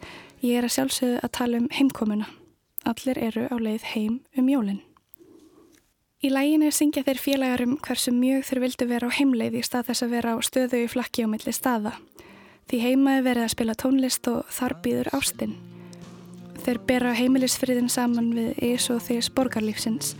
Ég 0.42 0.58
er 0.58 0.66
að 0.66 0.72
sjálfsögðu 0.74 1.20
að 1.22 1.32
tala 1.38 1.60
um 1.60 1.68
heimkomuna. 1.70 2.26
Allir 2.90 3.20
eru 3.22 3.44
á 3.46 3.54
leið 3.54 3.86
heim 3.92 4.16
um 4.34 4.50
jólinn. 4.50 4.80
Í 6.26 6.32
læginu 6.34 6.72
syngja 6.74 7.04
þeir 7.06 7.22
félagar 7.22 7.62
um 7.68 7.78
hversu 7.78 8.10
mjög 8.10 8.48
þeir 8.48 8.62
vildu 8.64 8.90
vera 8.96 9.12
á 9.14 9.16
heimleið 9.20 9.60
í 9.60 9.62
stað 9.68 9.92
þess 9.92 10.06
að 10.08 10.14
vera 10.16 10.34
á 10.34 10.38
stöðu 10.42 10.82
í 10.82 10.90
flakki 10.90 11.22
á 11.22 11.28
milli 11.30 11.54
staða. 11.54 11.94
Því 12.66 12.82
heimaði 12.82 13.26
verið 13.28 13.46
að 13.46 13.54
spila 13.54 13.78
tónlist 13.78 14.32
og 14.32 14.50
þar 14.50 14.80
býður 14.82 15.14
ástinn. 15.20 15.54
Þeir 16.66 16.82
bera 16.82 17.14
heimilisfriðin 17.14 17.94
saman 17.94 18.34
við 18.34 18.58
ís 18.74 18.90
og 18.90 19.04
því 19.06 19.22
sporgarlífsins 19.30 20.16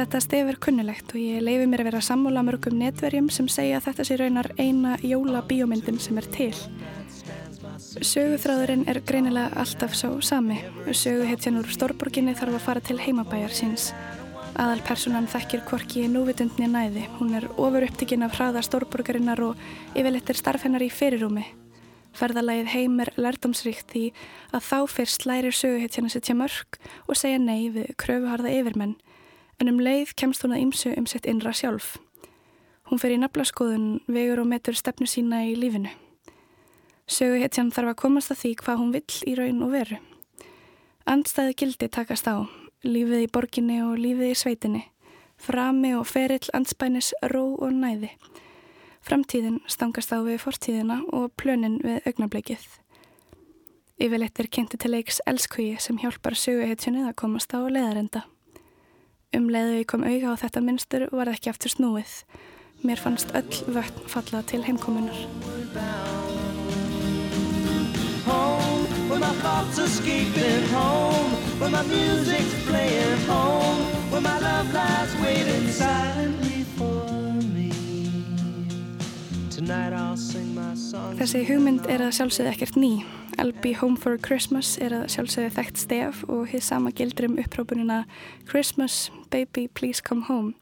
Þetta 0.00 0.16
stef 0.24 0.48
er 0.48 0.56
kunnulegt 0.56 1.10
og 1.12 1.20
ég 1.20 1.42
leifi 1.44 1.66
mér 1.68 1.82
að 1.82 1.90
vera 1.90 1.98
sammúla 2.00 2.40
mörgum 2.40 2.78
netverjum 2.80 3.26
sem 3.28 3.50
segja 3.52 3.76
að 3.76 3.90
þetta 3.90 4.04
sé 4.08 4.16
raunar 4.16 4.46
eina 4.56 4.94
jóla 5.04 5.42
bíómyndin 5.44 5.98
sem 6.00 6.16
er 6.16 6.28
til. 6.32 6.54
Söguþráðurinn 8.08 8.86
er 8.88 9.02
greinilega 9.04 9.60
alltaf 9.60 9.92
svo 9.98 10.22
sami. 10.24 10.56
Söguhetjan 10.88 11.58
úr 11.60 11.68
Stórborginni 11.68 12.32
þarf 12.38 12.56
að 12.56 12.64
fara 12.64 12.82
til 12.88 12.96
heimabæjar 12.96 13.52
síns. 13.58 13.90
Aðalpersonan 14.54 15.28
þekkir 15.28 15.66
hvorki 15.68 16.06
núvitundni 16.08 16.70
næði. 16.72 17.04
Hún 17.18 17.36
er 17.36 17.50
ofur 17.50 17.84
upptikinn 17.84 18.24
af 18.24 18.38
hraða 18.38 18.64
Stórborgarinnar 18.64 19.44
og 19.50 19.60
yfirleitt 19.92 20.32
er 20.32 20.40
starf 20.40 20.64
hennar 20.64 20.86
í 20.86 20.88
fyrirúmi. 20.88 21.44
Ferðalagið 22.16 22.72
heim 22.72 22.96
er 23.04 23.12
lærdomsríkt 23.20 23.92
því 23.92 24.08
að 24.56 24.64
þá 24.64 24.78
fyrst 24.96 25.28
lærir 25.28 25.60
söguhetjan 25.60 26.08
að 26.08 26.16
setja 26.16 26.40
mörg 26.40 26.80
og 27.04 27.20
segja 27.20 27.44
nei 27.44 27.68
við 27.68 27.92
kröfuharða 28.00 28.56
yfirmenn 28.56 28.96
en 29.60 29.68
um 29.68 29.80
leið 29.80 30.14
kemst 30.16 30.44
hún 30.44 30.56
að 30.56 30.64
ymsu 30.64 30.94
um 30.96 31.06
sitt 31.10 31.28
innra 31.28 31.52
sjálf. 31.52 31.98
Hún 32.88 32.98
fer 32.98 33.12
í 33.14 33.18
naflaskoðun, 33.20 34.00
vegur 34.10 34.40
og 34.42 34.48
metur 34.50 34.74
stefnu 34.74 35.06
sína 35.06 35.44
í 35.46 35.52
lífinu. 35.54 35.92
Sögu 37.10 37.38
hetjan 37.42 37.70
þarf 37.74 37.92
að 37.92 38.00
komast 38.00 38.32
að 38.32 38.40
því 38.40 38.50
hvað 38.62 38.80
hún 38.80 38.94
vill 38.96 39.18
í 39.26 39.34
raun 39.38 39.62
og 39.66 39.72
veru. 39.74 39.98
Andstæði 41.10 41.56
gildi 41.62 41.88
takast 41.90 42.26
á, 42.30 42.46
lífið 42.86 43.26
í 43.26 43.30
borginni 43.30 43.80
og 43.84 43.98
lífið 43.98 44.32
í 44.32 44.38
sveitinni, 44.38 44.82
frami 45.38 45.94
og 45.98 46.06
ferill 46.06 46.50
anspænis 46.56 47.12
ró 47.32 47.44
og 47.58 47.74
næði. 47.74 48.12
Framtíðin 49.06 49.60
stangast 49.70 50.12
á 50.12 50.18
við 50.22 50.42
fortíðina 50.42 51.00
og 51.14 51.32
plönin 51.40 51.80
við 51.82 52.04
augnablikið. 52.10 52.66
Yfirleitt 54.00 54.38
er 54.40 54.48
kynnti 54.48 54.78
til 54.80 54.94
leiks 54.94 55.22
elskhugi 55.28 55.78
sem 55.80 55.98
hjálpar 56.00 56.36
söguhetjunni 56.38 57.06
að 57.08 57.16
komast 57.20 57.52
á 57.52 57.60
leðarenda. 57.60 58.26
Um 59.30 59.44
leiðu 59.46 59.76
ég 59.78 59.86
kom 59.86 60.02
auga 60.02 60.32
á 60.34 60.40
þetta 60.42 60.60
mynstur 60.66 61.04
var 61.14 61.28
ekki 61.30 61.52
aftur 61.52 61.70
snúið. 61.70 62.14
Mér 62.82 62.98
fannst 62.98 63.30
öll 63.38 63.60
vötn 63.76 64.08
falla 64.10 64.40
til 64.50 64.64
heimkomunar. 64.66 65.14
Home, 68.26 68.80
Þessi 79.60 81.40
hugmynd 81.44 81.84
er 81.92 82.00
að 82.00 82.14
sjálfsögðu 82.16 82.48
ekkert 82.54 82.76
ný 82.80 82.92
I'll 83.36 83.52
be 83.60 83.74
home 83.76 83.96
for 84.00 84.16
Christmas 84.16 84.78
er 84.80 84.94
að 84.96 85.10
sjálfsögðu 85.12 85.50
þekkt 85.58 85.80
stef 85.82 86.22
og 86.32 86.46
hér 86.48 86.62
sama 86.64 86.92
gildur 86.96 87.28
um 87.28 87.36
upprópunina 87.40 87.98
Christmas, 88.48 89.10
baby, 89.28 89.66
please 89.68 90.00
come 90.00 90.24
home. 90.28 90.54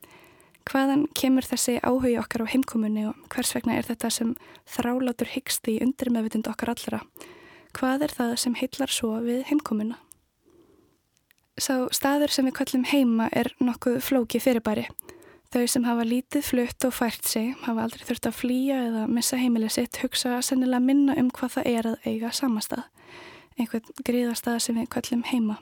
Hvaðan 0.66 1.06
kemur 1.14 1.46
þessi 1.46 1.76
áhugi 1.78 2.16
okkar 2.18 2.42
á 2.42 2.50
heimkomunni 2.50 3.06
og 3.12 3.14
hvers 3.30 3.54
vegna 3.54 3.78
er 3.78 3.86
þetta 3.86 4.10
sem 4.10 4.34
þrálátur 4.66 5.30
hyggst 5.30 5.70
í 5.70 5.78
undir 5.84 6.10
meðvitund 6.10 6.50
okkar 6.50 6.74
allra? 6.74 7.00
Hvað 7.78 8.08
er 8.08 8.14
það 8.18 8.34
sem 8.42 8.58
heillar 8.58 8.90
svo 8.90 9.14
við 9.22 9.44
heimkomuna? 9.52 10.00
Sá 11.58 11.86
staður 11.94 12.34
sem 12.34 12.50
við 12.50 12.58
kallum 12.58 12.86
heima 12.90 13.30
er 13.30 13.54
nokkuð 13.62 14.02
flóki 14.02 14.42
fyrirbæri. 14.42 14.88
Þau 15.48 15.62
sem 15.64 15.84
hafa 15.88 16.04
lítið 16.04 16.42
flutt 16.44 16.84
og 16.84 16.92
fært 16.92 17.24
sig 17.24 17.54
hafa 17.62 17.86
aldrei 17.86 18.02
þurft 18.04 18.26
að 18.28 18.34
flýja 18.36 18.80
eða 18.90 19.06
missa 19.08 19.38
heimilið 19.40 19.70
sitt 19.78 19.98
hugsa 20.02 20.42
sennilega 20.44 20.84
minna 20.84 21.14
um 21.16 21.30
hvað 21.32 21.54
það 21.54 21.68
er 21.70 21.86
að 21.88 22.08
eiga 22.10 22.32
samastað. 22.36 22.82
Einhvern 23.56 24.02
gríðastað 24.04 24.58
sem 24.60 24.76
við 24.76 24.90
kallum 24.92 25.22
heima. 25.24 25.56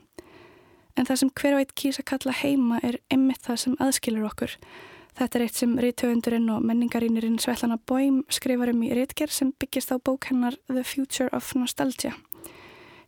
En 0.98 1.06
það 1.06 1.20
sem 1.20 1.30
hver 1.38 1.54
og 1.54 1.62
eitt 1.62 1.74
kýsa 1.78 2.02
kalla 2.02 2.34
heima 2.34 2.80
er 2.82 2.98
ymmið 3.14 3.38
það 3.44 3.60
sem 3.62 3.76
aðskilur 3.86 4.26
okkur. 4.26 4.56
Þetta 5.20 5.38
er 5.38 5.44
eitt 5.46 5.60
sem 5.60 5.78
rítöfundurinn 5.78 6.50
og 6.56 6.66
menningarínirinn 6.66 7.38
Svetlana 7.38 7.78
Bóim 7.78 8.18
skrifar 8.26 8.74
um 8.74 8.82
í 8.82 8.90
rítger 8.90 9.30
sem 9.30 9.54
byggist 9.54 9.94
á 9.94 10.02
bók 10.02 10.26
hennar 10.32 10.58
The 10.66 10.82
Future 10.82 11.30
of 11.30 11.52
Nostalgia. 11.54 12.16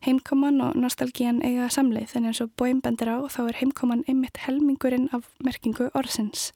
Heimkoman 0.07 0.62
og 0.62 0.79
nostalgían 0.79 1.43
eiga 1.43 1.66
samleið 1.74 2.14
en 2.14 2.31
eins 2.31 2.39
og 2.45 2.55
Bóim 2.55 2.79
bendir 2.87 3.11
á 3.11 3.18
þá 3.26 3.49
er 3.49 3.61
heimkoman 3.64 4.07
ymmið 4.07 4.45
helmingurinn 4.47 5.11
af 5.11 5.26
merkingu 5.43 5.91
orðsins. 5.91 6.53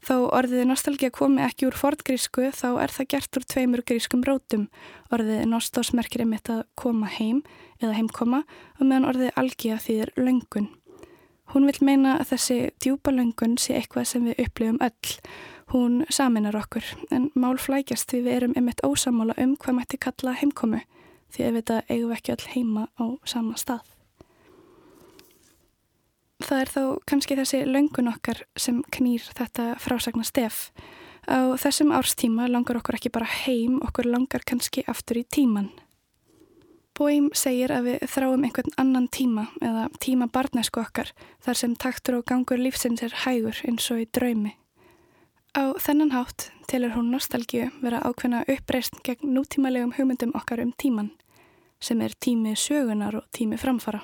Þó 0.00 0.30
orðið 0.32 0.64
nostalgía 0.70 1.10
komi 1.12 1.42
ekki 1.44 1.66
úr 1.68 1.76
fortgrísku 1.76 2.48
þá 2.56 2.68
er 2.80 2.92
það 2.94 3.08
gert 3.12 3.36
úr 3.36 3.46
tveimur 3.52 3.82
grískum 3.84 4.24
rótum. 4.24 4.68
Orðið 5.12 5.44
nostos 5.50 5.92
merkir 5.92 6.24
einmitt 6.24 6.48
að 6.48 6.64
koma 6.80 7.10
heim 7.18 7.42
eða 7.82 7.98
heimkoma 7.98 8.44
og 8.78 8.84
meðan 8.86 9.08
orðið 9.10 9.40
algía 9.42 9.76
þýðir 9.76 10.14
löngun. 10.16 10.70
Hún 11.52 11.66
vil 11.66 11.80
meina 11.82 12.16
að 12.20 12.32
þessi 12.32 12.58
djúpa 12.80 13.12
löngun 13.12 13.58
sé 13.58 13.76
eitthvað 13.76 14.08
sem 14.08 14.26
við 14.30 14.44
upplifum 14.46 14.80
öll. 14.86 15.14
Hún 15.74 16.02
saminar 16.08 16.56
okkur 16.56 16.86
en 17.12 17.28
mál 17.34 17.58
flækjast 17.58 18.08
því 18.10 18.24
við 18.24 18.36
erum 18.38 18.56
einmitt 18.56 18.84
ósamála 18.86 19.36
um 19.38 19.56
hvað 19.60 19.80
mætti 19.82 20.00
kalla 20.00 20.38
heimkomu 20.40 20.80
því 21.30 21.46
ef 21.46 21.56
þetta 21.60 21.82
eigum 21.88 22.10
við 22.10 22.16
ekki 22.16 22.36
öll 22.36 22.52
heima 22.54 22.86
á 22.96 23.04
sama 23.28 23.58
stað. 23.60 23.84
Það 26.40 26.60
er 26.60 26.72
þó 26.72 26.82
kannski 27.08 27.36
þessi 27.36 27.60
löngun 27.68 28.10
okkar 28.10 28.42
sem 28.56 28.80
knýr 28.94 29.26
þetta 29.36 29.74
frásagna 29.82 30.24
stef. 30.24 30.70
Á 31.28 31.52
þessum 31.60 31.92
árstíma 31.92 32.48
langar 32.48 32.80
okkur 32.80 32.96
ekki 32.96 33.12
bara 33.12 33.28
heim, 33.28 33.78
okkur 33.84 34.08
langar 34.08 34.44
kannski 34.48 34.84
aftur 34.88 35.20
í 35.20 35.26
tíman. 35.28 35.68
Bóim 36.96 37.30
segir 37.36 37.72
að 37.72 37.86
við 37.86 38.02
þráum 38.12 38.42
einhvern 38.44 38.74
annan 38.80 39.06
tíma 39.08 39.46
eða 39.64 39.86
tíma 40.04 40.26
barnesku 40.32 40.82
okkar 40.82 41.12
þar 41.44 41.56
sem 41.60 41.76
taktur 41.76 42.18
og 42.18 42.26
gangur 42.28 42.60
lífsins 42.60 43.04
er 43.06 43.14
hægur 43.22 43.56
eins 43.68 43.86
og 43.92 44.02
í 44.02 44.08
draumi. 44.10 44.56
Á 45.56 45.74
þennan 45.80 46.12
hátt 46.12 46.50
telur 46.68 46.92
hún 46.94 47.08
nostalgíu 47.14 47.70
vera 47.80 48.02
ákveðna 48.04 48.44
uppreist 48.52 49.00
gegn 49.06 49.32
nútímalegum 49.34 49.94
hugmyndum 49.96 50.36
okkar 50.36 50.60
um 50.62 50.74
tíman 50.76 51.10
sem 51.80 52.00
er 52.04 52.12
tími 52.20 52.52
sögunar 52.52 53.16
og 53.16 53.30
tími 53.32 53.56
framfara. 53.58 54.02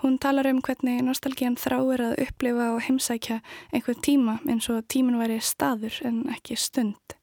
Hún 0.00 0.18
talar 0.18 0.46
um 0.48 0.62
hvernig 0.64 1.02
nostalgían 1.04 1.58
þráir 1.60 2.00
að 2.00 2.20
upplifa 2.24 2.70
og 2.72 2.78
heimsækja 2.86 3.42
einhvern 3.68 3.98
tíma 4.00 4.38
eins 4.48 4.68
og 4.72 4.86
tímin 4.88 5.18
væri 5.20 5.36
staður 5.44 5.98
en 6.08 6.22
ekki 6.32 6.56
stund. 6.56 7.16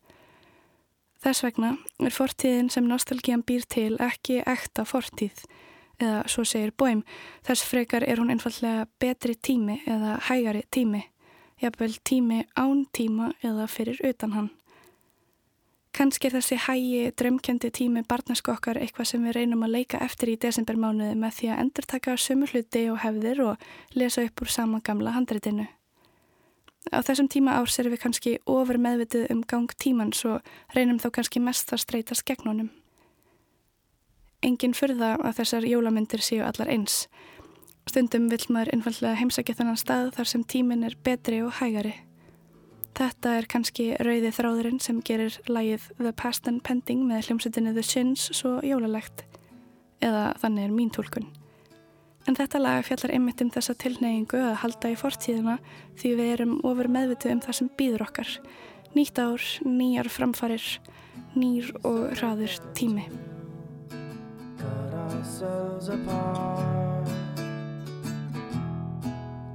Þess 1.25 1.41
vegna 1.41 1.71
er 2.05 2.13
fortíðin 2.13 2.69
sem 2.69 2.85
nostalgían 2.85 3.41
býr 3.41 3.65
til 3.65 3.95
ekki 3.97 4.43
ekta 4.45 4.85
fortíð 4.85 5.41
eða 5.97 6.21
svo 6.29 6.45
segir 6.45 6.75
bóim, 6.77 7.01
þess 7.41 7.65
frekar 7.65 8.05
er 8.05 8.21
hún 8.21 8.29
einfallega 8.29 8.85
betri 9.01 9.33
tími 9.33 9.79
eða 9.89 10.19
hægari 10.29 10.61
tími, 10.69 11.01
jafnvel 11.57 11.97
tími 12.05 12.43
án 12.53 12.85
tíma 12.93 13.31
eða 13.41 13.65
fyrir 13.65 14.05
utan 14.05 14.37
hann. 14.37 14.56
Kanski 15.97 16.27
er 16.29 16.35
þessi 16.35 16.59
hægi, 16.61 16.97
drömkendi 17.17 17.71
tími 17.73 18.03
barnasku 18.05 18.51
okkar 18.53 18.77
eitthvað 18.77 19.07
sem 19.09 19.23
við 19.25 19.33
reynum 19.39 19.63
að 19.65 19.71
leika 19.79 19.97
eftir 20.05 20.29
í 20.29 20.35
desembermánuði 20.37 21.15
með 21.17 21.31
því 21.39 21.47
að 21.49 21.61
endur 21.63 21.87
taka 21.89 22.13
sömu 22.21 22.49
hluti 22.51 22.83
og 22.91 22.99
hefðir 23.01 23.41
og 23.41 23.63
lesa 23.97 24.21
upp 24.27 24.43
úr 24.45 24.51
sama 24.53 24.77
gamla 24.85 25.15
handreitinu. 25.15 25.65
Á 26.93 27.01
þessum 27.01 27.31
tíma 27.33 27.57
árs 27.57 27.79
erum 27.81 27.95
við 27.95 28.03
kannski 28.03 28.35
ofur 28.45 28.77
meðvitið 28.77 29.25
um 29.33 29.41
gang 29.41 29.73
tíman 29.81 30.13
svo 30.13 30.37
reynum 30.77 31.01
þá 31.01 31.09
kannski 31.17 31.41
mest 31.41 31.73
að 31.73 31.81
streytast 31.87 32.27
gegn 32.29 32.45
honum. 32.45 32.69
Engin 34.45 34.77
fyrða 34.77 35.15
að 35.17 35.39
þessar 35.41 35.65
jólamyndir 35.65 36.21
séu 36.21 36.45
allar 36.45 36.69
eins. 36.77 37.07
Stundum 37.89 38.29
vil 38.29 38.43
maður 38.53 38.75
einfallega 38.75 39.17
heimsækja 39.17 39.57
þennan 39.57 39.81
stað 39.81 40.13
þar 40.19 40.29
sem 40.29 40.45
tímin 40.45 40.85
er 40.85 40.93
betri 41.01 41.41
og 41.41 41.57
hægari. 41.57 41.95
Þetta 42.97 43.35
er 43.37 43.45
kannski 43.45 43.91
rauði 44.01 44.31
þráðurinn 44.33 44.79
sem 44.81 45.03
gerir 45.05 45.35
lægið 45.45 45.83
The 45.99 46.11
Past 46.17 46.47
and 46.49 46.63
Pending 46.65 47.03
með 47.05 47.27
hljómsveitinu 47.27 47.75
The 47.75 47.83
Shins 47.85 48.23
svo 48.33 48.55
jólalegt. 48.65 49.21
Eða 50.01 50.31
þannig 50.41 50.65
er 50.65 50.73
mín 50.73 50.89
tólkun. 50.95 51.27
En 52.25 52.35
þetta 52.35 52.59
lag 52.59 52.81
fjallar 52.87 53.13
einmitt 53.13 53.43
um 53.45 53.51
þessa 53.53 53.75
tilneyingu 53.77 54.39
að 54.41 54.57
halda 54.63 54.89
í 54.89 54.97
fortíðina 54.97 55.59
því 55.99 56.13
við 56.17 56.31
erum 56.33 56.55
ofur 56.65 56.89
meðvitu 56.89 57.29
um 57.35 57.43
það 57.45 57.59
sem 57.59 57.69
býður 57.77 58.05
okkar. 58.07 58.31
Nýtt 58.97 59.21
ár, 59.21 59.45
nýjar 59.61 60.09
framfarir, 60.09 60.65
nýr 61.37 61.69
og 61.85 62.17
hraður 62.17 62.57
tími. 62.73 63.05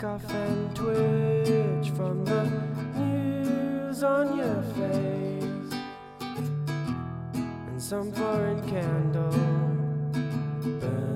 Cough 0.03 0.35
and 0.35 0.75
twitch 0.75 1.95
from 1.95 2.25
the 2.25 2.82
on 4.05 4.37
your 4.37 4.63
face 4.75 5.75
And 7.35 7.81
some 7.81 8.11
foreign 8.13 8.61
candle 8.69 9.31
burning 10.81 11.12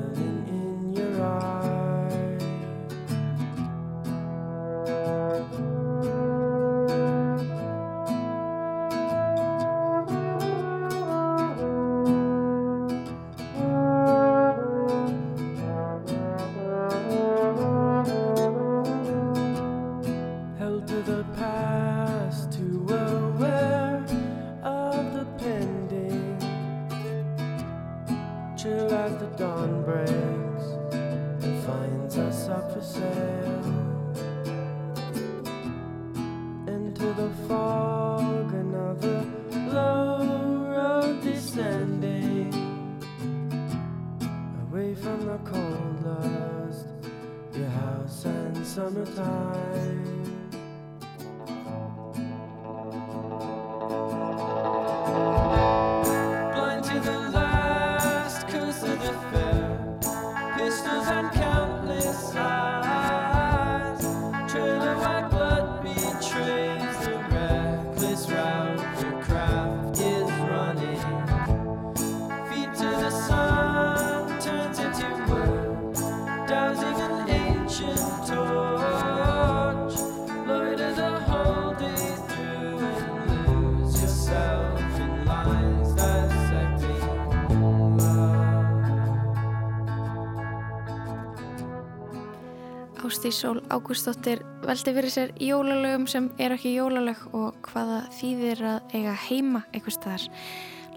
Ástís 93.27 93.43
Sól 93.43 93.63
Ágústóttir 93.69 94.39
veldi 94.63 94.93
fyrir 94.95 95.11
sér 95.11 95.33
jólalögum 95.43 96.07
sem 96.07 96.31
er 96.39 96.53
ekki 96.55 96.77
jólalög 96.77 97.19
og 97.35 97.57
hvaða 97.67 98.07
þýðir 98.15 98.61
að 98.63 98.95
eiga 98.95 99.15
heima 99.19 99.67
eitthvað 99.73 99.97
staðar. 99.97 100.27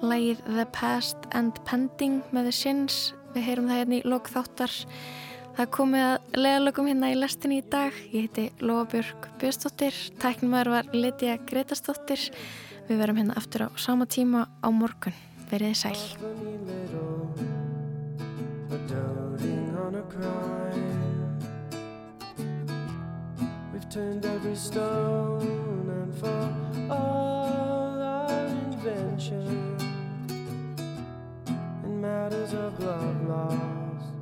Lægið 0.06 0.44
The 0.46 0.66
Past 0.70 1.18
and 1.34 1.58
Pending 1.66 2.22
með 2.30 2.44
The 2.52 2.54
Shins, 2.54 2.98
við 3.34 3.48
heyrum 3.48 3.66
það 3.72 3.80
hérna 3.82 3.98
í 3.98 4.06
lok 4.06 4.30
þáttar. 4.30 4.74
Það 5.58 5.74
komið 5.80 6.06
að 6.06 6.38
leðalögum 6.38 6.92
hérna 6.92 7.10
í 7.10 7.18
lestinni 7.18 7.58
í 7.64 7.66
dag. 7.66 7.98
Ég 8.14 8.30
heiti 8.30 8.46
Lofabjörg 8.62 9.20
Björnsdóttir, 9.42 9.98
tæknumæður 10.22 10.70
var 10.76 10.86
Lydia 10.94 11.42
Gretastóttir. 11.50 12.30
Við 12.92 13.02
verum 13.02 13.18
hérna 13.24 13.42
aftur 13.42 13.66
á 13.66 13.70
sama 13.74 14.06
tíma 14.06 14.46
á 14.62 14.70
morgun. 14.70 15.18
Verið 15.50 15.74
þið 15.74 15.82
sæl. 15.82 15.98
Turned 23.90 24.24
every 24.24 24.56
stone 24.56 25.90
and 25.90 26.16
for 26.20 26.94
all 26.94 28.00
our 28.00 28.46
invention 28.46 29.76
in 31.84 32.00
matters 32.00 32.54
of 32.54 32.80
love 32.80 33.28
lost, 33.28 34.14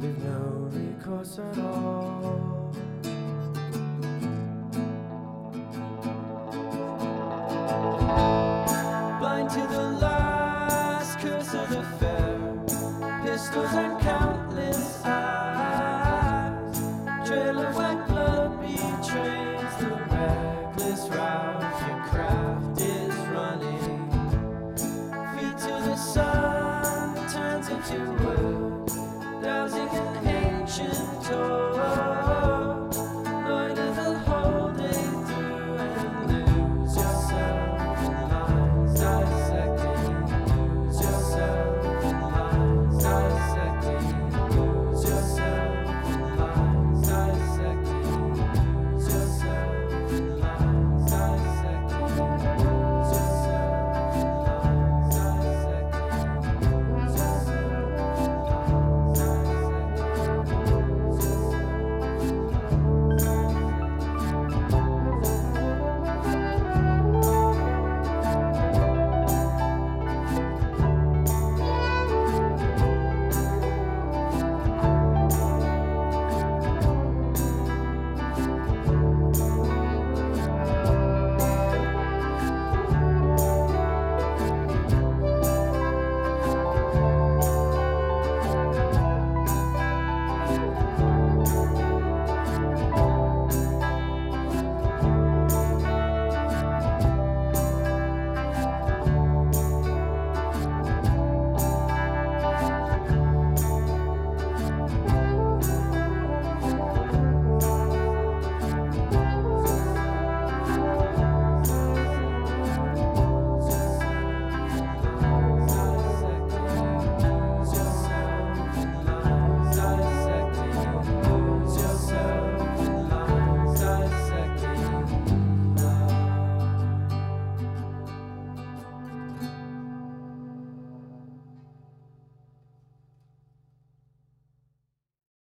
we've 0.00 0.18
no 0.24 0.68
recourse 0.72 1.38
at 1.38 1.58
all. 1.58 2.55